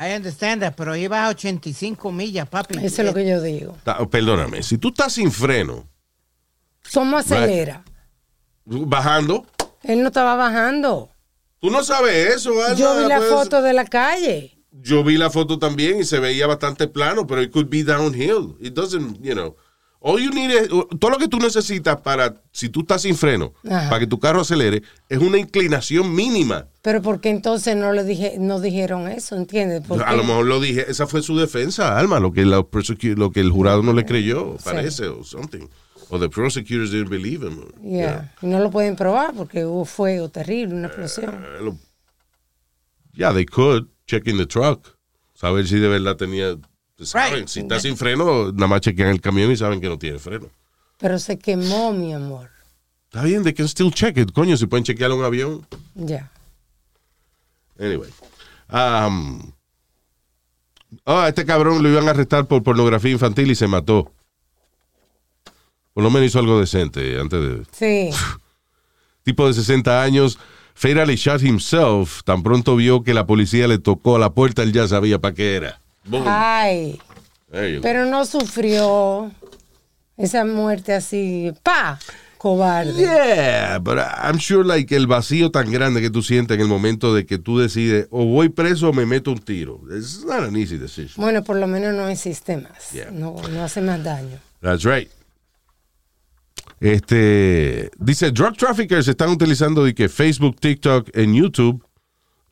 I 0.00 0.16
understand 0.16 0.62
that, 0.62 0.74
pero 0.74 0.96
iba 0.96 1.24
a 1.24 1.28
85 1.28 2.10
millas, 2.10 2.48
papi. 2.48 2.76
Eso 2.78 3.02
es 3.02 3.06
lo 3.06 3.14
que 3.14 3.28
yo 3.28 3.40
digo. 3.40 3.76
Ta- 3.84 3.98
Ah, 4.00 4.06
Perdóname, 4.08 4.64
si 4.64 4.78
tú 4.78 4.88
estás 4.88 5.12
sin 5.12 5.30
freno, 5.30 5.86
¿Cómo 6.92 7.18
acelera? 7.18 7.84
bajando, 8.64 9.46
Él 9.84 10.00
no 10.02 10.08
estaba 10.08 10.34
bajando. 10.34 11.08
Tú 11.62 11.70
no 11.70 11.82
sabes 11.84 12.34
eso, 12.34 12.50
Alma, 12.62 12.74
Yo 12.76 12.98
vi 13.00 13.08
la 13.08 13.16
pues, 13.18 13.30
foto 13.30 13.62
de 13.62 13.72
la 13.72 13.84
calle. 13.86 14.58
Yo 14.72 15.04
vi 15.04 15.16
la 15.16 15.30
foto 15.30 15.58
también 15.58 16.00
y 16.00 16.04
se 16.04 16.18
veía 16.18 16.46
bastante 16.46 16.88
plano, 16.88 17.26
pero 17.26 17.40
it 17.42 17.52
could 17.52 17.68
be 17.68 17.84
downhill. 17.84 18.56
It 18.60 18.74
doesn't, 18.74 19.18
you 19.22 19.32
know. 19.34 19.54
All 20.04 20.18
you 20.20 20.30
need 20.32 20.50
is- 20.50 20.68
todo 20.98 21.12
lo 21.12 21.18
que 21.18 21.28
tú 21.28 21.38
necesitas 21.38 22.00
para, 22.00 22.34
si 22.50 22.68
tú 22.68 22.80
estás 22.80 23.02
sin 23.02 23.14
freno, 23.14 23.52
Ajá. 23.70 23.88
para 23.88 24.00
que 24.00 24.08
tu 24.08 24.18
carro 24.18 24.40
acelere, 24.40 24.82
es 25.08 25.18
una 25.18 25.38
inclinación 25.38 26.12
mínima. 26.12 26.66
Pero 26.82 27.00
¿por 27.00 27.20
qué 27.20 27.30
entonces 27.30 27.76
no 27.76 27.92
le 27.92 28.02
dije, 28.02 28.34
no 28.40 28.58
dijeron 28.60 29.06
eso? 29.06 29.36
¿Entiendes? 29.36 29.86
¿Por 29.86 30.02
A 30.02 30.10
qué? 30.10 30.16
lo 30.16 30.24
mejor 30.24 30.46
lo 30.46 30.58
dije, 30.58 30.86
esa 30.90 31.06
fue 31.06 31.22
su 31.22 31.38
defensa, 31.38 31.96
Alma, 31.96 32.18
lo 32.18 32.32
que, 32.32 32.44
la 32.44 32.66
lo 33.14 33.30
que 33.30 33.40
el 33.40 33.50
jurado 33.52 33.84
no 33.84 33.92
le 33.92 34.04
creyó, 34.04 34.56
Sí. 34.58 34.64
parece, 34.64 35.06
o 35.06 35.22
something. 35.22 35.68
O 36.14 36.18
the 36.18 36.28
prosecutors 36.28 36.90
didn't 36.90 37.08
believe 37.08 37.42
him. 37.42 37.72
Yeah. 37.82 38.34
Y 38.42 38.46
no 38.46 38.58
lo 38.58 38.70
pueden 38.70 38.96
probar 38.96 39.32
porque 39.34 39.64
hubo 39.64 39.86
fuego 39.86 40.28
terrible, 40.28 40.74
una 40.74 40.88
explosión. 40.88 41.42
Lo- 41.64 41.78
Yeah, 43.14 43.32
they 43.32 43.46
could 43.46 43.88
check 44.06 44.26
in 44.26 44.36
the 44.36 44.44
truck. 44.46 44.86
Saber 45.34 45.66
si 45.66 45.78
de 45.78 45.88
verdad 45.88 46.16
tenía. 46.16 46.58
Saben, 46.98 47.34
Right. 47.40 47.48
si 47.48 47.60
está 47.60 47.80
sin 47.80 47.96
freno, 47.96 48.52
nada 48.52 48.66
más 48.66 48.80
chequean 48.82 49.08
el 49.08 49.20
camión 49.22 49.50
y 49.50 49.56
saben 49.56 49.80
que 49.80 49.88
no 49.88 49.98
tiene 49.98 50.18
freno. 50.18 50.48
Pero 50.98 51.18
se 51.18 51.38
quemó, 51.38 51.92
mi 51.92 52.12
amor. 52.12 52.50
Está 53.06 53.24
bien, 53.24 53.42
they 53.42 53.52
can 53.54 53.66
still 53.66 53.90
check 53.90 54.16
it. 54.18 54.32
Coño, 54.32 54.56
si 54.58 54.66
pueden 54.66 54.84
chequear 54.84 55.10
un 55.12 55.24
avión. 55.24 55.66
Ya. 55.94 56.30
Anyway. 57.78 58.10
Um, 58.70 59.52
oh, 61.04 61.18
a 61.18 61.28
este 61.28 61.44
cabrón 61.44 61.82
lo 61.82 61.88
iban 61.88 62.06
a 62.06 62.10
arrestar 62.10 62.46
por 62.46 62.62
pornografía 62.62 63.10
infantil 63.12 63.50
y 63.50 63.54
se 63.54 63.66
mató. 63.66 64.12
Por 65.94 66.02
lo 66.02 66.10
menos 66.10 66.28
hizo 66.28 66.38
algo 66.38 66.58
decente 66.58 67.18
antes 67.20 67.40
de. 67.40 67.62
Sí. 67.72 68.16
Tipo 69.24 69.46
de 69.46 69.54
60 69.54 70.02
años, 70.02 70.38
fatally 70.74 71.16
shot 71.16 71.42
himself. 71.42 72.22
Tan 72.24 72.42
pronto 72.42 72.76
vio 72.76 73.02
que 73.02 73.14
la 73.14 73.26
policía 73.26 73.68
le 73.68 73.78
tocó 73.78 74.16
a 74.16 74.18
la 74.18 74.32
puerta, 74.32 74.62
él 74.62 74.72
ya 74.72 74.88
sabía 74.88 75.20
para 75.20 75.34
qué 75.34 75.56
era. 75.56 75.80
Boom. 76.04 76.24
Ay. 76.26 76.98
Pero 77.52 78.06
no 78.06 78.24
sufrió 78.24 79.30
esa 80.16 80.44
muerte 80.44 80.94
así. 80.94 81.52
¡Pa! 81.62 81.98
Cobarde. 82.38 83.00
Yeah, 83.00 83.78
but 83.78 83.98
I'm 83.98 84.38
sure 84.40 84.64
like 84.64 84.96
el 84.96 85.06
vacío 85.06 85.52
tan 85.52 85.70
grande 85.70 86.00
que 86.00 86.10
tú 86.10 86.24
sientes 86.24 86.56
en 86.56 86.62
el 86.62 86.66
momento 86.66 87.14
de 87.14 87.24
que 87.24 87.38
tú 87.38 87.60
decides 87.60 88.08
o 88.10 88.24
voy 88.24 88.48
preso 88.48 88.88
o 88.88 88.92
me 88.92 89.06
meto 89.06 89.30
un 89.30 89.38
tiro. 89.38 89.80
It's 89.96 90.24
not 90.24 90.42
an 90.42 90.56
easy 90.56 90.76
decision. 90.76 91.22
Bueno, 91.22 91.44
por 91.44 91.56
lo 91.56 91.68
menos 91.68 91.94
no 91.94 92.08
existe 92.08 92.56
más. 92.56 92.90
Yeah. 92.90 93.12
No, 93.12 93.36
no 93.48 93.62
hace 93.62 93.80
más 93.80 94.02
daño. 94.02 94.40
That's 94.60 94.82
right. 94.82 95.08
Este 96.82 97.92
dice 97.96 98.32
drug 98.32 98.56
traffickers 98.56 99.06
están 99.06 99.30
utilizando 99.30 99.84
de 99.84 99.94
que 99.94 100.08
Facebook, 100.08 100.58
TikTok 100.58 101.16
en 101.16 101.32
YouTube 101.32 101.84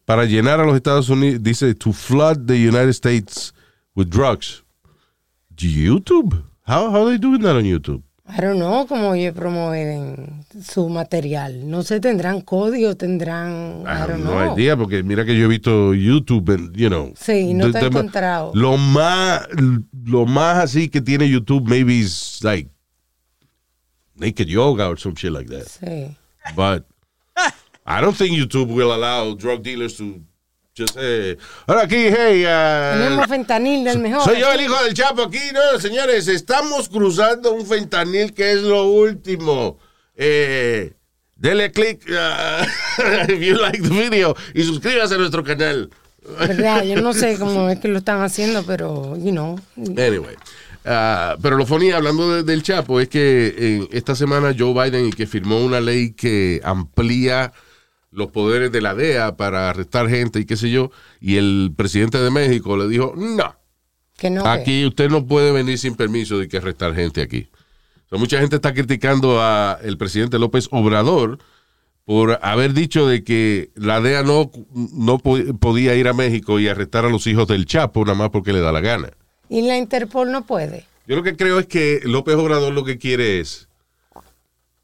para 0.04 0.24
llenar 0.24 0.60
a 0.60 0.64
los 0.64 0.76
Estados 0.76 1.08
Unidos, 1.08 1.42
dice 1.42 1.74
to 1.74 1.92
flood 1.92 2.46
the 2.46 2.54
United 2.54 2.90
States 2.90 3.52
with 3.96 4.06
drugs. 4.06 4.62
YouTube? 5.56 6.44
How 6.64 6.90
how 6.92 7.08
they 7.08 7.18
doing 7.18 7.42
that 7.42 7.56
on 7.56 7.64
YouTube? 7.64 8.02
I 8.24 8.40
don't 8.40 8.58
know 8.58 8.86
cómo 8.86 9.14
ellos 9.14 9.34
promueven 9.34 10.44
su 10.62 10.88
material. 10.88 11.68
No 11.68 11.82
sé, 11.82 11.98
tendrán 11.98 12.40
código, 12.42 12.96
tendrán. 12.96 13.80
I 13.80 13.86
I 13.86 13.88
have 13.88 14.12
don't 14.12 14.24
no 14.24 14.30
know. 14.30 14.56
idea, 14.56 14.76
porque 14.76 15.02
mira 15.02 15.24
que 15.24 15.36
yo 15.36 15.46
he 15.46 15.48
visto 15.48 15.92
YouTube, 15.92 16.54
and, 16.54 16.76
you 16.76 16.88
know. 16.88 17.12
Sí, 17.16 17.52
no 17.52 17.72
te 17.72 17.80
he 17.80 17.86
encontrado. 17.86 18.52
Lo 18.54 18.76
más, 18.76 19.48
lo 20.04 20.24
más 20.24 20.58
así 20.58 20.88
que 20.88 21.00
tiene 21.00 21.28
YouTube, 21.28 21.68
maybe 21.68 21.98
is 21.98 22.38
like 22.42 22.70
naked 24.20 24.48
yoga 24.48 24.86
or 24.88 24.96
some 24.96 25.14
shit 25.16 25.32
like 25.32 25.48
that. 25.48 25.66
Sí. 25.66 26.14
But 26.54 26.84
I 27.86 28.00
don't 28.00 28.16
think 28.16 28.36
YouTube 28.36 28.68
will 28.68 28.92
allow 28.92 29.34
drug 29.34 29.62
dealers 29.62 29.96
to 29.96 30.22
just 30.74 30.94
say, 30.94 31.36
ahora 31.66 31.82
aquí, 31.82 32.10
hey, 32.10 32.44
uh, 32.44 32.96
Tenemos 32.96 33.26
fentanil 33.26 33.84
del 33.84 33.98
mejor. 33.98 34.24
soy 34.24 34.38
yo 34.38 34.52
el 34.52 34.60
hijo 34.60 34.82
del 34.84 34.94
Chapo 34.94 35.24
aquí, 35.24 35.40
no, 35.52 35.78
señores, 35.80 36.28
estamos 36.28 36.88
cruzando 36.88 37.52
un 37.52 37.66
fentanil 37.66 38.32
que 38.32 38.52
es 38.52 38.62
lo 38.62 38.84
último. 38.84 39.78
Eh, 40.14 40.92
dele 41.36 41.72
click 41.72 42.04
uh, 42.10 42.64
if 43.28 43.40
you 43.40 43.56
like 43.56 43.82
the 43.82 43.88
video 43.88 44.36
y 44.54 44.62
suscríbase 44.62 45.14
a 45.14 45.18
nuestro 45.18 45.42
canal. 45.42 45.90
¿Verdad? 46.38 46.84
Yo 46.84 47.00
no 47.00 47.12
sé 47.14 47.38
cómo 47.38 47.68
es 47.70 47.80
que 47.80 47.88
lo 47.88 47.98
están 47.98 48.20
haciendo, 48.22 48.62
pero, 48.64 49.16
you 49.16 49.32
know. 49.32 49.58
Anyway. 49.76 50.36
Ah, 50.84 51.36
pero 51.42 51.56
lo 51.56 51.66
funny, 51.66 51.90
hablando 51.90 52.34
de- 52.34 52.42
del 52.42 52.62
Chapo, 52.62 53.00
es 53.00 53.08
que 53.08 53.54
eh, 53.56 53.88
esta 53.92 54.14
semana 54.14 54.54
Joe 54.58 54.72
Biden 54.72 55.06
y 55.06 55.10
que 55.12 55.26
firmó 55.26 55.58
una 55.64 55.80
ley 55.80 56.12
que 56.12 56.60
amplía 56.64 57.52
los 58.12 58.30
poderes 58.32 58.72
de 58.72 58.80
la 58.80 58.94
DEA 58.94 59.36
para 59.36 59.70
arrestar 59.70 60.08
gente 60.08 60.40
y 60.40 60.44
qué 60.44 60.56
sé 60.56 60.70
yo, 60.70 60.90
y 61.20 61.36
el 61.36 61.72
presidente 61.76 62.18
de 62.18 62.30
México 62.30 62.76
le 62.76 62.88
dijo, 62.88 63.14
no, 63.16 63.54
Que 64.18 64.30
no. 64.30 64.44
aquí 64.46 64.84
usted 64.84 65.08
no 65.08 65.26
puede 65.26 65.52
venir 65.52 65.78
sin 65.78 65.94
permiso 65.94 66.38
de 66.38 66.48
que 66.48 66.56
arrestar 66.56 66.94
gente 66.94 67.22
aquí. 67.22 67.48
Mucha 68.10 68.40
gente 68.40 68.56
está 68.56 68.74
criticando 68.74 69.40
a 69.40 69.78
el 69.84 69.96
presidente 69.96 70.40
López 70.40 70.66
Obrador 70.72 71.38
por 72.04 72.40
haber 72.42 72.72
dicho 72.74 73.06
de 73.06 73.22
que 73.22 73.70
la 73.76 74.00
DEA 74.00 74.24
no, 74.24 74.50
no 74.92 75.18
po- 75.18 75.38
podía 75.60 75.94
ir 75.94 76.08
a 76.08 76.12
México 76.12 76.58
y 76.58 76.66
arrestar 76.66 77.04
a 77.04 77.08
los 77.08 77.28
hijos 77.28 77.46
del 77.46 77.66
Chapo 77.66 78.04
nada 78.04 78.18
más 78.18 78.30
porque 78.30 78.52
le 78.52 78.58
da 78.58 78.72
la 78.72 78.80
gana. 78.80 79.10
Y 79.50 79.62
la 79.62 79.76
Interpol 79.76 80.30
no 80.32 80.46
puede. 80.46 80.86
Yo 81.06 81.16
lo 81.16 81.22
que 81.22 81.36
creo 81.36 81.58
es 81.58 81.66
que 81.66 82.00
López 82.04 82.36
Obrador 82.36 82.72
lo 82.72 82.84
que 82.84 82.96
quiere 82.96 83.40
es 83.40 83.68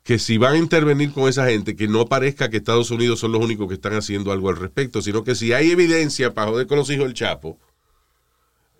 que 0.02 0.18
si 0.18 0.38
van 0.38 0.54
a 0.54 0.58
intervenir 0.58 1.12
con 1.12 1.28
esa 1.28 1.46
gente, 1.46 1.74
que 1.76 1.88
no 1.88 2.06
parezca 2.06 2.50
que 2.50 2.58
Estados 2.58 2.90
Unidos 2.90 3.20
son 3.20 3.32
los 3.32 3.42
únicos 3.42 3.68
que 3.68 3.74
están 3.74 3.94
haciendo 3.94 4.30
algo 4.32 4.48
al 4.50 4.56
respecto, 4.56 5.00
sino 5.02 5.24
que 5.24 5.34
si 5.34 5.52
hay 5.52 5.70
evidencia 5.70 6.34
para 6.34 6.50
joder 6.50 6.66
con 6.66 6.78
los 6.78 6.90
hijos 6.90 7.04
del 7.06 7.14
Chapo, 7.14 7.58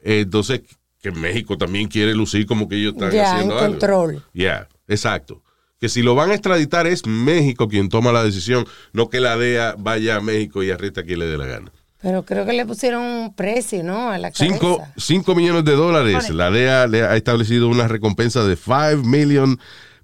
eh, 0.03 0.21
entonces 0.21 0.61
que 1.01 1.11
México 1.13 1.57
también 1.57 1.89
quiere 1.89 2.15
lucir 2.15 2.47
como 2.47 2.69
que 2.69 2.77
ellos 2.77 2.95
están 2.95 3.13
Ya, 3.13 3.29
en 3.31 3.35
haciendo 3.37 3.59
algo. 3.59 3.71
control. 3.71 4.25
Ya, 4.35 4.69
exacto. 4.89 5.43
Que 5.81 5.89
si 5.89 6.03
lo 6.03 6.15
van 6.15 6.31
a 6.31 6.35
extraditar 6.35 6.87
es 6.87 7.07
México 7.07 7.69
quien 7.69 7.89
toma 7.89 8.11
la 8.13 8.25
decisión, 8.25 8.67
no 8.93 9.09
que 9.11 9.21
la 9.21 9.37
DEA 9.37 9.77
vaya 9.79 10.17
a 10.17 10.21
México 10.21 10.63
y 10.63 10.71
arresta 10.71 11.03
a 11.03 11.05
quien 11.05 11.19
le 11.21 11.27
dé 11.27 11.37
la 11.39 11.47
gana. 11.47 11.71
Pero 12.07 12.25
creo 12.25 12.47
que 12.47 12.53
le 12.53 12.65
pusieron 12.65 13.03
un 13.03 13.35
precio, 13.35 13.83
¿no? 13.83 14.11
A 14.11 14.19
la 14.19 14.31
Cinco, 14.31 14.79
cabeza. 14.79 14.95
cinco 14.97 15.35
millones 15.35 15.65
de 15.65 15.73
dólares. 15.73 16.31
La 16.31 16.53
DEA 16.53 16.87
le 16.87 17.03
ha 17.03 17.17
establecido 17.17 17.67
una 17.67 17.89
recompensa 17.89 18.45
de 18.45 18.55
5 18.55 19.03
million 19.03 19.59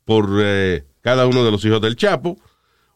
por 0.04 0.28
eh, 0.42 0.84
cada 1.00 1.28
uno 1.28 1.44
de 1.44 1.52
los 1.52 1.64
hijos 1.64 1.80
del 1.80 1.94
Chapo. 1.94 2.38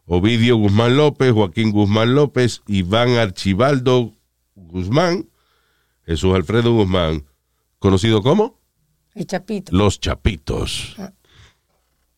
Ovidio 0.07 0.57
Guzmán 0.57 0.97
López, 0.97 1.31
Joaquín 1.31 1.71
Guzmán 1.71 2.15
López, 2.15 2.63
Iván 2.67 3.11
Archibaldo 3.11 4.11
Guzmán, 4.55 5.29
Jesús 6.05 6.35
Alfredo 6.35 6.73
Guzmán, 6.73 7.27
conocido 7.79 8.21
como 8.21 8.59
El 9.15 9.25
chapito. 9.25 9.73
Los 9.73 10.01
Chapitos. 10.01 10.97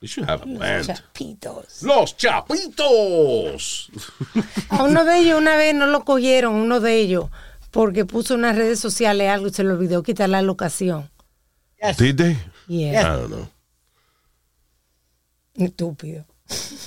We 0.02 0.08
should 0.08 0.30
have 0.30 0.44
a 0.44 0.46
Los 0.46 0.88
chapitos. 0.88 1.84
Los 1.84 2.16
Chapitos. 2.16 3.90
A 4.70 4.84
uno 4.84 5.04
de 5.04 5.20
ellos 5.20 5.38
una 5.38 5.58
vez 5.58 5.76
no 5.76 5.88
lo 5.88 6.06
cogieron, 6.06 6.54
uno 6.56 6.80
de 6.80 6.96
ellos, 7.00 7.26
porque 7.72 8.06
puso 8.06 8.36
en 8.36 8.44
las 8.44 8.56
redes 8.56 8.80
sociales 8.80 9.30
algo 9.30 9.48
y 9.48 9.52
se 9.54 9.64
le 9.64 9.72
olvidó 9.72 10.02
quitar 10.04 10.30
la 10.30 10.42
locación. 10.42 11.10
Did 11.98 12.16
they? 12.16 12.38
Yeah. 12.68 13.02
I 13.02 13.06
don't 13.20 13.28
know. 13.28 13.50
Estúpido. 15.56 16.26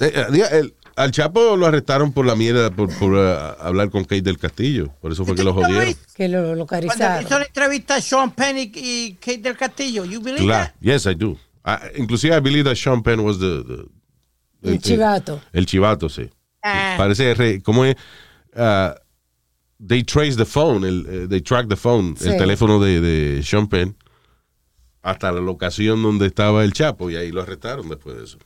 Eh, 0.01 0.13
eh, 0.15 0.43
el- 0.53 0.75
al 0.97 1.11
Chapo 1.11 1.57
lo 1.57 1.67
arrestaron 1.67 2.13
por 2.13 2.27
la 2.27 2.35
mierda, 2.37 2.71
por, 2.71 2.95
por, 2.99 3.15
eh, 3.17 3.55
hablar 3.61 3.89
con 3.91 4.03
Kate 4.05 4.21
del 4.23 4.39
Castillo. 4.39 4.91
Por 5.01 5.13
eso 5.13 5.25
fue 5.25 5.35
que 5.35 5.43
lo 5.45 5.55
jodieron. 5.55 5.95
Que 6.15 6.29
lo 6.29 6.39
Cuando 6.39 6.55
localizaron. 6.55 7.25
hizo 7.25 7.39
la 7.39 7.45
entrevista 7.47 7.95
a 7.97 8.01
Sean 8.03 8.31
Penn 8.33 8.59
y, 8.59 8.71
y 8.75 9.15
Kate 9.15 9.39
del 9.39 9.57
Castillo, 9.57 10.05
you 10.05 10.21
believe 10.21 10.45
Claro. 10.45 10.67
that? 10.67 10.75
Yes, 10.81 11.07
I 11.07 11.15
do. 11.15 11.39
Ah, 11.65 11.81
inclusive 11.97 12.35
I 12.37 12.41
believe 12.41 12.65
that 12.65 12.77
Sean 12.77 13.03
Penn 13.03 13.21
was 13.21 13.39
the... 13.39 13.63
the- 13.65 13.89
El 14.71 14.79
chivato. 14.81 15.41
El 15.53 15.67
chivato, 15.67 16.09
sí. 16.09 16.31
Ah. 16.63 16.95
Parece, 16.97 17.35
re- 17.35 17.61
¿cómo 17.63 17.85
es? 17.85 17.97
Ah, 18.55 18.95
they 19.85 20.05
trace 20.05 20.37
the 20.37 20.45
phone, 20.45 20.85
el, 20.87 21.07
eh, 21.09 21.27
they 21.29 21.41
track 21.41 21.69
the 21.69 21.77
phone, 21.77 22.15
el 22.21 22.37
teléfono 22.37 22.79
de, 22.81 23.01
de 23.01 23.43
Sean 23.43 23.67
Penn, 23.69 23.97
hasta 25.03 25.33
la 25.33 25.41
locación 25.41 26.01
donde 26.03 26.27
estaba 26.27 26.63
el 26.63 26.73
Chapo 26.73 27.11
y 27.11 27.17
ahí 27.17 27.33
lo 27.33 27.43
arrestaron 27.43 27.89
después 27.89 28.17
de 28.17 28.25
eso. 28.25 28.39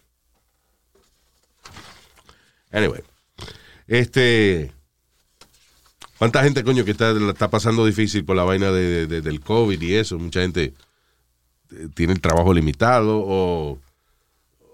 Anyway, 2.73 3.03
este, 3.87 4.73
¿cuánta 6.19 6.43
gente, 6.43 6.65
coño, 6.65 6.85
que 6.85 6.91
está, 6.93 7.13
la 7.13 7.33
está 7.33 7.49
pasando 7.51 7.85
difícil 7.87 8.25
por 8.25 8.37
la 8.37 8.45
vaina 8.45 8.71
de, 8.73 9.07
de- 9.07 9.21
del 9.21 9.41
COVID 9.41 9.81
y 9.81 9.95
eso? 9.95 10.19
Mucha 10.19 10.41
gente 10.41 10.65
eh, 10.65 10.75
tiene 11.95 12.13
el 12.13 12.21
trabajo 12.21 12.53
limitado 12.55 13.19
o, 13.19 13.79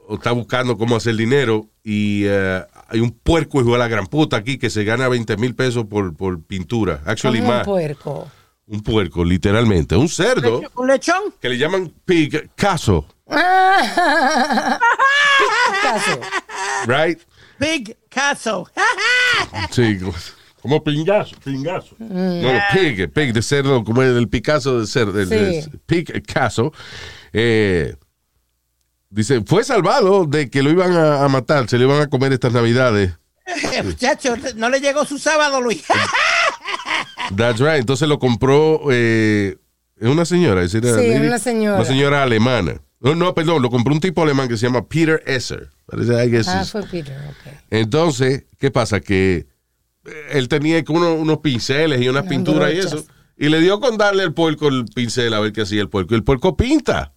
o 0.09 0.15
está 0.15 0.33
buscando 0.33 0.77
cómo 0.79 0.97
hacer 0.97 1.17
dinero 1.17 1.67
y 1.85 2.25
eh, 2.27 2.65
hay 2.89 3.01
un 3.01 3.11
puerco 3.11 3.61
hijo 3.61 3.73
de 3.73 3.79
la 3.79 3.89
gran 3.89 4.07
puta 4.07 4.37
aquí 4.37 4.59
que 4.59 4.71
se 4.71 4.85
gana 4.85 5.09
20 5.09 5.37
mil 5.37 5.55
pesos 5.55 5.87
por, 5.87 6.15
por 6.17 6.43
pintura. 6.43 7.03
Actually, 7.07 7.41
un 7.41 7.63
puerco. 7.65 8.29
Un 8.67 8.83
puerco, 8.83 9.25
literalmente. 9.25 9.97
Un 9.97 10.09
cerdo 10.09 10.63
¿Un 10.77 10.87
lechón? 10.87 11.35
que 11.41 11.49
le 11.49 11.59
llaman 11.59 11.93
pig 12.05 12.51
caso, 12.55 13.07
Caso. 15.83 16.21
right? 16.87 17.19
Big 17.59 17.97
Caso. 18.09 18.69
Sí, 19.71 19.99
como- 20.63 20.83
pingazo, 20.85 21.37
pingazo. 21.45 21.95
No, 21.99 22.51
pig, 22.73 23.11
pig 23.13 23.33
de 23.33 23.43
cerdo, 23.43 23.85
como 23.85 24.03
el, 24.03 24.17
el 24.17 24.29
Picasso 24.29 24.81
de 24.81 24.87
cerdo, 24.87 25.21
el, 25.21 25.29
Sí. 25.29 25.35
el 25.35 25.79
pig 25.87 26.25
caso. 26.27 26.73
Eh, 27.33 27.95
dice, 29.11 29.43
fue 29.45 29.65
salvado 29.65 30.25
de 30.25 30.49
que 30.49 30.63
lo 30.63 30.71
iban 30.71 30.93
a, 30.93 31.25
a 31.25 31.29
matar, 31.29 31.69
se 31.69 31.77
lo 31.79 31.85
iban 31.85 32.01
a 32.01 32.07
comer 32.07 32.33
estas 32.33 32.53
navidades. 32.53 33.13
Eh, 33.73 33.83
Muchacho, 33.85 34.35
no 34.57 34.69
le 34.71 34.81
llegó 34.81 35.05
su 35.05 35.19
sábado, 35.19 35.61
Luis. 35.61 35.83
That's 37.37 37.61
right. 37.61 37.81
Entonces 37.81 38.09
lo 38.09 38.19
compró 38.19 38.83
eh, 38.91 39.57
es 40.01 40.09
una 40.09 40.25
señora. 40.25 40.63
es 40.63 40.73
decir, 40.73 40.95
Sí, 40.99 41.11
una 41.27 41.39
señora. 41.39 41.77
Una 41.77 41.85
señora 41.85 42.23
alemana. 42.23 42.81
No, 43.01 43.15
no, 43.17 43.35
perdón, 43.35 43.63
lo 43.63 43.71
compró 43.71 43.93
un 43.95 44.01
tipo 44.01 44.23
alemán 44.23 44.49
que 44.49 44.57
se 44.57 44.67
llama 44.67 44.87
Peter 44.87 45.23
Esser. 45.27 45.71
Parece, 45.87 46.25
I 46.25 46.31
guess 46.31 46.47
Ah, 46.49 46.65
fue 46.65 46.83
Peter, 46.87 47.17
ok. 47.29 47.53
Entonces, 47.71 48.45
¿qué 48.59 48.71
pasa? 48.71 49.01
Que 49.01 49.37
eh, 49.39 49.47
él 50.31 50.49
tenía 50.49 50.83
como 50.85 51.15
unos, 51.15 51.39
pinceles 51.39 52.01
y 52.01 52.09
unas 52.09 52.27
pinturas 52.27 52.73
y 52.75 52.79
eso. 52.79 53.05
Y 53.37 53.49
le 53.49 53.61
dio 53.61 53.81
con 53.81 53.97
darle 53.99 54.23
al 54.23 54.33
puerco 54.35 54.69
el 54.69 54.85
pincel 54.85 55.33
a 55.35 55.41
ver 55.41 55.53
qué 55.53 55.63
hacía 55.63 55.81
el 55.81 55.89
puerco. 55.89 56.15
Y 56.15 56.17
el 56.17 56.25
puerco 56.25 56.57
pinta. 56.57 57.13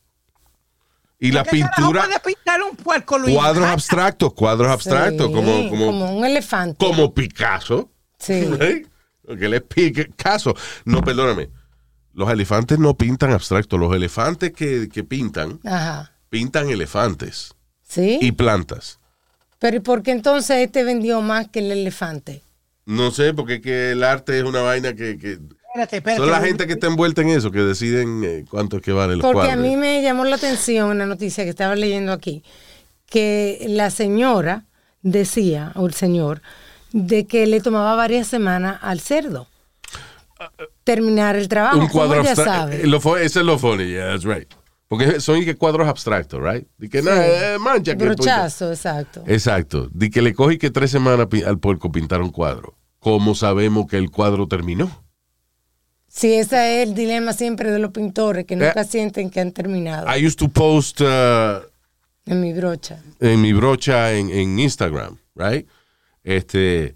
Y 1.19 1.31
la 1.31 1.43
¿Qué 1.43 1.59
carajo 1.59 1.75
pintura, 1.75 2.03
puede 2.05 2.35
pintar 2.35 2.61
un 2.63 2.75
puerco, 2.75 3.17
Luis? 3.17 3.35
cuadros 3.35 3.65
abstractos, 3.69 4.33
cuadros 4.33 4.69
abstractos, 4.71 5.27
Sí, 5.27 5.33
como, 5.33 5.69
como, 5.69 5.85
como 5.87 6.17
un 6.17 6.25
elefante. 6.25 6.83
como 6.85 7.13
Picasso. 7.13 7.89
Sí. 8.19 8.33
¿Eh? 8.59 8.85
Porque 9.25 9.45
él 9.45 9.53
es 9.55 9.61
Picasso. 9.63 10.55
No, 10.83 11.01
perdóname. 11.01 11.49
Los 12.13 12.29
elefantes 12.29 12.79
no 12.79 12.95
pintan 12.95 13.31
abstracto. 13.31 13.77
Los 13.77 13.93
elefantes 13.95 14.51
que, 14.53 14.87
que 14.89 15.03
pintan, 15.03 15.59
Ajá. 15.65 16.11
pintan 16.29 16.69
elefantes 16.69 17.53
¿Sí? 17.81 18.19
y 18.21 18.31
plantas. 18.31 18.99
Pero 19.59 19.77
¿y 19.77 19.79
por 19.79 20.01
qué 20.03 20.11
entonces 20.11 20.57
este 20.57 20.83
vendió 20.83 21.21
más 21.21 21.47
que 21.49 21.59
el 21.59 21.71
elefante? 21.71 22.41
No 22.85 23.11
sé, 23.11 23.33
porque 23.33 23.55
es 23.55 23.61
que 23.61 23.91
el 23.91 24.03
arte 24.03 24.37
es 24.37 24.43
una 24.43 24.61
vaina 24.61 24.93
que... 24.93 25.17
que 25.17 25.31
Espérate, 25.33 25.97
espérate. 25.97 26.21
son 26.21 26.31
la 26.31 26.39
gente 26.41 26.67
que 26.67 26.73
está 26.73 26.87
envuelta 26.87 27.21
en 27.21 27.29
eso, 27.29 27.51
que 27.51 27.59
deciden 27.59 28.23
eh, 28.23 28.45
cuánto 28.49 28.77
es 28.77 28.81
que 28.83 28.91
vale 28.93 29.13
el 29.15 29.19
Porque 29.19 29.33
cuadro. 29.33 29.51
a 29.53 29.55
mí 29.57 29.75
me 29.75 30.01
llamó 30.01 30.23
la 30.23 30.35
atención 30.37 30.91
en 30.91 30.99
la 30.99 31.05
noticia 31.05 31.43
que 31.43 31.49
estaba 31.49 31.75
leyendo 31.75 32.13
aquí, 32.13 32.43
que 33.09 33.65
la 33.67 33.89
señora 33.89 34.63
decía, 35.01 35.71
o 35.75 35.85
el 35.85 35.93
señor, 35.93 36.41
de 36.93 37.25
que 37.27 37.45
le 37.45 37.59
tomaba 37.59 37.95
varias 37.95 38.27
semanas 38.27 38.79
al 38.81 39.01
cerdo 39.01 39.47
terminar 40.83 41.35
el 41.35 41.47
trabajo. 41.47 41.77
Un 41.77 41.87
cuadro 41.87 42.09
¿Cómo 42.17 42.21
ella 42.21 42.31
abstracto. 42.31 42.53
sabe? 42.71 42.87
Lo 42.87 42.99
fue- 43.01 43.25
Ese 43.25 43.39
es 43.39 43.45
lo 43.45 43.57
funny, 43.57 43.87
yeah, 43.87 44.07
that's 44.11 44.23
right. 44.23 44.47
Porque 44.87 45.19
son 45.19 45.37
y 45.39 45.45
que 45.45 45.55
cuadros 45.55 45.87
abstractos, 45.87 46.39
right? 46.43 46.67
Y 46.79 46.89
que 46.89 47.01
nada, 47.01 47.55
eh, 47.55 47.57
mancha. 47.59 47.95
que 47.97 48.03
Brochazo, 48.05 48.69
exacto. 48.71 49.23
Exacto. 49.25 49.89
Di 49.91 50.09
que 50.11 50.21
le 50.21 50.33
cogí 50.33 50.57
que 50.59 50.69
tres 50.69 50.91
semanas 50.91 51.27
al 51.45 51.57
puerco 51.59 51.91
pintar 51.91 52.21
un 52.21 52.29
cuadro. 52.29 52.75
¿Cómo 52.99 53.33
sabemos 53.35 53.87
que 53.87 53.97
el 53.97 54.11
cuadro 54.11 54.47
terminó? 54.47 55.03
Sí, 56.07 56.33
ese 56.33 56.81
es 56.83 56.87
el 56.87 56.95
dilema 56.95 57.33
siempre 57.33 57.71
de 57.71 57.79
los 57.79 57.91
pintores, 57.91 58.45
que 58.45 58.55
nunca 58.55 58.81
Eh. 58.81 58.85
sienten 58.85 59.29
que 59.29 59.41
han 59.41 59.51
terminado 59.51 60.05
I 60.15 60.25
used 60.25 60.37
to 60.37 60.47
post 60.47 61.01
uh, 61.01 61.61
en 62.25 62.39
mi 62.41 62.53
brocha. 62.53 63.01
en 63.19 63.41
mi 63.41 63.53
brocha 63.53 64.13
en, 64.13 64.29
en 64.29 64.57
Instagram, 64.59 65.17
right? 65.35 65.67
Este, 66.23 66.95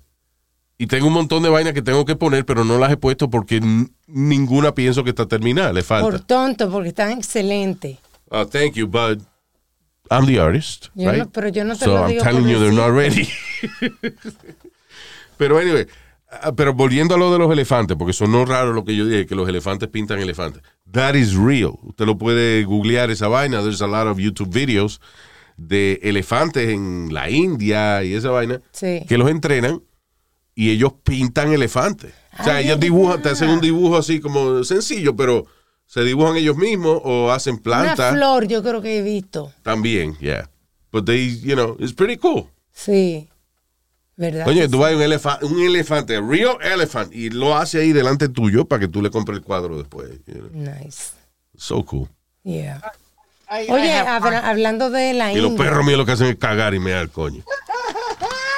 y 0.80 0.88
tengo 0.88 1.06
un 1.08 1.14
montón 1.14 1.44
de 1.44 1.50
vainas 1.50 1.74
que 1.74 1.82
tengo 1.84 2.06
que 2.06 2.16
poner, 2.16 2.44
pero 2.46 2.64
no 2.66 2.80
las 2.80 2.92
he 2.92 2.98
puesto 2.98 3.30
porque 3.30 3.62
ninguna 4.08 4.74
pienso 4.74 5.04
que 5.04 5.12
está 5.12 5.28
terminada, 5.28 5.72
le 5.74 5.84
falta. 5.84 6.10
Por 6.10 6.20
tonto, 6.22 6.72
porque 6.72 6.90
están 6.90 7.12
excelentes. 7.12 7.98
Oh, 8.30 8.48
thank 8.48 8.74
you, 8.74 8.88
but 8.88 9.20
I'm 10.10 10.26
the 10.26 10.40
artist, 10.40 10.88
Yo 10.96 11.12
right? 11.12 11.20
no- 11.24 11.30
pero 11.30 11.50
yo 11.50 11.64
no 11.66 11.76
te 11.76 11.86
so 11.86 11.92
lo 11.94 12.00
I'm 12.04 12.08
digo 12.10 12.24
telling 12.24 12.48
you 12.48 12.60
they're 12.60 12.72
not 12.74 12.92
ready. 12.96 13.28
pero 15.38 15.60
anyway, 15.60 15.86
ah, 16.32 16.52
pero 16.56 16.74
volviendo 16.74 17.16
a 17.16 17.18
lo 17.18 17.32
de 17.32 17.40
los 17.40 17.52
elefantes, 17.52 17.98
porque 17.98 18.14
sonó 18.14 18.46
raro 18.46 18.74
lo 18.74 18.84
que 18.84 18.96
yo 18.96 19.06
dije, 19.06 19.26
que 19.26 19.36
los 19.36 19.48
elefantes 19.50 19.90
pintan 19.90 20.20
elefantes. 20.20 20.62
That 20.92 21.16
is 21.16 21.36
real. 21.36 21.74
Usted 21.84 22.06
lo 22.06 22.18
puede 22.18 22.64
googlear 22.64 23.10
esa 23.12 23.28
vaina. 23.28 23.62
There's 23.62 23.82
a 23.82 23.88
lot 23.88 24.08
of 24.08 24.18
YouTube 24.18 24.50
videos 24.52 25.00
de 25.58 26.00
elefantes 26.04 26.70
en 26.70 27.10
la 27.14 27.30
India 27.30 28.04
y 28.04 28.14
esa 28.14 28.30
vaina 28.30 28.62
Sí. 28.72 29.04
que 29.08 29.18
los 29.18 29.30
entrenan 29.30 29.82
y 30.56 30.72
ellos 30.72 30.94
pintan 31.04 31.52
elefantes. 31.54 32.14
O 32.40 32.44
sea, 32.44 32.56
Ay, 32.58 32.66
ellos 32.66 32.80
dibujan, 32.80 33.22
te 33.22 33.30
hacen 33.30 33.50
un 33.50 33.62
dibujo 33.62 33.98
así 33.98 34.20
como 34.20 34.64
sencillo, 34.64 35.16
pero 35.16 35.46
se 35.86 36.04
dibujan 36.04 36.36
ellos 36.38 36.56
mismos 36.58 37.02
o 37.04 37.32
hacen 37.32 37.56
Una 37.56 37.64
plantas. 37.64 38.14
flor 38.14 38.48
yo 38.48 38.62
creo 38.62 38.82
que 38.82 39.00
he 39.00 39.02
visto. 39.02 39.52
También, 39.64 40.16
yeah. 40.20 40.50
But 40.92 41.06
they, 41.06 41.40
you 41.42 41.56
know, 41.56 41.76
it's 41.80 41.94
pretty 41.94 42.18
cool. 42.18 42.48
Sí. 42.72 43.28
¿Verdad? 44.16 44.48
Oye, 44.48 44.68
tú 44.68 44.74
sí? 44.74 44.78
vas 44.80 44.92
a 44.92 44.96
un, 44.96 45.02
elefa- 45.02 45.40
un 45.44 45.60
elefante, 45.62 46.16
a 46.18 46.22
real 46.22 46.58
elephant, 46.62 47.14
y 47.14 47.30
lo 47.30 47.56
hace 47.56 47.80
ahí 47.80 47.94
delante 47.94 48.28
tuyo 48.28 48.66
para 48.66 48.82
que 48.82 48.88
tú 48.88 49.02
le 49.02 49.10
compres 49.10 49.38
el 49.38 49.44
cuadro 49.44 49.78
después. 49.78 50.10
you 50.28 50.34
know. 50.36 50.50
Nice. 50.52 51.12
So 51.58 51.84
cool. 51.86 52.08
Yeah. 52.44 52.82
I- 53.50 53.66
I 53.66 53.72
Oye, 53.72 53.94
have- 53.94 54.36
hablando 54.44 54.90
de 54.90 55.14
la 55.14 55.32
Y 55.34 55.42
los 55.42 55.54
perros 55.54 55.86
míos 55.86 55.98
lo 55.98 56.06
que 56.06 56.12
hacen 56.14 56.28
es 56.28 56.36
cagar 56.36 56.74
y 56.74 56.80
mear, 56.80 57.10
coño. 57.10 57.44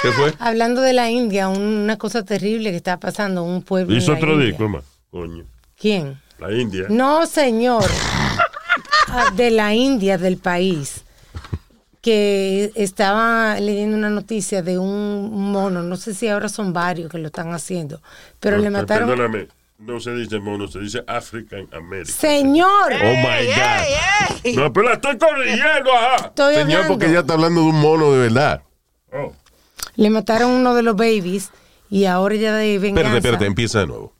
¿Qué 0.01 0.11
fue? 0.11 0.33
Hablando 0.39 0.81
de 0.81 0.93
la 0.93 1.09
India, 1.09 1.47
una 1.49 1.97
cosa 1.97 2.23
terrible 2.23 2.71
que 2.71 2.77
está 2.77 2.99
pasando 2.99 3.43
en 3.43 3.49
un 3.51 3.61
pueblo. 3.61 3.95
Hizo 3.95 4.13
en 4.13 4.19
la 4.19 4.23
otro 4.23 4.33
India. 4.33 4.47
disco 4.47 4.69
más. 4.69 4.83
Coño. 5.11 5.45
¿Quién? 5.77 6.19
La 6.39 6.51
India. 6.51 6.85
No, 6.89 7.25
señor. 7.25 7.85
Ah, 9.13 9.29
de 9.35 9.51
la 9.51 9.73
India, 9.73 10.17
del 10.17 10.37
país. 10.37 11.03
Que 12.01 12.71
estaba 12.75 13.59
leyendo 13.59 13.97
una 13.97 14.09
noticia 14.09 14.61
de 14.61 14.79
un 14.79 15.51
mono, 15.51 15.83
no 15.83 15.97
sé 15.97 16.13
si 16.13 16.29
ahora 16.29 16.47
son 16.47 16.71
varios 16.71 17.11
que 17.11 17.17
lo 17.17 17.27
están 17.27 17.51
haciendo, 17.53 18.01
pero 18.39 18.57
le 18.57 18.69
mataron. 18.69 19.09
Perdóname. 19.09 19.49
No 19.79 19.99
se 19.99 20.15
dice 20.15 20.39
mono, 20.39 20.67
se 20.69 20.79
dice 20.79 21.03
African 21.07 21.67
American. 21.73 22.05
Señor, 22.15 22.93
Oh 22.93 23.05
my 23.05 23.45
God. 23.47 23.83
¡Ey, 23.83 23.93
ey! 24.45 24.55
No, 24.55 24.71
pero 24.71 24.87
la 24.89 24.93
estoy 24.93 25.17
corrigiendo, 25.17 25.91
ajá. 25.93 26.27
estoy 26.27 26.55
Señor, 26.55 26.71
hablando. 26.71 26.87
porque 26.93 27.05
ella 27.07 27.19
está 27.19 27.33
hablando 27.33 27.61
de 27.61 27.67
un 27.67 27.81
mono 27.81 28.13
de 28.13 28.19
verdad. 28.19 28.61
Oh. 29.11 29.33
Le 29.95 30.09
mataron 30.09 30.51
uno 30.51 30.73
de 30.73 30.83
los 30.83 30.95
babies 30.95 31.49
y 31.89 32.05
ahora 32.05 32.35
ya 32.35 32.55
de 32.55 32.79
venganza. 32.79 33.01
Espérate, 33.01 33.17
espérate, 33.17 33.45
empieza 33.45 33.79
de 33.79 33.87
nuevo. 33.87 34.13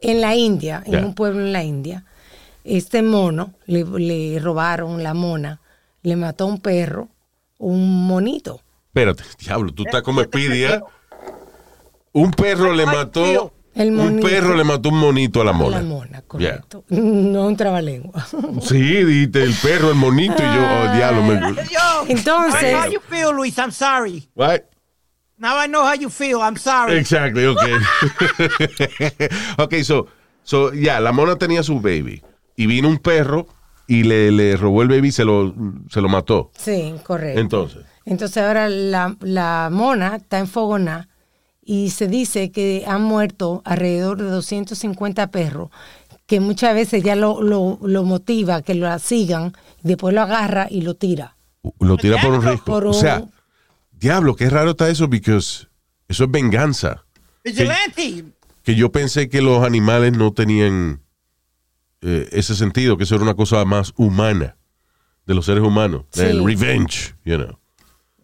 en 0.00 0.20
la 0.20 0.34
India, 0.34 0.82
en 0.86 1.04
un 1.04 1.14
pueblo 1.14 1.40
en 1.40 1.52
la 1.52 1.62
India, 1.62 2.04
este 2.64 3.02
mono, 3.02 3.52
le, 3.66 3.84
le 3.84 4.38
robaron 4.38 5.02
la 5.02 5.12
mona, 5.14 5.60
le 6.02 6.16
mató 6.16 6.44
a 6.44 6.46
un 6.48 6.60
perro, 6.60 7.08
un 7.58 8.06
monito, 8.06 8.62
Espérate, 8.88 9.22
diablo, 9.38 9.72
tú 9.72 9.84
estás 9.84 10.02
como 10.02 10.20
¿eh? 10.22 10.80
Un 12.12 12.32
perro 12.32 12.72
le 12.74 12.86
mató. 12.86 13.52
El 13.72 13.90
Un 13.90 13.96
monito. 13.96 14.26
perro 14.26 14.56
le 14.56 14.64
mató 14.64 14.88
un 14.88 14.98
monito 14.98 15.40
a 15.40 15.44
la 15.44 15.50
A 15.52 15.54
mona. 15.54 15.76
la 15.78 15.82
mona, 15.84 16.22
correcto. 16.22 16.82
No 16.88 17.46
un 17.46 17.56
trabalengua. 17.56 18.26
Sí, 18.62 18.80
dijiste 19.04 19.44
el 19.44 19.54
perro, 19.54 19.90
el 19.90 19.94
monito, 19.94 20.34
y 20.38 20.46
yo, 20.46 20.66
oh, 20.66 20.96
diablo. 20.96 21.22
Me... 21.22 21.34
Entonces- 22.08 22.74
how 22.74 22.90
you 22.90 23.00
feel, 23.08 23.32
Luis. 23.32 23.56
I'm 23.58 23.70
sorry. 23.70 24.28
What? 24.34 24.62
Now 25.40 25.56
I 25.56 25.66
know 25.66 25.82
how 25.82 25.94
you 25.94 26.10
feel. 26.10 26.42
I'm 26.42 26.56
sorry. 26.56 26.98
Exactly, 26.98 27.46
okay. 27.46 27.76
okay, 29.58 29.82
so, 29.82 30.06
so, 30.44 30.70
ya, 30.74 31.00
la 31.00 31.12
mona 31.12 31.36
tenía 31.36 31.62
su 31.62 31.80
baby. 31.80 32.22
Y 32.56 32.66
vino 32.66 32.88
un 32.88 32.98
perro 32.98 33.46
y 33.86 34.02
le, 34.02 34.30
le 34.30 34.56
robó 34.56 34.82
el 34.82 34.88
baby 34.88 35.08
y 35.08 35.12
se 35.12 35.24
lo, 35.24 35.54
se 35.88 36.02
lo 36.02 36.10
mató. 36.10 36.50
Sí, 36.58 36.94
correcto. 37.02 37.40
Entonces. 37.40 37.86
Entonces 38.04 38.42
ahora 38.42 38.68
la, 38.68 39.16
la 39.20 39.70
mona 39.72 40.16
está 40.16 40.38
enfogonada 40.38 41.08
y 41.62 41.90
se 41.90 42.06
dice 42.06 42.50
que 42.50 42.84
han 42.86 43.02
muerto 43.02 43.62
alrededor 43.64 44.18
de 44.18 44.24
250 44.24 45.30
perros, 45.30 45.70
que 46.26 46.40
muchas 46.40 46.74
veces 46.74 47.02
ya 47.02 47.16
lo, 47.16 47.42
lo, 47.42 47.78
lo 47.82 48.04
motiva, 48.04 48.60
que 48.60 48.74
lo 48.74 48.98
sigan, 48.98 49.52
después 49.82 50.14
lo 50.14 50.20
agarra 50.20 50.66
y 50.68 50.82
lo 50.82 50.96
tira. 50.96 51.36
Lo 51.78 51.96
tira 51.96 52.20
por 52.20 52.32
un 52.32 52.42
risco. 52.42 52.64
Por 52.64 52.86
O 52.86 52.92
sea, 52.92 53.24
diablo, 54.00 54.34
qué 54.34 54.50
raro 54.50 54.70
está 54.70 54.88
eso, 54.88 55.08
porque 55.08 55.36
eso 55.36 55.68
es 56.08 56.30
venganza. 56.30 57.04
Vigilante. 57.44 58.24
Que 58.62 58.74
yo 58.74 58.90
pensé 58.92 59.28
que 59.28 59.40
los 59.42 59.64
animales 59.64 60.12
no 60.16 60.32
tenían 60.32 61.00
eh, 62.02 62.28
ese 62.32 62.54
sentido, 62.56 62.96
que 62.96 63.04
eso 63.04 63.14
era 63.14 63.24
una 63.24 63.34
cosa 63.34 63.64
más 63.64 63.92
humana 63.96 64.56
de 65.26 65.34
los 65.34 65.46
seres 65.46 65.62
humanos. 65.62 66.04
Sí. 66.12 66.22
El 66.22 66.44
revenge, 66.44 67.14
you 67.24 67.36
know. 67.36 67.58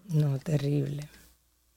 No, 0.08 0.38
terrible. 0.38 1.08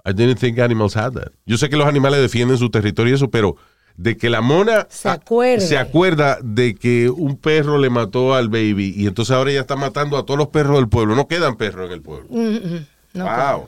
I 0.06 0.14
didn't 0.14 0.40
think 0.40 0.60
animals 0.60 0.96
had 0.96 1.14
that. 1.14 1.32
Yo 1.46 1.58
sé 1.58 1.70
que 1.70 1.78
los 1.78 1.88
animales 1.88 2.20
defienden 2.22 2.58
su 2.58 2.70
territorio 2.70 3.12
y 3.14 3.16
eso, 3.16 3.30
pero 3.30 3.56
de 3.98 4.16
que 4.18 4.30
la 4.30 4.40
mona 4.42 4.88
Se 4.90 5.10
acuerde. 5.10 5.60
se 5.66 5.78
acuerda 5.78 6.38
de 6.42 6.74
que 6.76 7.10
un 7.10 7.36
perro 7.38 7.78
le 7.78 7.90
mató 7.90 8.34
al 8.34 8.48
baby 8.50 8.94
y 8.96 9.08
entonces 9.08 9.36
ahora 9.36 9.52
ella 9.52 9.62
está 9.62 9.76
matando 9.76 10.18
a 10.18 10.26
todos 10.26 10.38
los 10.38 10.48
perros 10.48 10.78
del 10.78 10.88
pueblo. 10.88 11.16
No 11.16 11.28
quedan 11.28 11.58
perros 11.58 11.88
en 11.88 11.92
el 11.94 12.02
pueblo. 12.02 12.28
Mm, 12.30 12.86
No, 13.14 13.26
wow. 13.26 13.68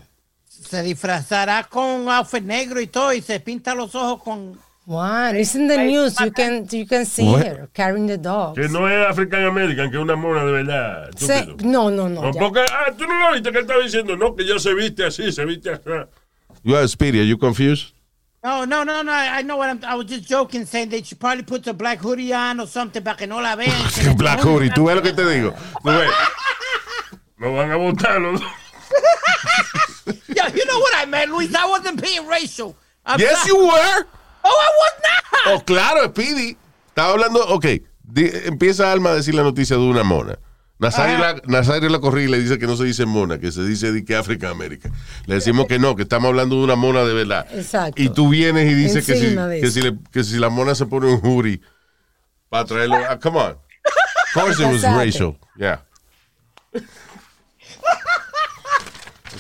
Se 0.72 0.82
disfrazará 0.84 1.66
con 1.66 1.84
un 1.84 2.10
outfit 2.10 2.42
negro 2.46 2.80
y 2.80 2.88
todo 2.88 3.12
y 3.12 3.22
se 3.22 3.42
pinta 3.42 3.76
los 3.76 3.94
ojos 3.94 4.24
con... 4.24 4.58
Wow, 4.86 5.36
it's 5.36 5.54
in 5.54 5.68
the 5.68 5.78
news. 5.78 6.18
You 6.18 6.32
can, 6.32 6.66
you 6.72 6.88
can 6.88 7.06
see 7.06 7.26
What? 7.30 7.46
her 7.46 7.70
carrying 7.74 8.08
the 8.08 8.18
dog. 8.18 8.56
Que 8.56 8.70
no 8.70 8.88
es 8.88 9.06
African 9.06 9.44
American, 9.44 9.92
que 9.92 9.98
es 9.98 10.02
una 10.02 10.16
mona 10.16 10.46
de 10.46 10.52
verdad. 10.54 11.10
Se- 11.18 11.46
no, 11.66 11.92
no, 11.92 12.08
no. 12.08 12.22
No, 12.22 12.32
porque, 12.32 12.62
ah, 12.72 12.90
tú 12.98 13.06
no 13.06 13.20
lo 13.20 13.34
viste 13.34 13.52
que 13.52 13.60
estaba 13.60 13.84
diciendo, 13.84 14.16
no, 14.16 14.34
que 14.34 14.46
ya 14.46 14.58
se 14.60 14.74
viste 14.74 15.04
así, 15.04 15.30
se 15.34 15.44
viste 15.44 15.72
así. 15.72 15.90
You 16.64 16.78
are 16.78 16.88
Speedy, 16.88 17.20
are 17.20 17.28
you 17.28 17.38
confused? 17.38 17.94
No, 18.42 18.64
no, 18.66 18.86
no, 18.86 19.04
no. 19.04 19.12
I 19.12 19.40
I 19.40 19.44
know 19.44 19.58
what 19.58 19.68
I'm... 19.70 19.84
I 19.84 19.96
was 19.96 20.06
just 20.08 20.26
joking, 20.26 20.66
saying 20.66 20.88
that 20.92 21.06
she 21.06 21.16
probably 21.16 21.44
puts 21.44 21.68
a 21.68 21.74
black 21.74 22.00
hoodie 22.00 22.34
on 22.34 22.62
or 22.62 22.66
something 22.68 23.04
para 23.04 23.18
que 23.18 23.28
no 23.28 23.42
la 23.42 23.58
vean. 23.58 23.76
Black 24.18 24.40
Hoodie, 24.40 24.70
tú 24.70 24.86
ves 24.86 24.96
lo 24.96 25.02
que 25.02 25.12
te 25.12 25.26
digo. 25.26 25.54
Tú 25.84 25.90
ves. 25.90 26.10
Me 27.38 27.50
van 27.52 27.72
a 27.72 27.76
votar 27.76 28.22
los 28.22 28.40
dos. 28.40 28.50
Yeah, 30.36 30.48
you 30.54 30.66
know 30.66 30.80
what 30.80 30.94
I 30.96 31.06
meant, 31.06 31.32
Luis. 31.32 31.54
I 31.56 31.66
wasn't 31.68 32.02
being 32.02 32.28
racial. 32.28 32.76
I'm 33.06 33.20
Yes, 33.20 33.46
you 33.46 33.58
were. 33.58 34.06
Oh, 34.44 34.60
I 34.68 34.72
was 34.82 34.94
not. 35.04 35.54
Oh, 35.54 35.60
claro, 35.66 36.10
Speedy. 36.10 36.58
Estaba 36.90 37.14
hablando, 37.14 37.40
ok. 37.48 37.66
di- 38.04 38.30
empieza 38.46 38.92
Alma 38.92 39.12
a 39.12 39.16
decir 39.16 39.34
la 39.34 39.44
noticia 39.44 39.76
de 39.78 39.84
una 39.84 40.04
mona. 40.04 40.38
Nazario 40.80 41.20
la, 41.20 41.36
Nazario 41.46 41.90
la 41.90 42.00
corrí 42.00 42.24
y 42.24 42.28
le 42.28 42.40
dice 42.40 42.58
que 42.58 42.66
no 42.66 42.76
se 42.76 42.84
dice 42.86 43.06
mona, 43.06 43.38
que 43.40 43.52
se 43.52 43.64
dice 43.64 43.92
di 43.92 44.04
que 44.04 44.16
África 44.16 44.50
América. 44.50 44.90
Le 45.28 45.36
decimos 45.36 45.68
que 45.68 45.78
no, 45.78 45.96
que 45.96 46.02
estamos 46.04 46.30
hablando 46.30 46.56
de 46.58 46.64
una 46.64 46.76
mona 46.76 47.04
de 47.04 47.14
verdad. 47.14 47.46
Exacto. 47.54 48.02
Y 48.02 48.10
tú 48.10 48.30
vienes 48.30 48.70
y 48.70 48.74
dices 48.74 49.06
que 49.06 49.16
si, 49.16 49.28
de 49.36 49.62
que, 49.62 49.70
si 49.72 49.82
le- 49.82 49.98
que 50.12 50.24
si 50.24 50.38
la 50.40 50.50
mona 50.50 50.74
se 50.74 50.88
pone 50.88 51.06
un 51.08 51.22
hoodie 51.24 51.62
para 52.50 52.66
traerlo. 52.66 52.96
ah, 53.08 53.20
come 53.20 53.38
on. 53.40 53.52
Of 53.52 54.34
course 54.34 54.60
it 54.60 54.68
was 54.68 54.82
racial. 54.84 55.38
Yeah. 55.58 55.82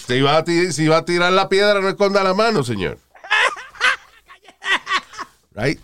Si 0.07 0.21
va, 0.21 0.37
a 0.37 0.43
ti- 0.43 0.71
si 0.73 0.87
va 0.87 0.97
a 0.97 1.05
tirar 1.05 1.31
la 1.31 1.47
piedra, 1.49 1.79
no 1.81 1.89
esconda 1.89 2.23
la 2.23 2.33
mano, 2.33 2.63
señor. 2.63 2.97
Right? 5.53 5.79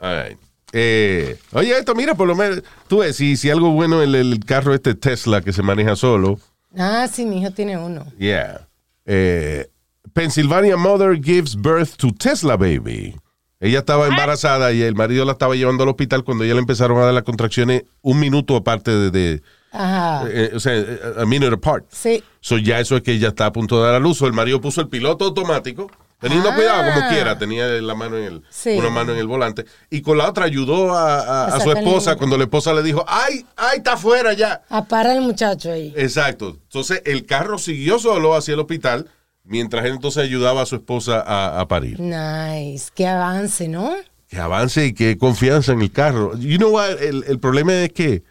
All 0.00 0.22
right. 0.24 0.38
Eh, 0.72 1.38
oye, 1.52 1.78
esto, 1.78 1.94
mira, 1.94 2.14
por 2.14 2.26
lo 2.28 2.34
menos, 2.34 2.62
tú 2.88 2.98
ves, 2.98 3.16
si, 3.16 3.36
si 3.36 3.48
algo 3.50 3.70
bueno 3.70 4.02
el, 4.02 4.14
el 4.14 4.44
carro 4.44 4.74
este 4.74 4.94
Tesla 4.94 5.40
que 5.40 5.52
se 5.52 5.62
maneja 5.62 5.96
solo, 5.96 6.38
Ah, 6.76 7.08
sí, 7.10 7.24
mi 7.24 7.40
hijo 7.40 7.52
tiene 7.52 7.78
uno. 7.78 8.04
yeah. 8.18 8.66
Eh, 9.06 9.66
Pennsylvania 10.12 10.76
mother 10.76 11.14
gives 11.22 11.54
birth 11.56 11.96
to 11.96 12.08
Tesla 12.12 12.56
baby. 12.56 13.14
Ella 13.60 13.78
estaba 13.78 14.06
embarazada 14.08 14.72
y 14.72 14.82
el 14.82 14.94
marido 14.94 15.24
la 15.24 15.32
estaba 15.32 15.54
llevando 15.54 15.84
al 15.84 15.88
hospital 15.90 16.24
cuando 16.24 16.44
ella 16.44 16.54
le 16.54 16.60
empezaron 16.60 16.98
a 16.98 17.04
dar 17.06 17.14
las 17.14 17.22
contracciones 17.22 17.84
un 18.02 18.20
minuto 18.20 18.56
aparte 18.56 18.90
de, 18.90 19.10
de- 19.10 19.42
Ajá. 19.78 20.24
eh, 20.30 20.50
o 20.54 20.60
sea, 20.60 20.74
eh, 20.76 21.00
a 21.18 21.24
minute 21.26 21.54
apart. 21.54 21.84
Sí. 21.90 22.22
So 22.40 22.58
ya 22.58 22.80
eso 22.80 22.96
es 22.96 23.02
que 23.02 23.12
ella 23.12 23.28
está 23.28 23.46
a 23.46 23.52
punto 23.52 23.78
de 23.78 23.86
dar 23.86 23.94
a 23.94 23.98
luz. 23.98 24.18
So, 24.18 24.26
el 24.26 24.32
marido 24.32 24.60
puso 24.60 24.80
el 24.80 24.88
piloto 24.88 25.24
automático, 25.26 25.90
teniendo 26.20 26.50
Ah. 26.50 26.54
cuidado 26.54 26.92
como 26.94 27.08
quiera, 27.08 27.36
tenía 27.38 27.66
la 27.66 27.94
mano 27.94 28.16
en 28.16 28.24
el, 28.24 28.42
Sí. 28.50 28.70
una 28.78 28.88
mano 28.90 29.12
en 29.12 29.18
el 29.18 29.26
volante, 29.26 29.64
y 29.90 30.00
con 30.00 30.16
la 30.18 30.28
otra 30.28 30.44
ayudó 30.46 30.94
a, 30.94 31.18
a- 31.20 31.46
A 31.56 31.60
su 31.60 31.70
esposa 31.72 32.12
el- 32.12 32.16
cuando 32.18 32.38
la 32.38 32.44
esposa 32.44 32.72
le 32.72 32.82
dijo, 32.82 33.04
ay, 33.06 33.44
ay, 33.56 33.78
está 33.78 33.94
afuera 33.94 34.32
ya. 34.32 34.62
A 34.70 34.84
para 34.84 35.14
el 35.14 35.20
muchacho 35.20 35.72
ahí. 35.72 35.92
Exacto. 35.96 36.56
Entonces 36.62 37.02
el 37.04 37.26
carro 37.26 37.58
siguió 37.58 37.98
solo 37.98 38.34
hacia 38.34 38.54
el 38.54 38.60
hospital, 38.60 39.08
mientras 39.44 39.84
él 39.84 39.92
entonces 39.92 40.22
ayudaba 40.24 40.62
a 40.62 40.66
su 40.66 40.76
esposa 40.76 41.20
a, 41.26 41.60
a 41.60 41.68
parir. 41.68 42.00
Nice. 42.00 42.90
Qué 42.94 43.06
avance, 43.06 43.68
¿no? 43.68 43.94
Que 44.28 44.38
avance 44.38 44.86
y 44.86 44.92
que 44.94 45.18
confianza 45.18 45.72
en 45.72 45.82
el 45.82 45.92
carro. 45.92 46.36
You 46.36 46.56
know 46.58 46.70
what? 46.72 47.00
El, 47.00 47.24
el 47.28 47.38
problema 47.38 47.72
es 47.74 47.92
que 47.92 48.24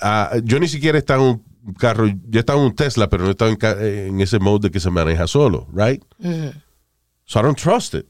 ah, 0.00 0.32
yo 0.44 0.58
ni 0.60 0.68
siquiera 0.68 0.98
estaba 0.98 1.22
en 1.22 1.28
un 1.66 1.74
carro, 1.74 2.06
yo 2.28 2.40
estaba 2.40 2.58
en 2.58 2.66
un 2.66 2.74
Tesla, 2.74 3.08
pero 3.08 3.24
no 3.24 3.30
estaba 3.30 3.50
en, 3.50 3.58
en 4.08 4.20
ese 4.20 4.38
mode 4.38 4.68
de 4.68 4.70
que 4.70 4.80
se 4.80 4.90
maneja 4.90 5.26
solo, 5.26 5.68
right? 5.74 6.02
So 7.24 7.40
I 7.40 7.42
don't 7.42 7.58
trust 7.58 7.94
it. 7.94 8.06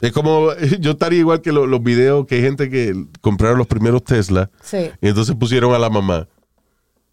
Es 0.00 0.12
como, 0.12 0.50
yo 0.80 0.90
estaría 0.92 1.20
igual 1.20 1.40
que 1.40 1.52
lo- 1.52 1.66
los 1.66 1.82
videos 1.82 2.26
que 2.26 2.36
hay 2.36 2.42
gente 2.42 2.68
que 2.68 2.94
compraron 3.22 3.56
los 3.58 3.66
primeros 3.66 4.04
Tesla 4.04 4.50
Sí. 4.62 4.90
y 5.00 5.08
entonces 5.08 5.34
pusieron 5.36 5.74
a 5.74 5.78
la 5.78 5.88
mamá 5.88 6.28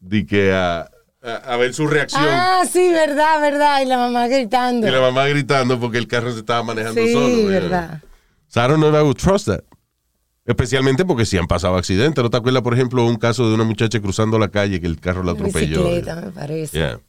de 0.02 0.26
que 0.26 0.52
a, 0.54 0.82
a- 1.22 1.36
a 1.46 1.56
ver 1.58 1.74
su 1.74 1.88
reacción 1.88 2.22
Ah, 2.28 2.64
sí, 2.70 2.90
verdad, 2.92 3.40
verdad. 3.40 3.82
Y 3.82 3.86
la 3.86 3.98
mamá 3.98 4.28
gritando. 4.28 4.86
y 4.86 4.92
la 4.92 5.00
mamá 5.00 5.26
gritando 5.28 5.80
porque 5.80 5.98
el 5.98 6.08
carro 6.08 6.32
se 6.34 6.40
estaba 6.40 6.62
manejando 6.62 7.02
sí, 7.02 7.14
solo. 7.14 7.28
know. 7.28 7.46
verdad. 7.48 8.02
So 8.50 8.60
I 8.64 8.68
don't 8.68 8.80
know 8.80 8.90
if 8.90 8.96
I 8.96 9.02
would 9.02 9.18
trust 9.18 9.46
that. 9.48 9.64
Especialmente 10.46 11.06
porque 11.06 11.26
si 11.26 11.38
han 11.38 11.48
pasado 11.48 11.78
accidentes. 11.78 12.22
¿No 12.24 12.30
te 12.30 12.38
acuerdas, 12.38 12.62
por 12.64 12.74
ejemplo, 12.74 13.06
un 13.06 13.16
caso 13.16 13.48
de 13.48 13.56
una 13.56 13.64
muchacha 13.64 14.00
cruzando 14.02 14.38
la 14.38 14.50
calle 14.50 14.82
que 14.82 14.88
el 14.88 15.00
carro 15.00 15.24
la 15.24 15.32
atropelló? 15.32 15.84
Bicicleta, 15.84 16.16
me 16.18 16.32
parece. 16.32 16.78
Yeah. 16.78 17.00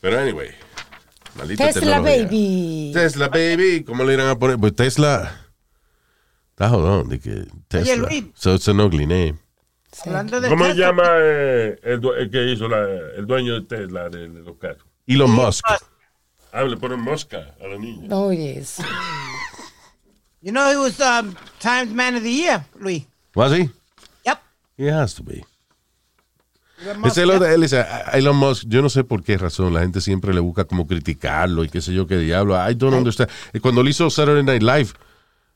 Pero 0.00 0.18
anyway, 0.20 0.50
maldita 1.36 1.66
Tesla 1.66 1.80
tecnología. 2.02 2.24
Baby. 2.26 2.90
Tesla 2.94 3.28
Baby, 3.28 3.84
¿cómo 3.84 4.04
le 4.04 4.14
irán 4.14 4.28
a 4.28 4.38
poner? 4.38 4.58
Pues 4.58 4.74
Tesla. 4.76 5.40
Está 6.50 6.68
jodón 6.68 7.08
de 7.08 7.18
que 7.18 7.46
Tesla. 7.68 8.08
Luis. 8.08 8.24
So 8.34 8.54
it's 8.54 8.68
an 8.68 8.80
ugly 8.80 9.06
name. 9.06 9.36
De 10.04 10.48
¿Cómo 10.50 10.66
se 10.66 10.74
llama 10.74 11.04
eh, 11.08 11.78
el, 11.82 12.30
que 12.30 12.52
hizo 12.52 12.68
la- 12.68 12.86
el 13.16 13.26
dueño 13.26 13.54
de 13.54 13.62
Tesla 13.62 14.10
de, 14.10 14.28
de 14.28 14.42
los 14.42 14.58
carros? 14.58 14.84
Elon 15.06 15.30
Musk. 15.30 15.64
Ah, 16.52 16.62
le 16.64 16.76
ponen 16.76 17.00
mosca 17.00 17.54
a 17.62 17.66
la 17.66 17.78
niña. 17.78 18.06
Oh, 18.10 18.30
yes. 18.30 18.76
You 20.46 20.52
know 20.52 20.70
he 20.70 20.76
was 20.76 21.00
um, 21.00 21.34
Times 21.58 21.92
Man 21.92 22.14
of 22.14 22.22
the 22.22 22.30
Year, 22.30 22.64
Luis. 22.78 23.02
¿Was 23.34 23.50
he? 23.50 23.68
Yep. 24.24 24.38
He 24.76 24.86
has 24.86 25.12
to 25.14 25.24
be. 25.24 25.44
Elon 26.80 27.00
Musk, 27.00 27.10
Ese 27.10 27.22
es 27.22 27.26
lo 27.26 27.38
de 27.40 27.52
él, 27.52 27.62
dice, 27.62 27.80
a 27.80 28.10
Elon 28.16 28.36
Musk, 28.36 28.64
yo 28.68 28.80
no 28.80 28.88
sé 28.88 29.02
por 29.02 29.24
qué 29.24 29.36
razón 29.38 29.74
la 29.74 29.80
gente 29.80 30.00
siempre 30.00 30.32
le 30.32 30.38
busca 30.38 30.64
como 30.64 30.86
criticarlo 30.86 31.64
y 31.64 31.68
qué 31.68 31.80
sé 31.80 31.92
yo 31.92 32.06
qué 32.06 32.18
diablo. 32.18 32.54
I 32.54 32.74
don't 32.74 32.94
understand. 32.94 33.28
Eh, 33.52 33.58
Cuando 33.58 33.82
le 33.82 33.90
hizo 33.90 34.08
Saturday 34.08 34.44
Night 34.44 34.62
Live, 34.62 34.90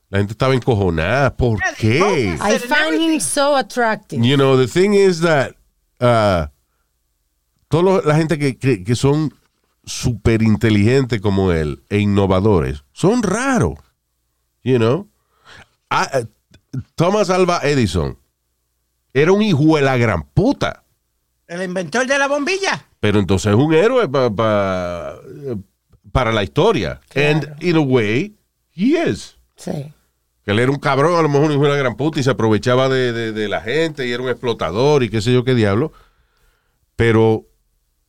la 0.09 0.19
gente 0.19 0.33
estaba 0.33 0.55
encojonada. 0.55 1.37
¿Por 1.37 1.61
qué? 1.79 2.37
I 2.43 2.59
find 2.59 3.01
him 3.01 3.21
so 3.21 3.55
attractive. 3.55 4.21
You 4.27 4.37
know, 4.37 4.57
the 4.57 4.67
thing 4.67 4.95
is 4.95 5.21
that 5.21 5.53
uh, 6.01 6.49
toda 7.69 8.03
la 8.05 8.17
gente 8.17 8.41
que, 8.41 8.59
que, 8.59 8.83
que 8.83 8.97
son 8.97 9.33
súper 9.85 10.43
inteligentes 10.43 11.21
como 11.21 11.53
él 11.53 11.81
e 11.91 11.99
innovadores 11.99 12.83
son 12.93 13.23
raros. 13.23 13.75
You 14.63 14.79
know? 14.79 15.09
Ah, 15.91 16.09
eh, 16.15 16.27
Thomas 16.95 17.31
Alva 17.31 17.61
Edison 17.63 18.19
era 19.13 19.33
un 19.33 19.43
hijo 19.43 19.77
de 19.77 19.83
la 19.83 19.97
gran 19.97 20.23
puta. 20.23 20.85
El 21.49 21.63
inventor 21.63 22.07
de 22.07 22.19
la 22.19 22.29
bombilla. 22.29 22.87
Pero 23.01 23.19
entonces 23.19 23.51
es 23.53 23.59
un 23.59 23.73
héroe 23.75 24.09
pa- 24.09 24.31
pa- 24.35 25.17
para 26.13 26.33
la 26.33 26.43
historia. 26.45 27.01
And 27.17 27.57
in 27.61 27.77
a 27.77 27.81
way, 27.81 28.37
he 28.73 28.97
is. 29.09 29.37
Sí. 29.57 29.93
Que 30.45 30.53
él 30.53 30.59
era 30.61 30.71
un 30.71 30.79
cabrón, 30.79 31.19
a 31.19 31.23
lo 31.23 31.29
mejor 31.29 31.47
un 31.47 31.53
hijo 31.53 31.65
de 31.65 31.71
la 31.71 31.77
gran 31.77 31.97
puta 31.97 32.21
y 32.21 32.23
se 32.23 32.31
aprovechaba 32.31 32.89
de, 32.89 33.13
de- 33.13 33.33
de 33.33 33.49
la 33.49 33.61
gente 33.63 34.07
y 34.07 34.13
era 34.13 34.23
un 34.23 34.29
explotador 34.29 35.03
y 35.03 35.09
qué 35.11 35.21
sé 35.21 35.33
yo 35.33 35.43
qué 35.45 35.55
diablo. 35.55 35.93
Pero 36.97 37.47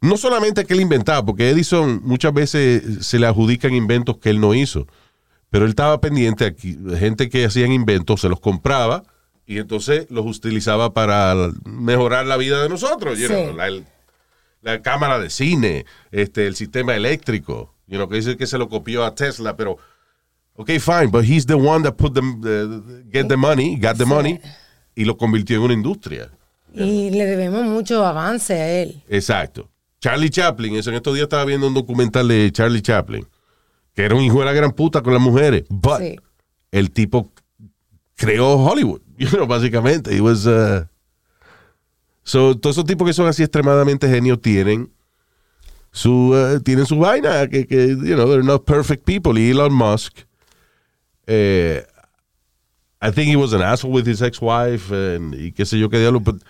no 0.02 0.18
solamente 0.18 0.66
que 0.66 0.74
él 0.74 0.82
inventaba, 0.82 1.26
porque 1.26 1.50
Edison 1.50 2.02
muchas 2.04 2.34
veces 2.34 3.06
se 3.08 3.20
le 3.20 3.28
adjudican 3.28 3.74
inventos 3.74 4.18
que 4.18 4.30
él 4.30 4.40
no 4.40 4.54
hizo, 4.54 4.88
pero 5.52 5.66
él 5.66 5.70
estaba 5.70 6.02
pendiente 6.02 6.46
aquí, 6.46 6.74
de 6.74 6.98
gente 6.98 7.30
que 7.30 7.46
hacían 7.46 7.72
inventos, 7.72 8.22
se 8.22 8.30
los 8.30 8.40
compraba 8.40 9.04
y 9.46 9.60
entonces 9.60 10.08
los 10.10 10.26
utilizaba 10.26 10.94
para 10.94 11.36
mejorar 11.66 12.26
la 12.26 12.38
vida 12.38 12.64
de 12.64 12.70
nosotros. 12.70 13.20
you 13.20 13.28
Sí. 13.28 13.34
know, 13.34 13.54
la, 13.56 13.68
el- 13.68 13.86
la 14.64 14.82
cámara 14.82 15.20
de 15.20 15.30
cine, 15.30 15.86
este, 16.12 16.48
el 16.48 16.56
sistema 16.56 16.96
eléctrico, 16.96 17.74
you 17.88 17.98
know, 17.98 18.08
que 18.10 18.16
dice 18.16 18.38
que 18.38 18.48
se 18.48 18.58
lo 18.58 18.70
copió 18.70 19.04
a 19.06 19.14
Tesla, 19.14 19.56
pero 19.58 19.78
ok, 20.56 20.70
fine, 20.80 21.08
but 21.08 21.24
he's 21.26 21.46
the 21.46 21.54
one 21.56 21.84
that 21.84 21.94
put 21.98 22.14
them, 22.14 22.40
uh, 22.42 22.82
get 23.12 23.28
the 23.28 23.36
money, 23.38 23.76
got 23.78 23.98
the 23.98 24.06
money, 24.06 24.40
y 24.96 25.04
lo 25.06 25.18
convirtió 25.18 25.58
en 25.58 25.64
una 25.64 25.74
industria. 25.74 26.30
Y 26.74 27.10
le 27.10 27.26
debemos 27.26 27.66
mucho 27.66 28.06
avance 28.06 28.54
a 28.54 28.72
él. 28.82 29.04
Exacto. 29.10 29.68
Charlie 30.00 30.30
Chaplin, 30.30 30.76
eso 30.78 30.90
en 30.92 30.96
estos 30.96 31.14
días 31.16 31.24
estaba 31.24 31.44
viendo 31.46 31.68
un 31.68 31.74
documental 31.74 32.28
de 32.30 32.50
Charlie 32.54 32.82
Chaplin, 32.82 33.28
que 34.02 34.06
era 34.06 34.16
un 34.16 34.24
hijo 34.24 34.40
de 34.40 34.46
la 34.46 34.54
gran 34.54 34.72
puta 34.72 35.02
con 35.04 35.14
las 35.14 35.22
mujeres, 35.22 35.64
but 35.70 36.00
Sí. 36.00 36.16
el 36.72 36.90
tipo 36.92 37.32
creó 38.16 38.56
Hollywood, 38.58 39.02
you 39.18 39.28
know, 39.30 39.46
básicamente. 39.46 40.12
He 40.16 40.22
was, 40.22 40.48
uh, 40.48 40.86
so, 42.24 42.56
todos 42.58 42.76
esos 42.78 42.86
tipos 42.86 43.06
que 43.08 43.14
son 43.14 43.28
así 43.28 43.44
extremadamente 43.44 44.08
genios 44.10 44.42
tienen 44.42 44.92
su, 45.92 46.34
uh, 46.34 46.60
tienen 46.62 46.86
su 46.88 46.98
vaina, 46.98 47.48
que, 47.48 47.68
que, 47.68 47.90
you 47.90 48.16
know, 48.16 48.28
they're 48.28 48.44
not 48.44 48.66
perfect 48.66 49.06
people. 49.06 49.38
Y 49.40 49.52
Elon 49.52 49.74
Musk, 49.74 50.20
eh, 51.28 51.84
I 53.04 53.12
think 53.12 53.28
he 53.30 53.36
was 53.36 53.54
an 53.54 53.62
asshole 53.62 53.92
with 53.94 54.08
his 54.08 54.22
ex-wife, 54.22 54.92
and- 54.92 55.36
y 55.36 55.52
qué 55.52 55.66
sé 55.66 55.78
yo 55.80 55.90
qué 55.90 56.00
diablo, 56.00 56.20
but 56.22 56.42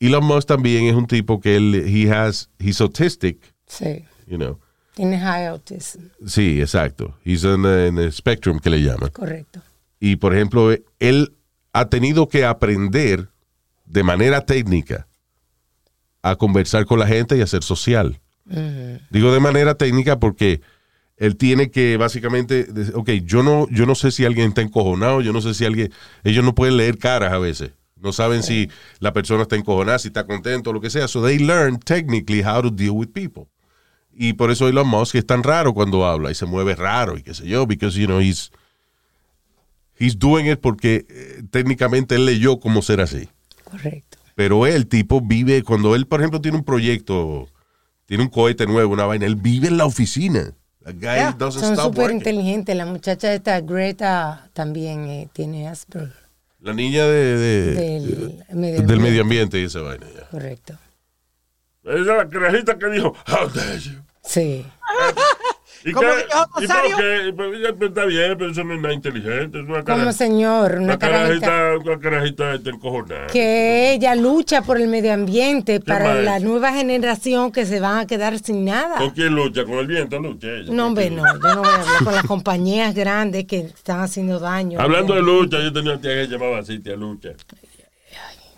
Elon 0.00 0.24
Musk 0.24 0.48
también 0.48 0.84
es 0.86 0.94
un 0.94 1.06
tipo 1.06 1.40
que 1.40 1.56
él, 1.56 1.74
he 1.86 2.10
has, 2.10 2.48
he's 2.58 2.80
autistic, 2.80 3.54
Sí. 3.68 4.04
you 4.26 4.36
know. 4.36 4.58
Tiene 4.94 5.18
high 5.18 5.46
autism. 5.46 6.08
Sí, 6.26 6.60
exacto. 6.60 7.14
He's 7.24 7.42
in, 7.44 7.62
the- 7.62 7.88
in 7.88 7.96
the 7.96 8.12
spectrum 8.12 8.58
que 8.60 8.70
le 8.70 8.80
llaman. 8.82 9.10
Correcto. 9.10 9.60
Y 10.00 10.16
por 10.16 10.34
ejemplo, 10.34 10.70
él 11.00 11.34
ha 11.72 11.88
tenido 11.88 12.28
que 12.28 12.44
aprender 12.44 13.28
de 13.86 14.02
manera 14.02 14.40
técnica 14.46 15.06
a 16.22 16.36
conversar 16.36 16.86
con 16.86 16.98
la 16.98 17.06
gente 17.06 17.36
y 17.36 17.40
a 17.40 17.46
ser 17.46 17.62
social. 17.62 18.20
Digo 19.10 19.32
de 19.32 19.40
manera 19.40 19.74
técnica 19.74 20.18
porque 20.20 20.60
él 21.16 21.36
tiene 21.36 21.70
que 21.70 21.96
básicamente, 21.96 22.66
ok, 22.94 23.10
yo 23.24 23.42
no, 23.42 23.66
yo 23.70 23.86
no 23.86 23.94
sé 23.94 24.10
si 24.10 24.24
alguien 24.24 24.48
está 24.48 24.62
encojonado, 24.62 25.20
yo 25.22 25.32
no 25.32 25.40
sé 25.40 25.54
si 25.54 25.64
alguien, 25.64 25.92
ellos 26.22 26.44
no 26.44 26.54
pueden 26.54 26.76
leer 26.76 26.98
caras 26.98 27.32
a 27.32 27.38
veces. 27.38 27.70
No 27.96 28.12
saben 28.12 28.42
si 28.42 28.68
la 29.00 29.12
persona 29.14 29.42
está 29.42 29.56
encojonada, 29.56 29.98
si 29.98 30.08
está 30.08 30.26
contento, 30.26 30.72
lo 30.72 30.80
que 30.80 30.90
sea. 30.90 31.08
So 31.08 31.24
they 31.24 31.38
learn 31.38 31.78
technically 31.78 32.42
how 32.42 32.60
to 32.60 32.70
deal 32.70 32.90
with 32.90 33.08
people. 33.12 33.48
Y 34.16 34.34
por 34.34 34.50
eso 34.50 34.68
Elon 34.68 34.86
Musk 34.88 35.16
es 35.16 35.26
tan 35.26 35.42
raro 35.42 35.74
cuando 35.74 36.06
habla 36.06 36.30
y 36.30 36.34
se 36.34 36.46
mueve 36.46 36.74
raro 36.74 37.16
y 37.18 37.22
qué 37.22 37.34
sé 37.34 37.46
yo, 37.46 37.66
because, 37.66 37.98
you 37.98 38.06
know, 38.06 38.20
he's, 38.20 38.50
he's 39.98 40.18
doing 40.18 40.46
it 40.50 40.60
porque 40.60 41.06
eh, 41.08 41.42
técnicamente 41.50 42.14
él 42.14 42.24
leyó 42.26 42.60
cómo 42.60 42.80
ser 42.82 43.00
así. 43.00 43.28
Correcto. 43.64 44.18
Pero 44.34 44.66
él, 44.66 44.86
tipo, 44.86 45.20
vive, 45.20 45.62
cuando 45.62 45.94
él, 45.94 46.06
por 46.06 46.20
ejemplo, 46.20 46.40
tiene 46.40 46.58
un 46.58 46.64
proyecto, 46.64 47.48
tiene 48.06 48.24
un 48.24 48.28
cohete 48.30 48.66
nuevo, 48.66 48.92
una 48.92 49.06
vaina, 49.06 49.26
él 49.26 49.36
vive 49.36 49.68
en 49.68 49.76
la 49.76 49.84
oficina. 49.84 50.52
Yeah. 51.00 51.32
doesn't 51.32 51.60
Son 51.62 51.76
súper 51.76 52.10
inteligentes. 52.10 52.76
La 52.76 52.84
muchacha 52.84 53.32
esta, 53.32 53.58
Greta, 53.62 54.50
también 54.52 55.06
eh, 55.06 55.28
tiene 55.32 55.66
Asperger. 55.66 56.12
La 56.60 56.74
niña 56.74 57.04
de, 57.06 57.36
de- 57.38 57.74
Del 57.74 58.44
medio 58.54 58.82
del 58.82 59.00
medio 59.00 59.22
ambiente. 59.22 59.58
y 59.60 59.64
esa 59.64 59.80
vaina. 59.80 60.06
ya. 60.14 60.28
Correcto. 60.28 60.74
Esa 61.84 61.98
es 62.00 62.06
la 62.06 62.28
carajita 62.28 62.78
que 62.78 62.86
dijo, 62.90 63.14
how 63.28 63.48
dare 63.48 63.78
you. 63.80 63.92
Sí. 64.24 64.64
¿Y 65.86 65.92
¿Cómo 65.92 66.08
que 66.08 66.62
¿Y 66.64 66.66
Rosario? 66.66 66.96
por 67.36 67.52
qué? 67.52 67.72
Pero 67.78 67.86
está 67.88 68.04
bien, 68.06 68.38
pero 68.38 68.50
eso 68.52 68.64
no 68.64 68.72
es 68.74 68.80
nada 68.80 68.94
inteligente. 68.94 69.58
Es 69.58 69.64
una, 69.64 69.84
Como 69.84 69.98
cara- 69.98 70.12
señor, 70.14 70.72
una 70.76 70.82
una 70.84 70.98
carajita 70.98 71.46
carajita, 71.46 71.78
una 71.90 72.00
carajita 72.00 72.54
está 72.54 72.70
encojonada. 72.70 73.26
que 73.26 73.92
ella 73.92 74.14
lucha 74.14 74.62
por 74.62 74.80
el 74.80 74.88
medio 74.88 75.12
ambiente 75.12 75.80
para 75.80 76.14
la 76.22 76.38
es? 76.38 76.42
nueva 76.42 76.72
generación 76.72 77.52
que 77.52 77.66
se 77.66 77.80
van 77.80 77.98
a 77.98 78.06
quedar 78.06 78.38
sin 78.38 78.64
nada. 78.64 78.96
¿Con 78.96 79.10
quién 79.10 79.34
lucha? 79.34 79.64
¿Con 79.66 79.74
el 79.74 79.86
viento 79.86 80.18
lucha 80.18 80.46
ella? 80.46 80.62
No, 80.62 80.68
¿Con 80.68 80.80
hombre, 80.80 81.10
no. 81.10 81.22
Yo 81.26 81.54
no 81.54 81.60
voy 81.60 81.68
a 81.70 81.74
hablar 81.82 82.04
con 82.04 82.14
las 82.14 82.24
compañías 82.24 82.94
grandes 82.94 83.44
que 83.44 83.58
están 83.58 84.00
haciendo 84.00 84.38
daño. 84.38 84.80
Hablando 84.80 85.14
de 85.14 85.20
lucha, 85.22 85.58
yo 85.60 85.70
tenía 85.70 85.92
una 85.92 86.00
tía 86.00 86.14
que 86.14 86.28
llamaba 86.28 86.60
así, 86.60 86.78
tía 86.78 86.96
Lucha. 86.96 87.30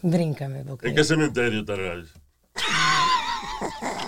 Bríncame, 0.02 0.62
porque... 0.64 0.88
¿En 0.90 0.94
qué 0.94 1.02
cementerio 1.02 1.58
estará 1.60 1.94
eso? 1.94 2.14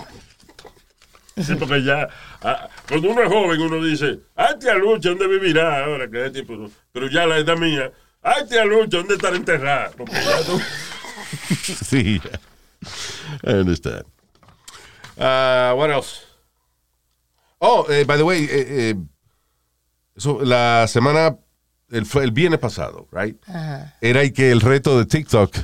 Sí, 1.43 1.55
porque 1.55 1.83
ya, 1.83 2.07
ah, 2.41 2.67
cuando 2.87 3.11
uno 3.11 3.21
es 3.23 3.29
joven, 3.29 3.61
uno 3.61 3.83
dice, 3.83 4.19
ay, 4.35 4.55
tía 4.59 4.75
Lucha, 4.75 5.09
¿dónde 5.09 5.27
vivirá 5.27 5.85
ahora? 5.85 6.09
Que 6.09 6.25
es 6.25 6.33
tipo, 6.33 6.69
pero 6.91 7.07
ya 7.09 7.25
la 7.25 7.37
edad 7.37 7.57
mía, 7.57 7.91
ay, 8.21 8.45
tía 8.47 8.65
Lucha, 8.65 8.97
¿dónde 8.97 9.15
estará 9.15 9.35
enterrada? 9.35 9.91
Porque 9.97 10.13
ya 10.13 10.39
no- 10.47 10.59
Sí, 11.85 12.19
ya. 12.23 12.39
I 13.49 13.53
understand. 13.59 14.03
Uh, 15.17 15.75
what 15.75 15.89
else? 15.89 16.21
Oh, 17.59 17.85
eh, 17.89 18.05
by 18.05 18.17
the 18.17 18.23
way, 18.23 18.43
eh, 18.45 18.49
eh, 18.91 18.95
so, 20.17 20.39
la 20.43 20.85
semana, 20.87 21.37
el, 21.91 22.05
el 22.21 22.31
viernes 22.31 22.59
pasado, 22.59 23.07
right? 23.11 23.37
Ajá. 23.47 23.95
Era 24.01 24.23
y 24.23 24.31
que 24.31 24.51
el 24.51 24.61
reto 24.61 24.97
de 24.97 25.05
TikTok 25.05 25.55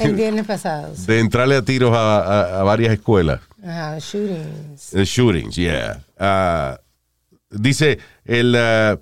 El 0.00 0.14
viernes 0.14 0.46
pasado. 0.46 0.94
sí. 0.94 1.04
de 1.06 1.18
entrarle 1.18 1.56
a 1.56 1.62
tiros 1.62 1.92
a, 1.96 2.18
a- 2.20 2.60
a 2.60 2.62
varias 2.62 2.92
escuelas. 2.92 3.40
Ajá, 3.62 3.98
shootings. 3.98 4.90
The 4.90 5.04
shootings, 5.04 5.56
yeah. 5.56 6.04
Ah, 6.18 6.78
dice, 7.50 7.98
el, 8.24 8.54
ah, 8.56 8.98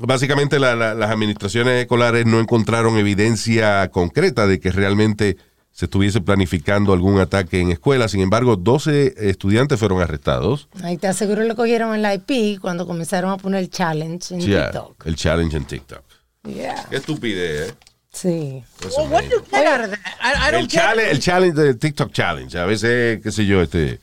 básicamente 0.00 0.58
la- 0.58 0.74
la- 0.74 0.94
las 0.94 1.10
administraciones 1.10 1.82
escolares 1.82 2.26
no 2.26 2.40
encontraron 2.40 2.96
evidencia 2.98 3.88
concreta 3.90 4.46
de 4.46 4.60
que 4.60 4.70
realmente 4.70 5.36
se 5.72 5.84
estuviese 5.84 6.22
planificando 6.22 6.94
algún 6.94 7.20
ataque 7.20 7.60
en 7.60 7.70
escuelas. 7.70 8.12
Sin 8.12 8.22
embargo, 8.22 8.56
12 8.56 9.14
estudiantes 9.28 9.78
fueron 9.78 10.00
arrestados. 10.00 10.68
Ahí 10.82 10.96
te 10.96 11.06
aseguro 11.06 11.42
lo 11.44 11.54
cogieron 11.54 11.94
en 11.94 12.00
la 12.00 12.14
IP 12.14 12.58
cuando 12.60 12.86
comenzaron 12.86 13.30
a 13.30 13.36
poner 13.36 13.60
el 13.60 13.68
challenge 13.70 14.34
en 14.34 14.40
Yeah, 14.40 14.70
TikTok. 14.70 15.06
el 15.06 15.16
challenge 15.16 15.54
en 15.56 15.64
TikTok. 15.66 16.02
Yeah. 16.44 16.86
Qué 16.88 16.96
estupidez, 16.96 17.70
¿eh? 17.70 17.74
Sí. 18.16 18.64
Well, 18.96 19.10
what 19.10 19.24
do 19.24 19.28
you 19.28 19.42
get 19.50 19.66
out 19.66 19.84
of 19.84 19.90
that? 19.90 20.00
I, 20.22 20.50
I 20.50 20.58
El 20.58 20.66
challenge, 20.66 21.10
el 21.10 21.18
challenge 21.18 21.60
de 21.60 21.74
TikTok 21.74 22.12
Challenge. 22.12 22.58
A 22.58 22.64
veces, 22.64 23.20
qué 23.22 23.30
sé 23.30 23.44
yo, 23.44 23.60
este, 23.60 24.00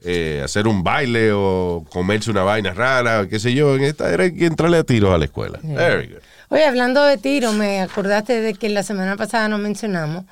eh, 0.00 0.42
hacer 0.44 0.68
un 0.68 0.84
baile 0.84 1.32
o 1.32 1.84
comerse 1.90 2.30
una 2.30 2.44
vaina 2.44 2.72
rara, 2.72 3.26
qué 3.28 3.40
sé 3.40 3.52
yo. 3.52 3.74
En 3.74 3.82
esta 3.82 4.12
era 4.12 4.30
que 4.30 4.46
entrarle 4.46 4.78
a 4.78 4.84
tiros 4.84 5.12
a 5.12 5.18
la 5.18 5.24
escuela. 5.24 5.58
Very 5.60 6.06
good. 6.06 6.20
Oye, 6.50 6.64
hablando 6.64 7.02
de 7.02 7.18
tiro, 7.18 7.52
me 7.52 7.80
acordaste 7.80 8.40
de 8.40 8.54
que 8.54 8.68
la 8.68 8.84
semana 8.84 9.16
pasada 9.16 9.48
nos 9.48 9.58
mencionamos 9.58 10.24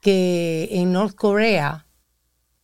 que 0.00 0.68
en 0.70 0.92
North 0.92 1.16
Korea 1.16 1.86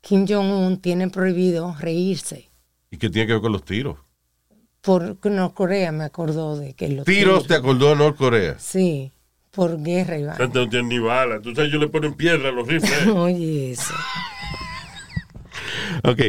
Kim 0.03 0.25
Jong-un 0.29 0.81
tiene 0.81 1.11
prohibido 1.11 1.75
reírse. 1.81 2.49
¿Y 2.93 2.99
qué 2.99 3.11
tiene 3.11 3.27
que 3.27 3.33
ver 3.33 3.43
con 3.43 3.53
los 3.53 3.65
tiros? 3.65 3.97
Por 4.83 5.19
North 5.27 5.55
Corea 5.55 5.91
me 5.91 6.05
acordó 6.05 6.57
de 6.57 6.75
que 6.75 6.89
los 6.89 7.05
Tiros, 7.05 7.47
¿te 7.47 7.55
acordó 7.55 7.91
de 7.91 7.97
Norcorea? 7.97 8.57
Sí, 8.59 9.13
por 9.51 9.83
guerra 9.83 10.19
y. 10.19 10.25
Gente 10.37 10.59
no 10.59 10.69
tiene 10.69 10.89
ni 10.89 10.99
bala. 10.99 11.41
Tú 11.41 11.55
sabes, 11.55 11.73
yo 11.73 11.79
le 11.79 11.89
ponen 11.89 12.15
piedra 12.15 12.49
a 12.49 12.53
los 12.53 12.67
rifles. 12.67 13.07
Oye, 13.15 13.73
eso. 13.73 13.95
Ok. 16.05 16.21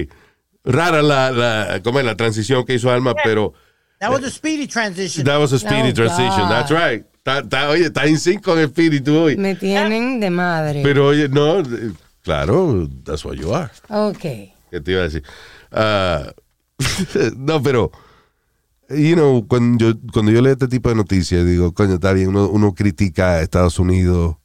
Rara 0.64 1.02
la, 1.02 1.32
la, 1.32 1.82
¿cómo 1.84 2.00
es? 2.00 2.06
la 2.06 2.16
transición 2.16 2.66
que 2.66 2.76
hizo 2.76 2.92
Alma, 2.92 3.16
pero 3.24 3.54
That 4.00 4.12
was 4.12 4.24
a 4.24 4.30
speedy 4.32 4.68
transition. 4.68 5.26
that 5.26 5.40
was 5.40 5.54
a 5.54 5.60
speedy 5.60 5.90
Oh, 5.90 5.94
transition. 5.94 6.48
God. 6.48 6.50
That's 6.50 6.72
right. 6.72 7.06
Oye, 7.70 7.86
está 7.86 8.06
en 8.06 8.18
sync 8.18 8.44
con 8.44 8.58
el 8.58 8.66
espíritu 8.66 9.16
hoy. 9.16 9.38
Me 9.38 9.56
tienen 9.56 10.20
de 10.20 10.30
madre. 10.30 10.82
Pero 10.84 11.08
oye, 11.08 11.30
no, 11.30 11.60
eh, 11.60 11.92
claro, 12.24 12.88
that's 13.04 13.24
what 13.24 13.36
you 13.36 13.54
are. 13.54 13.70
ok. 13.90 14.20
¿Qué 14.72 14.82
te 14.84 14.92
iba 14.92 15.02
a 15.02 15.04
decir? 15.04 15.24
Ah, 15.72 16.32
no, 17.38 17.62
pero, 17.62 17.92
you 18.96 19.16
know, 19.16 19.46
cuando 19.48 19.86
yo, 19.92 20.00
cuando 20.14 20.32
yo 20.32 20.42
leo 20.42 20.54
este 20.54 20.68
tipo 20.68 20.90
de 20.90 20.96
noticias, 20.96 21.46
digo, 21.46 21.74
coño, 21.74 21.96
está 21.96 22.14
bien, 22.14 22.30
uno, 22.30 22.48
uno 22.50 22.74
critica 22.74 23.34
a 23.34 23.42
Estados 23.42 23.80
Unidos, 23.80 24.38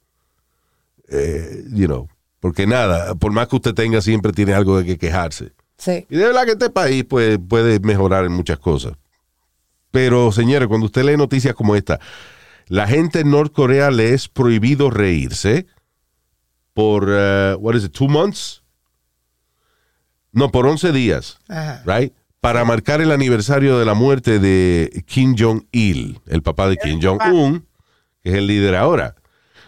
eh, 1.09 1.65
you 1.73 1.87
know, 1.87 2.09
porque 2.41 2.67
nada, 2.67 3.15
por 3.15 3.33
más 3.33 3.49
que 3.49 3.57
usted 3.57 3.75
tenga, 3.75 4.01
siempre 4.01 4.33
tiene 4.33 4.55
algo 4.55 4.79
de 4.79 4.85
que 4.85 4.99
quejarse. 4.99 5.53
Sí. 5.79 6.07
Y 6.09 6.17
de 6.17 6.25
verdad 6.27 6.45
que 6.45 6.53
este 6.53 6.71
país 6.71 7.05
pues, 7.05 7.39
puede 7.49 7.81
mejorar 7.81 8.25
en 8.25 8.33
muchas 8.33 8.59
cosas. 8.59 8.95
Pero, 9.91 10.33
señores, 10.33 10.69
cuando 10.69 10.87
usted 10.87 11.05
lee 11.05 11.17
noticias 11.17 11.55
como 11.55 11.75
esta, 11.77 12.01
la 12.69 12.87
gente 12.87 13.21
en 13.21 13.31
Norcorea 13.31 13.91
le 13.91 14.15
es 14.15 14.29
prohibido 14.29 14.91
reírse 14.91 15.67
por, 16.75 17.07
eh, 17.09 17.57
what 17.59 17.75
is 17.75 17.85
it, 17.85 17.93
two 17.93 18.09
months? 18.09 18.63
No, 20.33 20.51
por 20.51 20.67
11 20.67 20.93
días, 20.93 21.39
Ajá. 21.49 21.83
right? 21.87 22.13
Para 22.47 22.65
marcar 22.65 23.01
el 23.01 23.11
aniversario 23.11 23.77
de 23.77 23.85
la 23.85 23.95
muerte 23.95 24.39
de 24.39 25.03
Kim 25.07 25.35
Jong-il, 25.37 26.21
el 26.29 26.43
papá 26.43 26.69
de 26.69 26.77
Kim 26.77 27.01
Jong-un, 27.03 27.67
que 28.23 28.31
es 28.31 28.37
el 28.37 28.47
líder 28.47 28.77
ahora. 28.77 29.17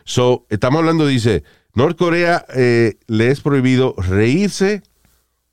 So, 0.04 0.46
estamos 0.48 0.78
hablando, 0.78 1.04
dice, 1.04 1.42
Norcorea 1.74 2.44
eh, 2.54 2.94
le 3.08 3.32
es 3.32 3.40
prohibido 3.40 3.96
reírse 3.98 4.82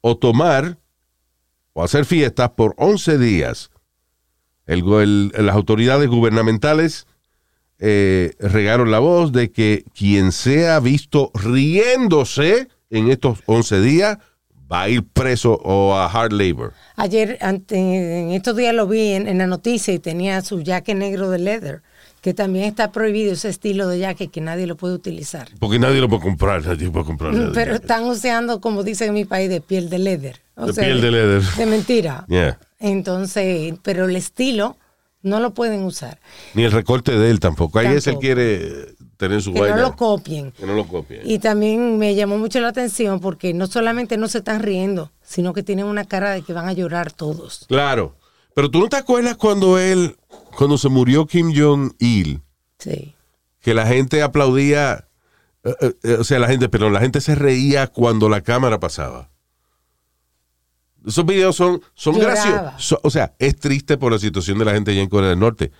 o 0.01 0.17
tomar 0.17 0.78
o 1.73 1.84
hacer 1.84 2.05
fiestas 2.05 2.51
por 2.51 2.76
11 2.78 3.17
días. 3.17 3.71
El 4.67 4.84
go- 4.84 5.01
el- 5.01 5.32
las 5.36 5.55
autoridades 5.55 6.07
gubernamentales 6.07 7.07
eh, 7.80 8.36
regaron 8.39 8.91
la 8.91 8.99
voz 8.99 9.32
de 9.32 9.51
que 9.51 9.84
quien 9.95 10.32
sea 10.32 10.80
visto 10.80 11.32
riéndose 11.34 12.67
en 12.91 13.09
estos 13.09 13.39
11 13.47 13.82
días 13.82 14.19
va 14.71 14.84
a 14.84 14.89
ir 14.89 15.03
preso 15.11 15.53
o 15.63 15.95
a 15.95 16.05
hard 16.05 16.32
labor. 16.32 16.73
Ayer, 16.97 17.37
ante- 17.41 17.75
en 17.77 18.31
estos 18.31 18.55
días 18.55 18.73
lo 18.73 18.87
vi 18.87 19.13
en, 19.13 19.27
en 19.27 19.37
la 19.37 19.47
noticia 19.47 19.93
y 19.93 19.99
tenía 19.99 20.41
su 20.41 20.63
jaque 20.65 20.95
negro 20.95 21.29
de 21.29 21.39
leather, 21.39 21.81
que 22.21 22.33
también 22.33 22.65
está 22.65 22.91
prohibido 22.91 23.33
ese 23.33 23.49
estilo 23.49 23.87
de 23.87 23.99
jaque 24.01 24.29
que 24.29 24.41
nadie 24.41 24.65
lo 24.65 24.77
puede 24.77 24.95
utilizar. 24.95 25.49
Porque 25.59 25.77
nadie 25.77 25.99
lo 26.01 26.07
puede 26.09 26.21
comprar, 26.23 26.65
nadie 26.65 26.89
puede 26.89 27.05
comprar. 27.05 27.33
Pero 27.53 27.75
están 27.75 28.05
usando, 28.05 28.61
como 28.61 28.83
dicen 28.83 29.09
en 29.09 29.13
mi 29.13 29.25
país, 29.25 29.49
de 29.49 29.61
piel 29.61 29.89
de 29.89 29.99
leather. 29.99 30.41
O 30.55 30.67
De 30.67 30.73
sea, 30.73 30.85
piel 30.85 31.01
de 31.01 31.11
leather. 31.11 31.41
De 31.57 31.65
mentira. 31.65 32.25
Yeah. 32.29 32.59
Entonces, 32.79 33.73
pero 33.83 34.05
el 34.05 34.15
estilo 34.15 34.77
no 35.21 35.39
lo 35.39 35.53
pueden 35.53 35.83
usar. 35.83 36.19
Ni 36.53 36.63
el 36.63 36.71
recorte 36.71 37.11
de 37.17 37.29
él 37.29 37.39
tampoco. 37.39 37.79
Ahí 37.79 37.87
es 37.95 38.07
él 38.07 38.17
quiere 38.19 38.94
tener 39.18 39.41
su 39.41 39.53
Que 39.53 39.61
vaina. 39.61 39.76
no 39.78 39.82
lo 39.84 39.95
copien. 39.95 40.51
Que 40.51 40.66
no 40.66 40.74
lo 40.74 40.86
copie. 40.88 41.22
Y 41.24 41.39
también 41.39 41.97
me 41.97 42.16
llamó 42.16 42.38
mucho 42.38 42.59
la 42.59 42.70
atención 42.70 43.20
porque 43.20 43.53
no 43.53 43.68
solamente 43.68 44.18
no 44.18 44.28
se 44.28 44.39
están 44.39 44.61
riendo, 44.61 45.11
sino 45.24 45.53
que 45.53 45.63
tienen 45.63 45.86
una 45.86 46.05
cara 46.05 46.32
de 46.32 46.41
que 46.41 46.53
van 46.53 46.68
a 46.68 46.74
llorar 46.74 47.11
todos. 47.11 47.66
Claro. 47.68 48.16
Pero 48.53 48.70
tú 48.72 48.80
no 48.80 48.88
te 48.88 48.95
acuerdas 48.97 49.36
cuando 49.38 49.78
él, 49.80 50.16
cuando 50.57 50.78
se 50.78 50.89
murió 50.89 51.26
Kim 51.28 51.53
Jong-il, 51.55 52.41
Sí. 52.80 53.13
que 53.61 53.74
la 53.74 53.86
gente 53.88 54.22
aplaudía, 54.22 55.07
eh, 55.63 55.74
eh, 55.82 55.93
eh, 56.03 56.18
o 56.20 56.24
sea, 56.24 56.39
la 56.39 56.47
gente, 56.47 56.70
pero 56.70 56.89
la 56.89 56.99
gente 57.01 57.20
se 57.22 57.36
reía 57.36 57.88
cuando 57.88 58.30
la 58.30 58.41
cámara 58.41 58.80
pasaba. 58.80 59.30
Esos 61.05 61.26
videos 61.26 61.55
son, 61.55 61.82
son 61.93 62.18
graciosos. 62.20 62.99
O 63.03 63.09
sea, 63.09 63.36
es 63.39 63.55
triste 63.57 63.97
por 63.97 64.11
la 64.11 64.18
situación 64.20 64.57
de 64.57 64.66
la 64.66 64.74
gente 64.74 64.91
allá 64.91 65.01
en 65.01 65.09
Corea 65.09 65.30
del 65.30 65.39
Norte, 65.39 65.72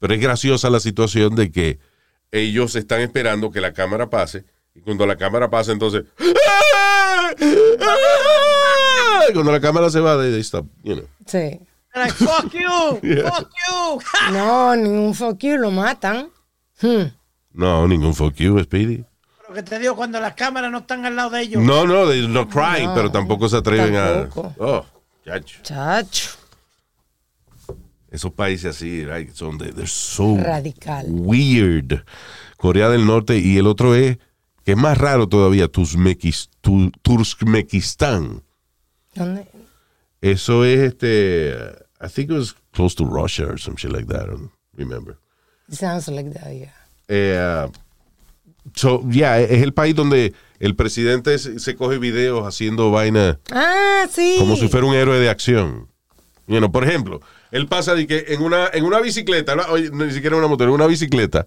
pero 0.00 0.14
es 0.14 0.20
graciosa 0.20 0.68
la 0.70 0.80
situación 0.80 1.34
de 1.36 1.52
que 1.52 1.78
ellos 2.34 2.74
están 2.76 3.00
esperando 3.00 3.50
que 3.50 3.60
la 3.60 3.72
cámara 3.72 4.10
pase 4.10 4.44
y 4.74 4.80
cuando 4.80 5.06
la 5.06 5.16
cámara 5.16 5.48
pasa 5.50 5.70
entonces 5.72 6.04
y 9.28 9.32
cuando 9.32 9.52
la 9.52 9.60
cámara 9.60 9.88
se 9.90 10.00
va 10.00 10.16
they, 10.20 10.30
they 10.30 10.40
stop, 10.40 10.66
you 10.82 10.94
know. 10.96 11.06
Sí. 11.26 11.60
Like, 11.94 12.12
fuck 12.12 12.52
you, 12.52 12.98
Yeah. 13.02 13.30
fuck 13.30 13.48
you. 13.68 14.00
No, 14.32 14.74
ningún 14.76 15.14
fuck 15.14 15.38
you, 15.42 15.56
lo 15.58 15.70
matan. 15.70 16.30
Hmm. 16.80 17.04
no 17.52 17.86
ningún 17.86 18.14
fuck 18.14 18.34
you 18.34 18.58
Speedy 18.64 19.04
Lo 19.48 19.54
que 19.54 19.62
te 19.62 19.78
digo, 19.78 19.94
cuando 19.94 20.18
las 20.18 20.34
cámaras 20.34 20.72
no 20.72 20.78
están 20.78 21.06
al 21.06 21.14
lado 21.14 21.30
de 21.30 21.42
ellos. 21.42 21.62
no 21.62 21.86
no 21.86 22.08
they're 22.08 22.26
not 22.26 22.50
crying 22.50 22.88
No, 22.88 22.94
pero 22.94 23.10
tampoco 23.12 23.48
se 23.48 23.58
atreven 23.58 23.94
tampoco. 23.94 24.52
a 24.60 24.64
oh 24.64 24.86
chacho. 25.24 25.60
Chacho. 25.62 26.30
Esos 28.14 28.32
países 28.32 28.76
así 28.76 29.04
right, 29.04 29.30
son 29.32 29.58
de 29.58 29.72
they're 29.72 29.86
so 29.86 30.36
Radical. 30.38 31.06
weird 31.08 32.04
Corea 32.56 32.88
del 32.88 33.04
Norte 33.06 33.38
y 33.38 33.58
el 33.58 33.66
otro 33.66 33.94
es 33.94 34.18
que 34.64 34.72
es 34.72 34.78
más 34.78 34.96
raro 34.96 35.28
todavía 35.28 35.66
Turkmequis- 35.70 36.48
Tu- 36.60 36.90
Turkmenistán 37.02 38.42
¿Dónde? 39.14 39.46
eso 40.20 40.64
es 40.64 40.78
este 40.80 41.54
I 42.00 42.08
think 42.08 42.30
it 42.30 42.36
was 42.36 42.54
close 42.72 42.94
to 42.96 43.04
Russia 43.04 43.46
or 43.46 43.58
some 43.60 43.76
shit 43.76 43.92
like 43.92 44.06
that 44.06 44.24
I 44.24 44.30
don't 44.30 44.50
remember 44.76 45.18
It 45.68 45.74
sounds 45.76 46.08
like 46.08 46.30
that, 46.34 46.52
yeah. 46.52 46.74
Eh, 47.08 47.68
so, 48.74 49.02
yeah, 49.10 49.40
es 49.40 49.62
el 49.62 49.72
país 49.72 49.94
donde 49.94 50.34
el 50.58 50.74
presidente 50.76 51.38
se, 51.38 51.58
se 51.58 51.74
coge 51.74 51.98
videos 51.98 52.46
haciendo 52.46 52.90
vaina 52.90 53.38
Ah, 53.50 54.06
sí. 54.10 54.36
como 54.38 54.56
si 54.56 54.68
fuera 54.68 54.86
un 54.86 54.94
héroe 54.94 55.18
de 55.18 55.28
acción. 55.30 55.88
You 56.46 56.58
know, 56.58 56.70
por 56.70 56.84
ejemplo, 56.84 57.20
él 57.54 57.66
pasa 57.68 57.94
de 57.94 58.06
que 58.06 58.24
en 58.28 58.42
una, 58.42 58.68
en 58.72 58.84
una 58.84 59.00
bicicleta, 59.00 59.54
¿no? 59.54 59.62
Ni 59.76 60.12
siquiera 60.12 60.36
una 60.36 60.48
moto, 60.48 60.64
en 60.64 60.70
una 60.70 60.86
bicicleta, 60.86 61.46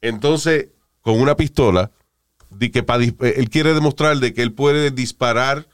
entonces 0.00 0.68
con 1.02 1.20
una 1.20 1.36
pistola, 1.36 1.90
de 2.50 2.70
que 2.70 2.82
pa 2.82 2.98
dis- 2.98 3.14
él 3.20 3.50
quiere 3.50 3.74
demostrar 3.74 4.16
de 4.18 4.32
que 4.32 4.42
él 4.42 4.52
puede 4.52 4.90
disparar 4.90 5.66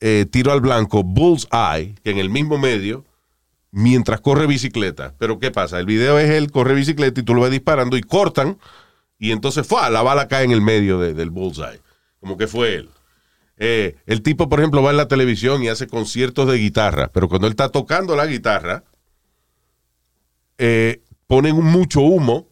eh, 0.00 0.26
tiro 0.30 0.52
al 0.52 0.60
blanco, 0.60 1.02
bullseye, 1.02 1.96
que 2.04 2.10
en 2.10 2.18
el 2.18 2.30
mismo 2.30 2.56
medio, 2.56 3.04
mientras 3.72 4.20
corre 4.20 4.46
bicicleta. 4.46 5.14
Pero 5.18 5.38
¿qué 5.38 5.50
pasa? 5.50 5.78
El 5.80 5.86
video 5.86 6.18
es 6.18 6.30
él 6.30 6.50
corre 6.50 6.74
bicicleta 6.74 7.20
y 7.20 7.24
tú 7.24 7.34
lo 7.34 7.42
ves 7.42 7.50
disparando 7.50 7.96
y 7.96 8.02
cortan 8.02 8.58
y 9.18 9.32
entonces 9.32 9.66
fue, 9.66 9.90
la 9.90 10.02
bala 10.02 10.28
cae 10.28 10.44
en 10.44 10.52
el 10.52 10.62
medio 10.62 10.98
de- 11.00 11.14
del 11.14 11.30
bullseye. 11.30 11.80
Como 12.20 12.36
que 12.38 12.46
fue 12.46 12.74
él. 12.76 12.90
Eh, 13.58 13.96
el 14.06 14.22
tipo, 14.22 14.48
por 14.48 14.60
ejemplo, 14.60 14.82
va 14.82 14.90
en 14.90 14.96
la 14.96 15.08
televisión 15.08 15.62
y 15.62 15.68
hace 15.68 15.88
conciertos 15.88 16.48
de 16.48 16.58
guitarra, 16.58 17.10
pero 17.12 17.28
cuando 17.28 17.48
él 17.48 17.52
está 17.52 17.70
tocando 17.70 18.14
la 18.14 18.26
guitarra, 18.26 18.84
eh, 20.58 21.02
ponen 21.26 21.56
mucho 21.56 22.00
humo 22.00 22.48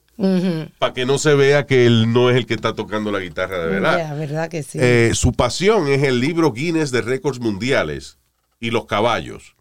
para 0.78 0.94
que 0.94 1.04
no 1.04 1.18
se 1.18 1.34
vea 1.34 1.66
que 1.66 1.86
él 1.86 2.12
no 2.12 2.30
es 2.30 2.36
el 2.36 2.46
que 2.46 2.54
está 2.54 2.74
tocando 2.74 3.12
la 3.12 3.20
guitarra 3.20 3.59
de 3.59 3.66
verdad. 3.68 3.98
Ya, 3.98 4.14
verdad 4.14 4.48
que 4.48 4.62
sí. 4.62 4.78
Eh, 4.80 5.12
su 5.14 5.32
pasión 5.32 5.88
es 5.88 6.02
el 6.02 6.20
libro 6.20 6.52
Guinness 6.52 6.90
de 6.90 7.02
récords 7.02 7.38
mundiales 7.38 8.18
y 8.59 8.70
los 8.70 8.86
caballos. 8.86 9.54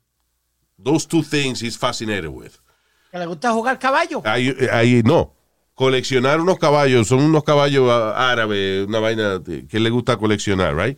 Those 0.82 1.08
two 1.08 1.24
things 1.24 1.62
he's 1.62 1.78
fascinated 1.78 2.28
with. 2.28 2.54
Que 3.12 3.20
le 3.20 3.26
gusta 3.26 3.52
jugar 3.52 3.80
caballo. 3.80 4.22
Ahí, 4.26 4.56
ahí 4.72 5.02
no. 5.04 5.34
Coleccionar 5.74 6.40
unos 6.40 6.58
caballos, 6.58 7.08
son 7.08 7.22
unos 7.22 7.44
caballos 7.44 7.90
ah, 7.92 8.32
árabes, 8.32 8.88
una 8.88 9.00
vaina 9.00 9.42
que 9.68 9.80
le 9.80 9.90
gusta 9.90 10.16
coleccionar, 10.16 10.74
right? 10.76 10.98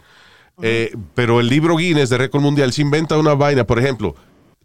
Eh, 0.62 0.96
pero 1.14 1.40
el 1.40 1.48
libro 1.48 1.76
Guinness 1.76 2.10
de 2.10 2.18
récord 2.18 2.42
mundial 2.42 2.74
se 2.74 2.82
inventa 2.82 3.18
una 3.18 3.36
vaina, 3.36 3.66
por 3.66 3.80
ejemplo, 3.80 4.16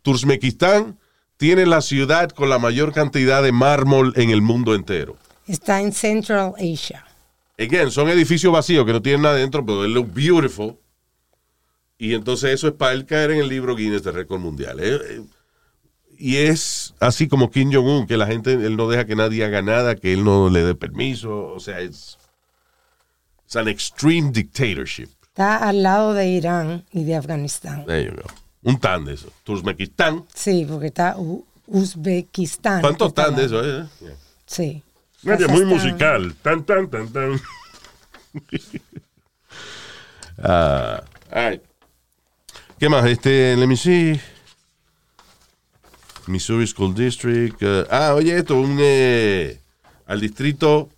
Turkmenistán 0.02 0.98
tiene 1.36 1.66
la 1.66 1.80
ciudad 1.80 2.30
con 2.30 2.48
la 2.48 2.58
mayor 2.58 2.92
cantidad 2.92 3.42
de 3.42 3.52
mármol 3.52 4.12
en 4.16 4.30
el 4.30 4.42
mundo 4.42 4.74
entero. 4.74 5.16
Está 5.46 5.80
en 5.80 5.92
Central 5.92 6.54
Asia. 6.56 7.04
Again, 7.58 7.90
son 7.90 8.08
edificios 8.08 8.52
vacíos 8.52 8.86
que 8.86 8.92
no 8.92 9.02
tienen 9.02 9.22
nada 9.22 9.34
dentro, 9.34 9.64
pero 9.64 9.82
they 9.82 9.92
look 9.92 10.12
beautiful. 10.12 10.78
Y 11.98 12.14
entonces 12.14 12.50
eso 12.52 12.68
es 12.68 12.74
para 12.74 12.92
él 12.92 13.04
caer 13.04 13.32
en 13.32 13.40
el 13.40 13.48
libro 13.48 13.76
Guinness 13.76 14.02
de 14.02 14.12
récord 14.12 14.40
mundial. 14.40 14.80
Eh, 14.80 14.98
eh, 15.02 15.22
y 16.18 16.36
es 16.36 16.94
así 17.00 17.28
como 17.28 17.50
Kim 17.50 17.72
Jong-un, 17.72 18.06
que 18.06 18.16
la 18.16 18.26
gente, 18.26 18.52
él 18.54 18.76
no 18.76 18.88
deja 18.88 19.04
que 19.04 19.16
nadie 19.16 19.44
haga 19.44 19.62
nada, 19.62 19.96
que 19.96 20.12
él 20.12 20.24
no 20.24 20.48
le 20.48 20.62
dé 20.62 20.74
permiso. 20.74 21.48
O 21.48 21.60
sea, 21.60 21.80
es 21.80 22.18
es 23.52 23.56
an 23.56 23.68
extreme 23.68 24.30
dictatorship. 24.32 25.10
Está 25.32 25.56
al 25.66 25.82
lado 25.82 26.12
de 26.12 26.28
Irán 26.28 26.84
y 26.92 27.04
de 27.04 27.16
Afganistán. 27.16 27.86
There 27.86 28.04
you 28.04 28.12
go. 28.14 28.22
Un 28.64 28.78
tan 28.78 29.06
de 29.06 29.14
eso. 29.14 29.32
Turkmenistán. 29.44 30.26
Sí, 30.34 30.66
porque 30.68 30.88
está 30.88 31.16
U- 31.16 31.46
Uzbekistán. 31.66 32.82
¿Cuántos 32.82 33.14
que 33.14 33.20
está 33.22 33.24
tan 33.30 33.36
de 33.36 33.44
eso? 33.46 33.64
eh? 33.64 33.86
Yeah. 34.00 34.14
Sí. 34.44 34.82
Oye, 35.26 35.48
muy 35.48 35.64
musical. 35.64 36.34
Tan, 36.42 36.64
tan, 36.64 36.88
tan, 36.90 37.08
tan. 37.08 37.40
Ah, 40.38 41.02
right. 41.30 41.62
¿Qué 42.78 42.88
más? 42.88 43.04
Este, 43.06 43.54
let 43.56 43.66
me 43.66 43.76
see. 43.76 44.20
Missouri 46.26 46.66
School 46.66 46.94
District. 46.94 47.56
eh, 47.60 47.86
ah, 47.90 48.14
oye, 48.14 48.36
esto, 48.36 48.56
un, 48.60 48.76
eh, 48.80 49.60
al 50.06 50.20
distrito 50.20 50.88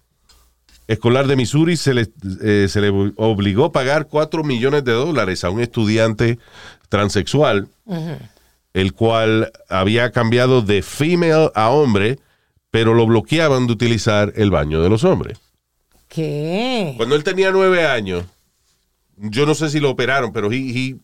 escolar 0.87 1.27
de 1.27 1.37
Missouri 1.37 1.77
se 1.77 1.95
le, 1.95 2.09
eh, 2.43 2.67
se 2.69 2.81
le 2.81 2.91
obligó 3.17 3.67
a 3.67 3.73
pagar 3.73 4.07
4 4.09 4.45
millones 4.45 4.85
de 4.85 4.93
dólares 4.93 5.45
a 5.45 5.51
un 5.51 5.61
estudiante 5.61 6.39
transexual, 6.89 7.69
el 8.73 8.93
cual 8.93 9.53
había 9.69 10.11
cambiado 10.11 10.63
de 10.63 10.83
female 10.83 11.51
a 11.55 11.71
hombre, 11.71 12.19
pero 12.71 12.95
lo 12.95 13.07
bloqueaban 13.07 13.67
de 13.67 13.73
utilizar 13.73 14.33
el 14.37 14.51
baño 14.51 14.83
de 14.83 14.89
los 14.91 15.05
hombres. 15.05 15.39
¿Qué? 16.09 16.95
Cuando 16.97 17.15
él 17.17 17.25
tenía 17.25 17.51
nueve 17.51 17.87
años, 17.87 18.25
yo 19.17 19.47
no 19.47 19.55
sé 19.55 19.71
si 19.71 19.81
lo 19.81 19.91
operaron, 19.91 20.33
pero 20.33 20.53
he, 20.53 20.57
he, 20.59 20.97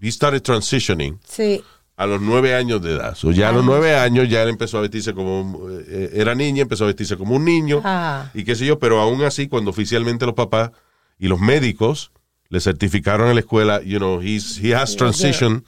he 0.00 0.10
started 0.12 0.42
transitioning 0.42 1.18
Sí. 1.26 1.62
A 1.98 2.06
los 2.06 2.20
nueve 2.22 2.54
años 2.54 2.80
de 2.80 2.92
edad. 2.94 3.14
So, 3.16 3.32
ya 3.32 3.48
a 3.48 3.52
los 3.52 3.64
nueve 3.64 3.94
años 3.96 4.28
ya 4.28 4.42
él 4.44 4.48
empezó 4.50 4.78
a 4.78 4.82
vestirse 4.82 5.12
como, 5.14 5.40
un- 5.40 5.84
eh, 5.88 6.10
era 6.14 6.34
niña, 6.34 6.62
empezó 6.62 6.84
a 6.84 6.86
vestirse 6.86 7.16
como 7.16 7.34
un 7.34 7.44
niño 7.44 7.80
Ah. 7.84 8.30
y 8.34 8.44
qué 8.44 8.54
sé 8.54 8.64
yo, 8.66 8.78
pero 8.78 9.00
aún 9.00 9.22
así 9.24 9.48
cuando 9.48 9.70
oficialmente 9.70 10.24
los 10.24 10.34
papás 10.36 10.70
y 11.18 11.26
los 11.26 11.40
médicos 11.40 12.12
le 12.50 12.60
certificaron 12.60 13.28
en 13.28 13.34
la 13.34 13.40
escuela, 13.40 13.82
you 13.82 13.98
know, 13.98 14.20
he's, 14.22 14.56
he 14.62 14.72
has 14.74 14.94
transitioned 14.96 15.64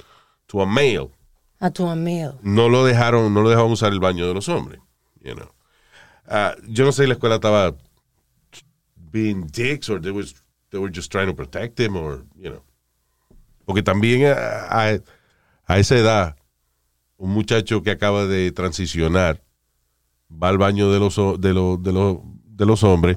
to 0.46 0.62
a 0.62 0.66
male. 0.66 1.10
A 1.58 1.70
tu 1.70 1.86
amigo. 1.88 2.38
No 2.42 2.68
lo 2.68 2.84
dejaron, 2.84 3.34
no 3.34 3.42
lo 3.42 3.50
dejaban 3.50 3.72
usar 3.72 3.92
el 3.92 3.98
baño 4.00 4.26
de 4.28 4.32
los 4.34 4.48
hombres, 4.48 4.80
you 5.22 5.34
know. 5.34 5.50
Ah, 6.28 6.54
yo 6.68 6.84
no 6.84 6.92
sé 6.92 7.02
si 7.02 7.08
la 7.08 7.14
escuela 7.14 7.34
estaba 7.34 7.74
being 8.96 9.46
dicks 9.50 9.90
or 9.90 10.00
they, 10.00 10.12
was, 10.12 10.34
they 10.70 10.78
were 10.78 10.90
just 10.90 11.10
trying 11.10 11.26
to 11.26 11.34
protect 11.34 11.78
him 11.80 11.96
or, 11.96 12.24
you 12.38 12.50
know. 12.50 12.62
Porque 13.66 13.82
también 13.82 14.26
a, 14.26 14.34
a- 14.94 15.00
a 15.70 15.78
esa 15.78 15.96
edad, 15.96 16.36
un 17.16 17.30
muchacho 17.30 17.82
que 17.82 17.90
acaba 17.90 18.26
de 18.26 18.50
transicionar 18.52 19.42
va 20.30 20.48
al 20.48 20.58
baño 20.58 20.90
de 20.92 20.98
los, 20.98 21.16
de 21.40 21.52
los, 21.54 21.82
de 21.82 21.92
los, 21.92 22.18
de 22.44 22.66
los 22.66 22.82
hombres 22.82 23.16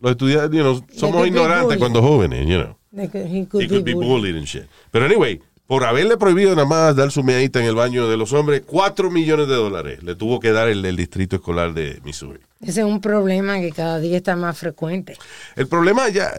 Los 0.00 0.12
estudiantes, 0.12 0.56
you 0.56 0.62
know, 0.62 0.84
somos 0.94 1.26
ignorantes 1.26 1.76
cuando 1.78 2.00
jóvenes, 2.00 2.46
you 2.46 2.58
know. 2.62 2.78
They 2.94 3.08
could- 3.08 3.26
he 3.26 3.46
could 3.46 3.62
He 3.64 3.68
could 3.68 3.84
be 3.84 3.92
be 3.92 3.94
bullied. 3.94 4.08
bullied 4.08 4.36
and 4.36 4.46
shit. 4.46 4.64
Pero 4.92 5.04
anyway, 5.04 5.40
por 5.66 5.84
haberle 5.84 6.16
prohibido 6.16 6.54
nada 6.54 6.66
más 6.68 6.94
dar 6.96 7.10
su 7.10 7.22
meadita 7.24 7.58
en 7.60 7.66
el 7.66 7.74
baño 7.74 8.08
de 8.08 8.16
los 8.16 8.32
hombres, 8.32 8.62
4 8.64 9.10
millones 9.10 9.48
de 9.48 9.54
dólares 9.56 10.02
le 10.04 10.14
tuvo 10.14 10.38
que 10.40 10.52
dar 10.52 10.68
el, 10.68 10.84
el 10.84 10.96
distrito 10.96 11.36
escolar 11.36 11.74
de 11.74 12.00
Missouri. 12.04 12.40
Ese 12.60 12.80
es 12.80 12.86
un 12.86 13.00
problema 13.00 13.58
que 13.60 13.72
cada 13.72 13.98
día 13.98 14.16
está 14.16 14.36
más 14.36 14.56
frecuente. 14.56 15.16
El 15.56 15.66
problema 15.66 16.08
ya, 16.08 16.30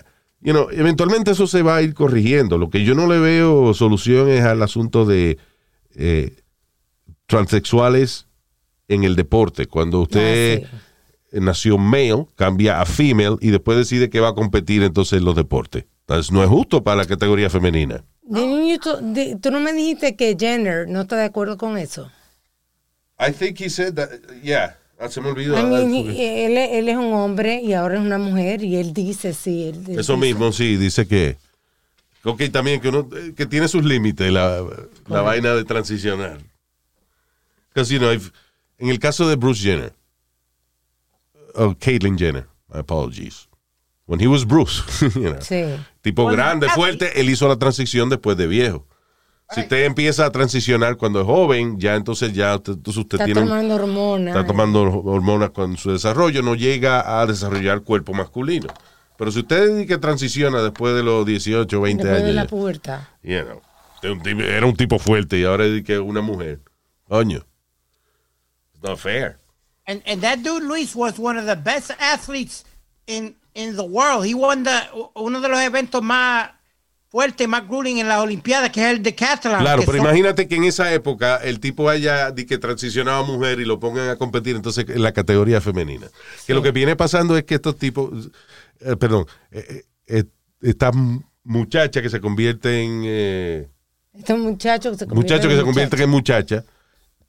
you 0.42 0.54
know, 0.54 0.70
eventualmente 0.72 1.32
eso 1.32 1.48
se 1.48 1.62
va 1.62 1.78
a 1.78 1.82
ir 1.82 1.94
corrigiendo. 1.94 2.58
Lo 2.58 2.70
que 2.70 2.84
yo 2.84 2.96
no 2.96 3.08
le 3.08 3.20
veo 3.20 3.74
solución 3.74 4.30
es 4.30 4.44
al 4.44 4.62
asunto 4.64 5.06
de 5.06 5.38
eh, 5.96 6.36
transexuales 7.26 8.28
en 8.88 9.04
el 9.04 9.16
deporte. 9.16 9.68
Cuando 9.68 10.02
usted 10.02 10.64
Ah, 10.64 10.78
nació 11.34 11.78
male, 11.78 12.26
cambia 12.36 12.82
a 12.82 12.86
female 12.86 13.38
y 13.40 13.52
después 13.52 13.78
decide 13.78 14.10
que 14.10 14.20
va 14.20 14.30
a 14.30 14.34
competir 14.34 14.82
entonces 14.84 15.20
en 15.20 15.26
los 15.26 15.36
deportes. 15.36 15.86
Entonces 16.02 16.32
no 16.32 16.44
es 16.44 16.50
justo 16.50 16.84
para 16.84 16.98
la 16.98 17.06
categoría 17.06 17.50
femenina. 17.50 18.04
Tú 18.28 19.52
no 19.52 19.60
me 19.60 19.74
dijiste 19.74 20.16
que 20.16 20.36
Jenner 20.40 20.88
no 20.88 21.02
está 21.02 21.18
de 21.18 21.26
acuerdo 21.26 21.58
con 21.58 21.78
eso. 21.78 22.12
I 23.20 23.32
think 23.32 23.60
he 23.60 23.70
said 23.70 23.96
that, 23.96 24.10
yeah. 24.42 24.79
Ah, 25.00 25.08
se 25.08 25.22
me 25.22 25.30
olvidó. 25.30 25.58
I 25.58 25.64
mean, 25.64 26.08
Ah, 26.10 26.12
él, 26.14 26.58
él 26.58 26.90
es 26.90 26.98
un 26.98 27.14
hombre 27.14 27.62
y 27.62 27.72
ahora 27.74 27.96
es 27.96 28.02
una 28.02 28.18
mujer 28.18 28.64
y 28.64 28.76
él 28.76 28.94
dice 28.94 29.34
sí. 29.34 29.70
él- 29.70 29.84
él 29.88 30.00
Eso 30.00 30.16
dice- 30.16 30.26
mismo, 30.26 30.52
sí, 30.52 30.76
dice 30.76 31.08
que. 31.08 31.38
Ok, 32.26 32.44
también 32.52 32.82
que 32.82 32.90
uno 32.90 33.08
que 33.36 33.46
tiene 33.46 33.70
sus 33.70 33.84
límites 33.86 34.30
la, 34.32 34.62
la 35.08 35.22
vaina 35.22 35.56
de 35.56 35.64
transicionar. 35.64 36.40
Because, 37.74 37.94
you 37.94 38.00
know, 38.00 38.12
if- 38.12 38.32
en 38.78 38.90
el 38.90 39.00
caso 39.00 39.28
de 39.30 39.36
Bruce 39.38 39.62
Jenner, 39.64 39.94
o 41.56 41.74
Caitlyn 41.80 42.18
Jenner, 42.18 42.48
my 42.68 42.80
apologies. 42.80 43.48
When 44.06 44.20
he 44.20 44.28
was 44.28 44.44
Bruce, 44.46 44.82
you 45.16 45.30
know, 45.32 45.40
Sí. 45.42 45.64
tipo 46.02 46.24
Bueno, 46.24 46.36
grande, 46.38 46.68
fuerte, 46.70 47.22
él 47.22 47.30
hizo 47.30 47.48
la 47.48 47.58
transición 47.58 48.10
después 48.10 48.36
de 48.38 48.48
viejo. 48.48 48.86
Si 49.52 49.62
usted 49.62 49.86
empieza 49.86 50.26
a 50.26 50.32
transicionar 50.32 50.96
cuando 50.98 51.22
es 51.22 51.26
joven, 51.26 51.80
ya 51.80 51.96
entonces 51.96 52.34
ya 52.34 52.56
usted, 52.56 52.74
entonces 52.74 53.02
usted 53.02 53.16
Está 53.16 53.26
tiene 53.26 53.42
tomando 53.42 53.76
hormonas. 53.76 54.36
está 54.36 54.46
tomando 54.48 54.82
hormonas 54.82 55.50
con 55.50 55.76
su 55.78 55.92
desarrollo, 55.92 56.42
no 56.44 56.54
llega 56.56 57.20
a 57.20 57.26
desarrollar 57.26 57.82
cuerpo 57.82 58.14
masculino. 58.14 58.68
Pero 59.18 59.32
si 59.32 59.40
usted 59.40 59.88
que 59.88 59.98
transiciona 59.98 60.62
después 60.62 60.94
de 60.96 61.04
los 61.04 61.26
18, 61.26 61.82
20 61.82 62.04
después 62.04 62.22
de 62.22 62.24
años, 62.30 62.36
la 62.36 62.44
ya, 62.44 62.48
pubertad. 62.48 63.00
you 63.24 63.42
know, 63.44 63.62
era 64.42 64.66
un 64.66 64.76
tipo 64.76 65.00
fuerte 65.00 65.40
y 65.40 65.44
ahora 65.46 65.66
es 65.66 65.84
que 65.84 65.98
una 66.00 66.22
mujer. 66.22 66.60
Coño. 67.08 67.44
It's 68.74 68.84
not 68.84 68.98
fair. 69.00 69.40
And 69.88 70.02
and 70.06 70.22
that 70.22 70.38
dude 70.44 70.64
Luis 70.64 70.96
was 70.96 71.18
one 71.18 71.38
of 71.40 71.48
the 71.48 71.56
best 71.56 71.92
athletes 72.00 72.64
in 73.08 73.36
in 73.56 73.76
the 73.76 73.84
world. 73.84 74.26
He 74.26 74.36
won 74.36 74.64
the 74.64 74.80
uno 75.16 75.42
de 75.42 75.50
los 75.50 75.60
eventos 75.60 76.02
más 76.04 76.52
fuertes, 77.10 77.48
más 77.48 77.68
grueling 77.68 77.98
en 77.98 78.08
las 78.08 78.20
Olimpiadas, 78.20 78.70
que 78.70 78.82
es 78.82 78.88
el 78.96 79.02
decathlon. 79.04 79.60
Claro, 79.60 79.82
que 79.82 79.86
pero 79.88 79.98
son- 79.98 80.06
imagínate 80.08 80.48
que 80.48 80.56
en 80.56 80.64
esa 80.66 80.94
época 80.94 81.38
el 81.38 81.60
tipo 81.60 81.90
haya 81.90 82.32
di 82.32 82.46
que 82.46 82.58
transicionaba 82.60 83.20
a 83.20 83.24
mujer 83.24 83.60
y 83.60 83.66
lo 83.66 83.80
pongan 83.80 84.10
a 84.10 84.16
competir 84.16 84.56
entonces 84.56 84.86
en 84.88 85.02
la 85.02 85.12
categoría 85.12 85.60
femenina. 85.60 86.08
Que 86.46 86.54
lo 86.54 86.62
que 86.62 86.72
viene 86.72 86.96
pasando 86.96 87.36
es 87.36 87.44
que 87.46 87.56
estos 87.56 87.78
tipos, 87.78 88.30
eh, 88.82 88.96
perdón, 88.96 89.26
eh, 89.52 89.84
eh, 90.08 90.24
estas 90.62 90.94
muchachas 91.44 92.04
que 92.04 92.10
se 92.10 92.22
convierten 92.22 93.02
eh, 93.06 93.68
Estos 94.14 94.38
muchachos 94.38 94.92
que 94.94 94.98
se 95.00 95.06
muchachos 95.08 95.48
que 95.48 95.56
se 95.58 95.64
convierten 95.64 95.66
convierten 95.66 96.02
en 96.02 96.10
muchachas 96.10 96.64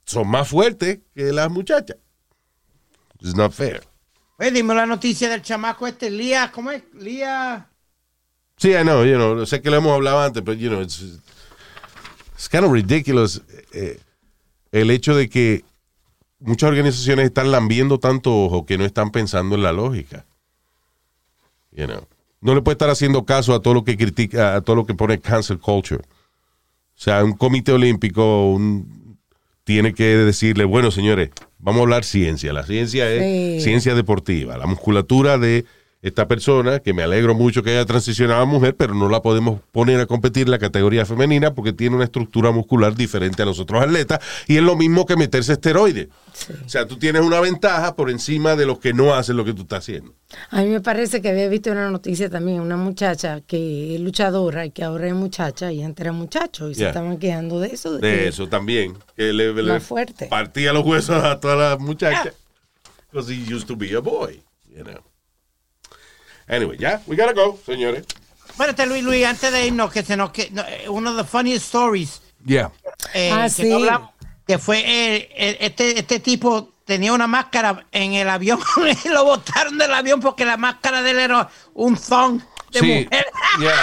son 0.04 0.28
más 0.28 0.46
fuertes 0.48 0.98
que 1.14 1.32
las 1.32 1.50
muchachas. 1.50 1.96
It's 3.20 3.34
not 3.34 3.52
fair. 3.52 3.82
Oye, 4.38 4.50
dime 4.50 4.74
la 4.74 4.84
noticia 4.86 5.28
del 5.28 5.40
chamaco 5.42 5.86
este, 5.86 6.10
Lía, 6.10 6.50
¿cómo 6.52 6.70
es? 6.70 6.82
Lía. 6.98 7.66
Sí, 8.60 8.72
I 8.74 8.82
know, 8.82 9.04
you 9.06 9.14
know, 9.16 9.46
sé 9.46 9.62
que 9.62 9.70
lo 9.70 9.76
hemos 9.76 9.92
hablado 9.92 10.20
antes, 10.20 10.42
pero, 10.44 10.52
you 10.58 10.68
know, 10.68 10.82
it's, 10.82 11.00
it's 12.34 12.48
kind 12.50 12.64
of 12.64 12.72
ridiculous 12.72 13.40
eh, 13.72 13.98
el 14.70 14.90
hecho 14.90 15.14
de 15.16 15.30
que 15.30 15.64
muchas 16.40 16.68
organizaciones 16.68 17.24
están 17.26 17.50
lambiendo 17.50 17.98
tanto 17.98 18.36
ojo 18.44 18.66
que 18.66 18.76
no 18.76 18.84
están 18.84 19.10
pensando 19.12 19.54
en 19.54 19.62
la 19.62 19.72
lógica. 19.72 20.26
You 21.72 21.86
know. 21.86 22.06
No 22.42 22.54
le 22.54 22.60
puede 22.62 22.74
estar 22.74 22.90
haciendo 22.90 23.24
caso 23.24 23.54
a 23.54 23.60
todo 23.62 23.72
lo 23.74 23.84
que 23.84 23.96
critica, 23.96 24.56
a 24.56 24.60
todo 24.60 24.76
lo 24.76 24.86
que 24.86 24.94
pone 24.94 25.20
cancel 25.20 25.58
culture. 25.58 26.02
O 26.02 27.02
sea, 27.02 27.24
un 27.24 27.32
comité 27.32 27.72
olímpico 27.72 28.50
un- 28.50 29.16
tiene 29.64 29.94
que 29.94 30.04
decirle, 30.04 30.64
bueno, 30.64 30.90
señores, 30.90 31.30
vamos 31.58 31.80
a 31.80 31.82
hablar 31.84 32.04
ciencia. 32.04 32.52
La 32.52 32.64
ciencia 32.64 33.10
es 33.10 33.62
Sí. 33.62 33.64
ciencia 33.70 33.94
deportiva. 33.94 34.58
La 34.58 34.66
musculatura 34.66 35.38
de 35.38 35.64
esta 36.02 36.26
persona, 36.26 36.78
que 36.78 36.94
me 36.94 37.02
alegro 37.02 37.34
mucho 37.34 37.62
que 37.62 37.70
haya 37.72 37.84
transicionado 37.84 38.40
a 38.40 38.44
mujer, 38.46 38.74
pero 38.74 38.94
no 38.94 39.08
la 39.10 39.20
podemos 39.20 39.60
poner 39.70 40.00
a 40.00 40.06
competir 40.06 40.44
en 40.44 40.52
la 40.52 40.58
categoría 40.58 41.04
femenina 41.04 41.52
porque 41.54 41.74
tiene 41.74 41.94
una 41.96 42.04
estructura 42.06 42.50
muscular 42.52 42.94
diferente 42.94 43.42
a 43.42 43.44
los 43.44 43.60
otros 43.60 43.82
atletas 43.82 44.18
y 44.46 44.56
es 44.56 44.62
lo 44.62 44.76
mismo 44.76 45.04
que 45.04 45.16
meterse 45.16 45.52
esteroides. 45.52 46.08
O 46.64 46.68
sea, 46.70 46.86
tú 46.86 46.96
tienes 46.96 47.20
una 47.20 47.38
ventaja 47.40 47.96
por 47.96 48.08
encima 48.08 48.56
de 48.56 48.64
los 48.64 48.78
que 48.78 48.94
no 48.94 49.12
hacen 49.14 49.36
lo 49.36 49.44
que 49.44 49.52
tú 49.52 49.62
estás 49.62 49.80
haciendo. 49.80 50.14
A 50.50 50.62
mí 50.62 50.68
me 50.70 50.80
parece 50.80 51.20
que 51.20 51.28
había 51.28 51.48
visto 51.48 51.70
una 51.70 51.90
noticia 51.90 52.30
también, 52.30 52.60
una 52.60 52.78
muchacha 52.78 53.42
que 53.42 53.96
es 53.96 54.00
luchadora 54.00 54.64
y 54.64 54.70
que 54.70 54.84
ahora 54.84 55.06
es 55.08 55.14
muchacha 55.14 55.70
y 55.70 55.82
antes 55.82 56.00
era 56.02 56.12
muchacho 56.12 56.70
y 56.70 56.74
se 56.74 56.80
Yeah. 56.80 56.88
estaban 56.90 57.18
quejando 57.18 57.60
de 57.60 57.68
eso. 57.68 57.98
De 57.98 58.26
eso 58.26 58.48
también. 58.48 58.94
Que 59.16 59.34
le, 59.34 59.52
le 59.52 59.62
Más 59.64 59.82
fuerte. 59.82 60.28
partía 60.28 60.72
los 60.72 60.86
huesos 60.86 61.22
a 61.22 61.38
todas 61.40 61.58
las 61.58 61.78
muchachas. 61.78 62.32
Because 63.12 63.30
he 63.30 63.54
used 63.54 63.66
to 63.66 63.76
be 63.76 63.94
a 63.94 64.00
boy, 64.00 64.40
you 64.74 64.82
know. 64.82 65.02
Anyway, 66.50 66.76
ya, 66.78 67.00
we 67.06 67.16
gotta 67.16 67.32
go, 67.32 67.58
señores. 67.64 68.04
Espérate, 68.48 68.84
Luis, 68.86 69.02
Luis, 69.04 69.24
antes 69.24 69.52
de 69.52 69.66
irnos, 69.66 69.92
que 69.92 70.02
se 70.02 70.16
nos 70.16 70.30
que 70.32 70.50
no, 70.50 70.62
eh, 70.62 70.88
uno 70.88 71.12
de 71.12 71.18
los 71.18 71.28
funniest 71.30 71.66
stories 71.66 72.20
Yeah. 72.44 72.70
eh, 73.14 73.30
Ah, 73.32 73.44
que, 73.44 73.50
sí. 73.50 73.68
no 73.68 73.76
hablamos, 73.76 74.10
que 74.46 74.58
fue 74.58 74.78
eh, 74.80 75.28
eh, 75.36 75.56
este, 75.60 75.98
este 75.98 76.18
tipo 76.20 76.70
tenía 76.84 77.12
una 77.12 77.26
máscara 77.26 77.86
en 77.92 78.14
el 78.14 78.28
avión 78.28 78.58
y 79.04 79.08
lo 79.08 79.24
botaron 79.24 79.78
del 79.78 79.92
avión 79.94 80.20
porque 80.20 80.44
la 80.44 80.56
máscara 80.56 81.02
de 81.02 81.10
él 81.12 81.18
era 81.20 81.48
un 81.74 81.96
thong 81.96 82.40
de 82.72 82.80
Sí, 82.80 82.86
mujer. 83.04 83.26
yeah. 83.60 83.74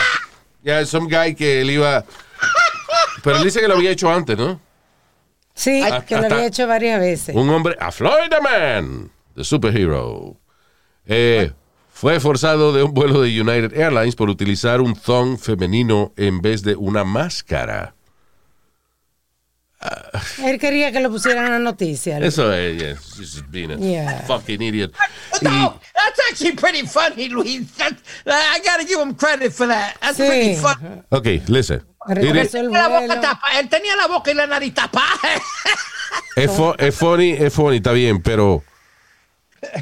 Yeah, 0.64 0.86
some 0.86 1.08
guy 1.08 1.34
que 1.36 1.62
él 1.62 1.70
iba... 1.70 2.04
Pero 3.24 3.38
él 3.38 3.44
dice 3.46 3.62
que 3.62 3.68
lo 3.68 3.76
había 3.76 3.92
hecho 3.92 4.12
antes, 4.12 4.38
¿no? 4.38 4.60
Sí, 5.54 5.82
Ay, 5.84 6.02
que 6.06 6.16
lo 6.18 6.26
había 6.26 6.46
hecho 6.48 6.68
varias 6.68 7.00
veces. 7.00 7.36
Un 7.36 7.50
hombre, 7.50 7.76
a 7.80 7.92
Florida 7.92 8.42
Man, 8.42 9.10
the 9.36 9.44
superhero, 9.44 10.36
eh, 11.06 11.52
fue 12.00 12.20
forzado 12.20 12.74
de 12.74 12.84
un 12.84 12.94
vuelo 12.94 13.22
de 13.22 13.42
United 13.42 13.76
Airlines 13.76 14.16
por 14.16 14.30
utilizar 14.30 14.82
un 14.82 14.94
thong 14.96 15.38
femenino 15.40 16.14
en 16.16 16.42
vez 16.42 16.62
de 16.62 16.76
una 16.76 17.04
máscara. 17.04 17.96
Él 20.44 20.60
quería 20.60 20.92
que 20.92 21.00
lo 21.00 21.10
pusieran 21.10 21.46
en 21.46 21.52
la 21.54 21.60
noticia. 21.60 22.18
Eso 22.20 22.52
es, 22.54 22.78
yeah, 22.80 22.96
she's 23.16 23.44
being 23.50 23.72
a 23.72 23.78
Yeah. 23.78 24.24
fucking 24.28 24.62
idiot. 24.62 24.92
No, 25.42 25.80
that's 25.94 26.20
actually 26.32 26.54
pretty 26.56 26.86
funny, 26.88 27.30
Luis. 27.30 27.68
That, 27.78 27.94
I 28.26 28.60
gotta 28.64 28.86
give 28.88 29.00
him 29.02 29.14
credit 29.16 29.52
for 29.52 29.68
that. 29.68 29.96
That's 30.02 30.18
Sí. 30.18 30.28
pretty 30.28 30.56
funny. 30.56 31.02
Y- 31.12 31.16
ok, 31.16 31.50
listen. 31.50 31.84
El 32.10 32.16
Tenía 32.16 32.72
la 32.72 32.88
boca 32.88 33.22
tapa- 33.22 33.60
Él 33.60 33.70
tenía 33.70 33.96
la 33.96 34.08
boca 34.08 34.32
y 34.32 34.34
la 34.36 34.48
nariz 34.48 34.74
tapada. 34.74 35.20
Es 36.36 36.52
funny, 36.96 37.32
es 37.32 37.54
funny, 37.54 37.78
está 37.78 37.92
bien, 37.92 38.22
pero 38.22 38.64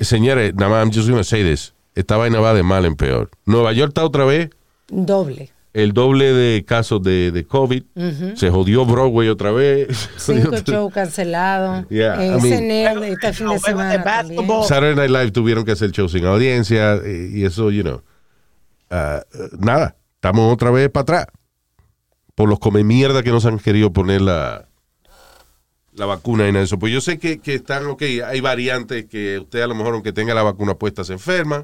señores, 0.01 0.53
nada 0.55 0.71
más, 0.71 0.85
I'm 0.85 0.91
just 0.93 1.09
gonna 1.09 1.23
say 1.23 1.43
this. 1.43 1.73
Esta 1.95 2.17
vaina 2.17 2.39
va 2.39 2.53
de 2.53 2.63
mal 2.63 2.85
en 2.85 2.95
peor. 2.95 3.29
Nueva 3.45 3.71
York 3.73 3.89
está 3.89 4.03
otra 4.05 4.25
vez 4.25 4.49
Doble. 4.89 5.51
el 5.73 5.93
doble 5.93 6.25
de 6.33 6.63
casos 6.65 7.01
de, 7.01 7.31
de 7.31 7.45
COVID. 7.45 7.83
Se 8.35 8.49
jodió 8.49 8.85
Broadway 8.85 9.29
otra 9.29 9.51
vez. 9.51 10.09
Cinco 10.17 10.57
shows 10.57 10.93
cancelados. 10.93 11.87
Yeah, 11.89 12.21
Eh, 12.23 12.37
I 12.37 12.41
mean- 12.41 13.03
este 13.03 13.33
fin 13.33 13.49
de 13.49 13.59
semana. 13.59 14.03
Saturday 14.67 14.95
Night 14.95 15.09
Live 15.11 15.31
tuvieron 15.31 15.63
que 15.65 15.71
hacer 15.71 15.91
show 15.91 16.07
sin 16.09 16.25
audiencia 16.25 16.99
y 17.05 17.43
eso, 17.45 17.71
you 17.71 17.81
know. 17.83 18.01
ah, 18.91 19.21
nada, 19.57 19.95
estamos 20.15 20.53
otra 20.53 20.71
vez 20.71 20.89
para 20.89 21.01
atrás. 21.03 21.25
Por 22.35 22.49
los 22.49 22.59
come 22.59 22.83
mierda 22.83 23.23
que 23.23 23.31
nos 23.31 23.45
han 23.45 23.57
querido 23.59 23.93
poner 23.93 24.19
la, 24.21 24.67
la 25.93 26.05
vacuna 26.05 26.47
en 26.49 26.57
eso. 26.57 26.77
Pues 26.77 26.91
yo 26.91 26.99
sé 26.99 27.17
que, 27.17 27.39
que 27.39 27.55
están, 27.55 27.85
ok, 27.87 28.01
hay 28.27 28.41
variantes 28.41 29.05
que 29.05 29.39
usted 29.39 29.61
a 29.61 29.67
lo 29.67 29.75
mejor, 29.75 29.93
aunque 29.93 30.11
tenga 30.11 30.33
la 30.33 30.43
vacuna 30.43 30.73
puesta, 30.75 31.05
se 31.05 31.13
enferma, 31.13 31.63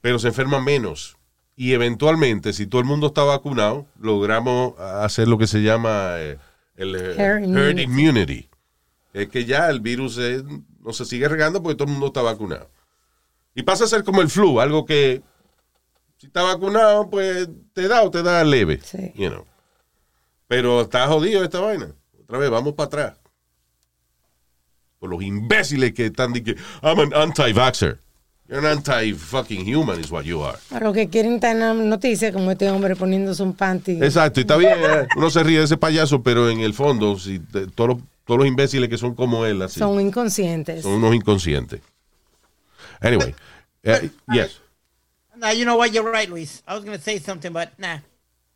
pero 0.00 0.18
se 0.18 0.28
enferma 0.28 0.60
menos. 0.60 1.16
Y 1.56 1.72
eventualmente, 1.72 2.52
si 2.52 2.66
todo 2.66 2.80
el 2.80 2.86
mundo 2.86 3.08
está 3.08 3.22
vacunado, 3.22 3.86
logramos 3.98 4.78
hacer 4.78 5.28
lo 5.28 5.36
que 5.36 5.46
se 5.46 5.62
llama 5.62 6.14
eh, 6.16 6.38
el 6.76 6.94
eh, 6.96 7.14
Herd 7.18 7.44
immunity. 7.44 7.82
immunity. 7.82 8.48
Es 9.12 9.28
que 9.28 9.44
ya 9.44 9.68
el 9.68 9.80
virus 9.80 10.16
eh, 10.18 10.42
no 10.80 10.92
se 10.92 11.04
sigue 11.04 11.28
regando 11.28 11.62
porque 11.62 11.76
todo 11.76 11.86
el 11.86 11.92
mundo 11.92 12.06
está 12.06 12.22
vacunado. 12.22 12.70
Y 13.54 13.62
pasa 13.62 13.84
a 13.84 13.88
ser 13.88 14.04
como 14.04 14.22
el 14.22 14.30
flu, 14.30 14.60
algo 14.60 14.86
que 14.86 15.22
si 16.16 16.26
está 16.26 16.42
vacunado, 16.42 17.10
pues 17.10 17.48
te 17.72 17.88
da 17.88 18.02
o 18.02 18.10
te 18.10 18.22
da 18.22 18.44
leve. 18.44 18.80
Sí. 18.82 19.12
you 19.14 19.28
know. 19.28 19.46
Pero 20.46 20.82
está 20.82 21.06
jodido 21.06 21.44
esta 21.44 21.60
vaina. 21.60 21.94
Otra 22.22 22.38
vez, 22.38 22.50
vamos 22.50 22.74
para 22.74 22.86
atrás. 22.86 23.16
Por 24.98 25.10
los 25.10 25.22
imbéciles 25.22 25.92
que 25.92 26.06
están 26.06 26.32
que 26.32 26.56
I'm 26.82 27.00
an 27.00 27.14
anti-vaxxer. 27.14 27.98
You're 28.50 28.58
an 28.66 28.78
anti-fucking 28.78 29.64
human 29.64 30.00
is 30.00 30.10
what 30.10 30.24
you 30.24 30.42
are. 30.42 30.58
A 30.72 30.80
lo 30.80 30.92
que 30.92 31.08
quieren 31.08 31.38
tener 31.38 31.72
noticias 31.76 32.32
como 32.32 32.50
este 32.50 32.68
hombre 32.68 32.96
poniéndose 32.96 33.44
un 33.44 33.54
panty. 33.54 34.02
Exacto, 34.02 34.40
y 34.40 34.42
está 34.42 34.56
bien, 34.56 34.72
eh, 34.76 35.06
uno 35.16 35.30
se 35.30 35.44
ríe 35.44 35.58
de 35.58 35.64
ese 35.66 35.76
payaso, 35.76 36.20
pero 36.24 36.50
en 36.50 36.58
el 36.60 36.74
fondo, 36.74 37.16
si 37.16 37.38
te- 37.38 37.68
todos, 37.68 37.90
los, 37.90 37.98
todos 38.24 38.38
los 38.40 38.48
imbéciles 38.48 38.88
que 38.88 38.98
son 38.98 39.14
como 39.14 39.46
él, 39.46 39.62
así, 39.62 39.78
son, 39.78 39.94
Son 39.94 40.00
inconscientes. 40.04 40.84
unos 40.84 41.14
inconscientes. 41.14 41.80
Anyway, 43.00 43.36
eh, 43.84 44.10
yes. 44.32 44.60
Nah, 45.36 45.52
you 45.52 45.62
know 45.64 45.76
what? 45.78 45.90
You're 45.92 46.10
right, 46.10 46.28
Luis. 46.28 46.64
I 46.66 46.74
was 46.74 46.84
going 46.84 46.98
to 46.98 47.02
say 47.02 47.18
something, 47.20 47.52
but 47.52 47.68
nah. 47.78 47.98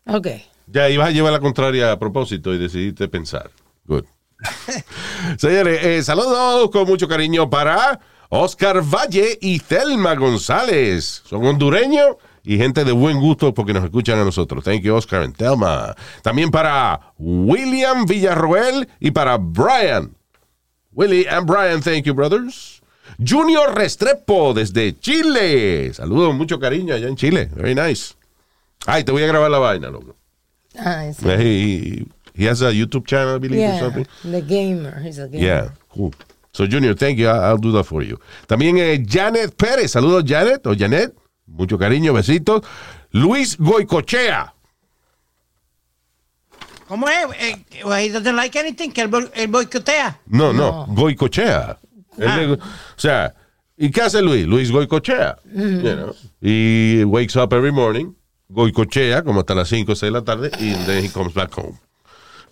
Ok. 0.08 0.26
Ya 0.66 0.88
ibas 0.90 1.08
a 1.08 1.10
llevar 1.12 1.32
la 1.32 1.38
contraria 1.40 1.92
a 1.92 1.98
propósito 2.00 2.52
y 2.52 2.58
decidiste 2.58 3.06
pensar. 3.06 3.50
Good. 3.86 4.04
Señores, 5.38 5.78
eh, 5.84 6.02
saludos 6.02 6.68
con 6.70 6.86
mucho 6.86 7.06
cariño 7.08 7.48
para 7.48 8.00
Oscar 8.36 8.82
Valle 8.82 9.38
y 9.40 9.60
Thelma 9.60 10.16
González. 10.16 11.22
Son 11.24 11.46
hondureños 11.46 12.16
y 12.42 12.56
gente 12.56 12.84
de 12.84 12.90
buen 12.90 13.20
gusto 13.20 13.54
porque 13.54 13.72
nos 13.72 13.84
escuchan 13.84 14.18
a 14.18 14.24
nosotros. 14.24 14.64
Thank 14.64 14.82
you, 14.82 14.92
Oscar 14.92 15.22
and 15.22 15.36
Thelma. 15.36 15.94
También 16.20 16.50
para 16.50 17.12
William 17.16 18.04
Villarroel 18.06 18.88
y 18.98 19.12
para 19.12 19.36
Brian. 19.38 20.16
Willie 20.92 21.28
and 21.28 21.46
Brian, 21.46 21.80
thank 21.80 22.06
you, 22.06 22.12
brothers. 22.14 22.82
Junior 23.24 23.72
Restrepo 23.72 24.52
desde 24.52 24.98
Chile. 24.98 25.94
Saludos, 25.94 26.34
mucho 26.34 26.58
cariño 26.58 26.92
allá 26.92 27.06
en 27.06 27.14
Chile. 27.14 27.48
Very 27.54 27.76
nice. 27.76 28.14
Ay, 28.84 29.04
te 29.04 29.12
voy 29.12 29.22
a 29.22 29.28
grabar 29.28 29.48
la 29.48 29.58
vaina, 29.58 29.90
loco. 29.90 30.16
Ah, 30.76 31.04
sí. 31.16 31.24
He, 31.24 32.06
he 32.34 32.48
has 32.48 32.62
a 32.62 32.72
YouTube 32.72 33.06
channel, 33.06 33.36
I 33.36 33.38
believe, 33.38 33.74
or 33.74 33.78
something. 33.78 34.06
the 34.24 34.42
gamer. 34.42 35.00
He's 35.00 35.20
a 35.20 35.28
gamer. 35.28 35.44
Yeah, 35.44 35.68
cool. 35.88 36.12
So, 36.54 36.66
Junior, 36.66 36.94
thank 36.94 37.18
you. 37.18 37.26
I'll, 37.28 37.42
I'll 37.42 37.58
do 37.58 37.72
that 37.72 37.84
for 37.84 38.02
you. 38.02 38.16
También 38.46 38.78
eh, 38.78 39.02
Janet 39.04 39.54
Pérez. 39.56 39.90
Saludos, 39.90 40.24
Janet 40.24 40.64
o 40.66 40.74
Janet. 40.74 41.12
Mucho 41.46 41.76
cariño, 41.76 42.12
besitos. 42.14 42.62
Luis 43.10 43.56
Goicochea. 43.58 44.54
¿Cómo 46.88 47.08
es? 47.08 47.26
Eh, 47.40 47.64
well, 47.84 47.98
he 47.98 48.08
doesn't 48.10 48.36
like 48.36 48.56
anything, 48.58 48.90
que 48.92 49.02
él, 49.02 49.08
bo- 49.08 49.30
él 49.34 49.48
boicotea. 49.48 50.20
No, 50.26 50.52
no, 50.52 50.86
Goicochea. 50.90 51.78
Ah. 52.24 52.38
o 52.56 52.58
sea, 53.00 53.34
¿y 53.76 53.90
qué 53.90 54.02
hace 54.02 54.22
Luis? 54.22 54.46
Luis 54.46 54.70
Goicochea. 54.70 55.36
You 55.54 55.80
know. 55.80 56.14
Y 56.40 57.02
wakes 57.04 57.36
up 57.36 57.52
every 57.52 57.72
morning, 57.72 58.12
Goicochea, 58.48 59.24
como 59.24 59.40
hasta 59.40 59.54
las 59.54 59.68
5 59.68 59.90
o 59.92 59.96
6 59.96 60.00
de 60.02 60.10
la 60.18 60.24
tarde, 60.24 60.50
y 60.60 60.74
then 60.86 61.04
he 61.04 61.08
comes 61.10 61.34
back 61.34 61.52
home. 61.56 61.78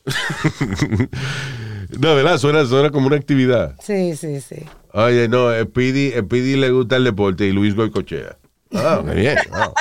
no, 1.99 2.15
¿verdad? 2.15 2.39
Suena, 2.39 2.65
suena 2.67 2.91
como 2.91 3.07
una 3.07 3.17
actividad. 3.17 3.77
Sí, 3.81 4.17
sí, 4.17 4.41
sí. 4.41 4.57
Oye, 4.93 5.29
no, 5.29 5.49
a 5.49 5.63
Speedy, 5.63 6.13
a 6.15 6.21
Speedy 6.21 6.57
le 6.57 6.71
gusta 6.71 6.97
el 6.97 7.05
deporte 7.05 7.47
y 7.47 7.53
Luis 7.53 7.75
Goicochea. 7.75 8.37
Ah, 8.75 9.03
qué 9.07 9.15
bien. 9.15 9.39
wow. 9.51 9.75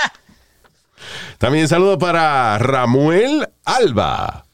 También 1.38 1.68
saludo 1.68 1.98
para 1.98 2.58
Ramuel 2.60 3.50
Alba. 3.66 4.46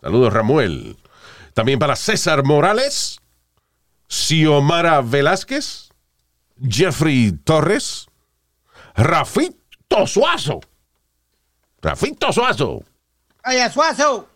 Saludos, 0.00 0.32
Ramuel. 0.32 0.96
También 1.54 1.78
para 1.78 1.96
César 1.96 2.44
Morales, 2.44 3.20
Xiomara 4.08 5.00
Velázquez, 5.00 5.90
Jeffrey 6.68 7.32
Torres, 7.44 8.06
Rafito 8.94 10.06
Suazo. 10.06 10.60
Rafito 11.80 12.32
Suazo. 12.32 12.82
Oye, 13.46 13.70
Suazo. 13.70 14.28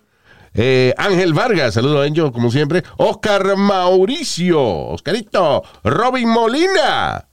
Eh, 0.55 0.95
Ángel 0.97 1.33
Vargas, 1.33 1.75
saludos 1.75 2.03
a 2.03 2.07
ellos 2.07 2.33
como 2.33 2.51
siempre. 2.51 2.83
Oscar 2.97 3.57
Mauricio, 3.57 4.61
Oscarito, 4.61 5.63
Robin 5.85 6.29
Molina, 6.29 7.29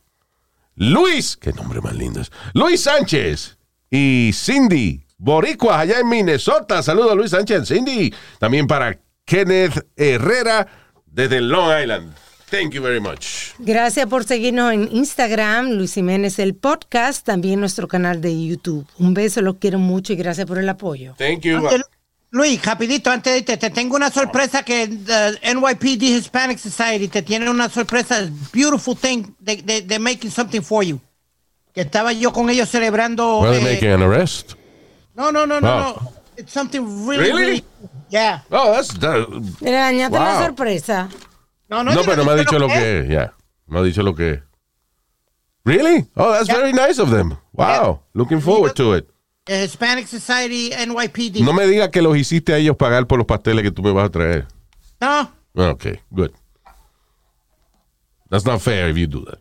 Luis, 0.75 1.37
qué 1.37 1.53
nombre 1.53 1.81
más 1.81 1.95
lindo 1.95 2.21
es. 2.21 2.31
Luis 2.53 2.81
Sánchez 2.81 3.57
y 3.89 4.31
Cindy 4.33 5.07
Boricua 5.17 5.79
allá 5.79 5.99
en 5.99 6.09
Minnesota. 6.09 6.83
Saludos 6.83 7.11
a 7.11 7.15
Luis 7.15 7.31
Sánchez, 7.31 7.67
Cindy. 7.67 8.13
También 8.39 8.67
para 8.67 8.99
Kenneth 9.25 9.87
Herrera 9.95 10.67
desde 11.05 11.41
Long 11.41 11.81
Island. 11.81 12.13
Thank 12.49 12.71
you 12.71 12.81
very 12.81 13.01
much. 13.01 13.53
Gracias 13.59 14.07
por 14.07 14.23
seguirnos 14.23 14.71
en 14.71 14.87
Instagram, 14.95 15.71
Luis 15.71 15.95
Jiménez 15.95 16.39
el 16.39 16.55
podcast, 16.55 17.25
también 17.25 17.59
nuestro 17.59 17.89
canal 17.89 18.21
de 18.21 18.47
YouTube. 18.47 18.87
Un 18.99 19.13
beso, 19.13 19.41
los 19.41 19.57
quiero 19.57 19.79
mucho 19.79 20.13
y 20.13 20.15
gracias 20.15 20.47
por 20.47 20.57
el 20.57 20.69
apoyo. 20.69 21.13
Thank 21.17 21.41
you. 21.41 21.59
Luis, 22.37 22.63
rapidito, 22.63 23.09
antes 23.09 23.33
de 23.33 23.39
irte, 23.39 23.57
te 23.57 23.69
tengo 23.71 23.95
una 23.95 24.09
sorpresa 24.11 24.63
que 24.63 24.87
the 24.87 25.39
NYPD 25.55 26.03
Hispanic 26.17 26.59
Society 26.59 27.07
te 27.07 27.21
tiene 27.23 27.49
una 27.49 27.67
sorpresa, 27.67 28.29
beautiful 28.53 28.95
thing, 28.95 29.33
they, 29.43 29.57
they, 29.61 29.81
they're 29.81 29.99
making 29.99 30.29
something 30.31 30.61
for 30.61 30.83
you. 30.83 30.99
Que 31.73 31.81
estaba 31.81 32.13
yo 32.13 32.31
con 32.31 32.49
ellos 32.49 32.69
celebrando. 32.69 33.41
They 33.49 33.59
eh, 33.59 33.63
making 33.63 33.89
an 33.91 34.01
arrest? 34.03 34.53
no, 35.15 35.31
no, 35.31 35.45
no, 35.45 35.59
no, 35.59 35.67
Oh. 35.67 35.79
no. 36.01 36.11
It's 36.37 36.53
something 36.53 37.07
really, 37.07 37.23
Really? 37.31 37.41
really, 37.41 37.63
yeah. 38.09 38.41
Oh, 38.51 38.71
that's 38.71 38.93
that- 38.99 39.27
Le 39.59 39.71
dañaste 39.71 40.13
la 40.19 40.35
Wow. 40.35 40.45
sorpresa. 40.45 41.09
No, 41.67 41.83
no, 41.83 41.93
No, 41.93 42.03
pero 42.03 42.17
no 42.17 42.25
me 42.25 42.31
ha 42.33 42.35
dicho 42.35 42.59
lo 42.59 42.67
que 42.67 42.99
es. 42.99 43.09
Ya. 43.09 43.33
No 43.67 43.79
ha 43.79 43.83
dicho 43.83 44.03
lo 44.03 44.13
que 44.13 44.33
es. 44.33 44.39
Really? 45.65 46.05
Oh, 46.15 46.31
that's 46.31 46.47
Yeah. 46.47 46.57
very 46.57 46.73
nice 46.73 46.99
of 47.01 47.09
them. 47.09 47.37
Wow. 47.53 48.01
Looking 48.13 48.39
forward 48.39 48.75
to 48.75 48.93
it. 48.95 49.09
The 49.47 49.63
Hispanic 49.63 50.07
Society 50.07 50.71
NYPD. 50.71 51.39
No 51.41 51.53
me 51.53 51.65
digas 51.65 51.89
que 51.89 52.01
los 52.01 52.17
hiciste 52.17 52.53
a 52.53 52.57
ellos 52.57 52.75
pagar 52.75 53.07
por 53.07 53.17
los 53.17 53.25
pasteles 53.25 53.63
que 53.63 53.71
tú 53.71 53.81
me 53.81 53.91
vas 53.91 54.05
a 54.05 54.11
traer. 54.11 54.47
No, 54.99 55.31
Okay, 55.55 55.99
good. 56.11 56.31
That's 58.29 58.45
not 58.45 58.61
fair 58.61 58.89
if 58.89 58.97
you 58.97 59.07
do 59.07 59.25
that. 59.25 59.39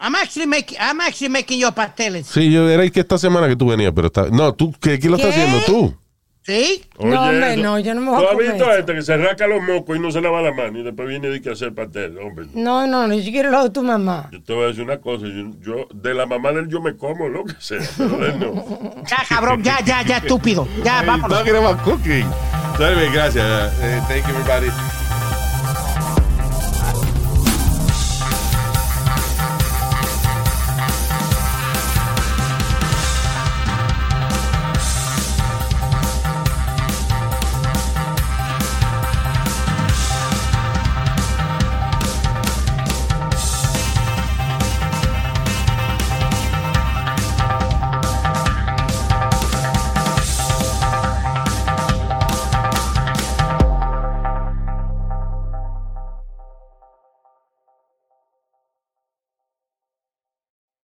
I'm 0.00 0.14
actually 0.14 0.46
making, 0.46 0.78
I'm 0.80 1.00
actually 1.00 1.30
making 1.30 1.58
your 1.60 1.72
pasteles. 1.72 2.26
Sí, 2.26 2.52
yo 2.52 2.68
era 2.68 2.88
que 2.90 3.00
esta 3.00 3.18
semana 3.18 3.48
que 3.48 3.56
tú 3.56 3.68
venías, 3.68 3.92
pero 3.94 4.08
está. 4.08 4.28
No, 4.28 4.52
tú, 4.52 4.72
¿qué, 4.80 4.98
qué 4.98 5.08
lo 5.08 5.16
estás 5.16 5.30
haciendo 5.30 5.64
tú? 5.64 5.96
¿Sí? 6.42 6.82
No, 6.98 7.22
hombre, 7.28 7.56
no, 7.58 7.78
yo 7.78 7.94
no 7.94 8.00
me 8.00 8.10
voy 8.10 8.16
a 8.16 8.20
¿Tú 8.20 8.24
has 8.26 8.32
comer 8.32 8.52
visto 8.52 8.70
a 8.70 8.78
este 8.78 8.94
que 8.94 9.02
se 9.02 9.16
rasca 9.18 9.46
los 9.46 9.62
mocos 9.62 9.94
y 9.96 10.00
no 10.00 10.10
se 10.10 10.20
lava 10.22 10.40
la 10.40 10.52
mano 10.52 10.78
y 10.78 10.82
después 10.82 11.06
viene 11.06 11.28
y 11.34 11.40
que 11.40 11.50
hacer 11.50 11.74
pastel? 11.74 12.16
Hombre, 12.18 12.46
No, 12.54 12.86
no, 12.86 13.06
no, 13.06 13.14
yo 13.14 13.30
quiero 13.30 13.50
lo 13.50 13.62
de 13.64 13.70
tu 13.70 13.82
mamá. 13.82 14.28
yo 14.32 14.42
te 14.42 14.52
voy 14.54 14.64
a 14.64 14.66
decir 14.68 14.82
una 14.82 14.98
cosa. 14.98 15.26
Yo, 15.26 15.50
yo- 15.60 15.88
de 15.92 16.14
la 16.14 16.24
mamá 16.26 16.50
de 16.52 16.60
él 16.60 16.68
yo 16.68 16.80
me 16.80 16.96
como 16.96 17.28
lo 17.28 17.44
que 17.44 17.54
sea, 17.58 17.78
pero 17.96 18.16
de 18.16 18.28
él 18.30 18.40
no. 18.40 18.64
Ya, 19.06 19.18
cabrón, 19.28 19.62
ya, 19.62 19.80
ya, 19.84 20.02
ya, 20.02 20.16
estúpido. 20.16 20.66
Ya, 20.82 21.02
vámonos. 21.02 21.38
Talking 21.38 21.56
about 21.56 21.82
cooking. 21.82 22.26
So 22.78 22.86
anyway, 22.86 23.10
gracias. 23.12 23.72
Eh, 23.82 24.00
thank 24.08 24.26
you, 24.26 24.34
everybody. 24.34 24.68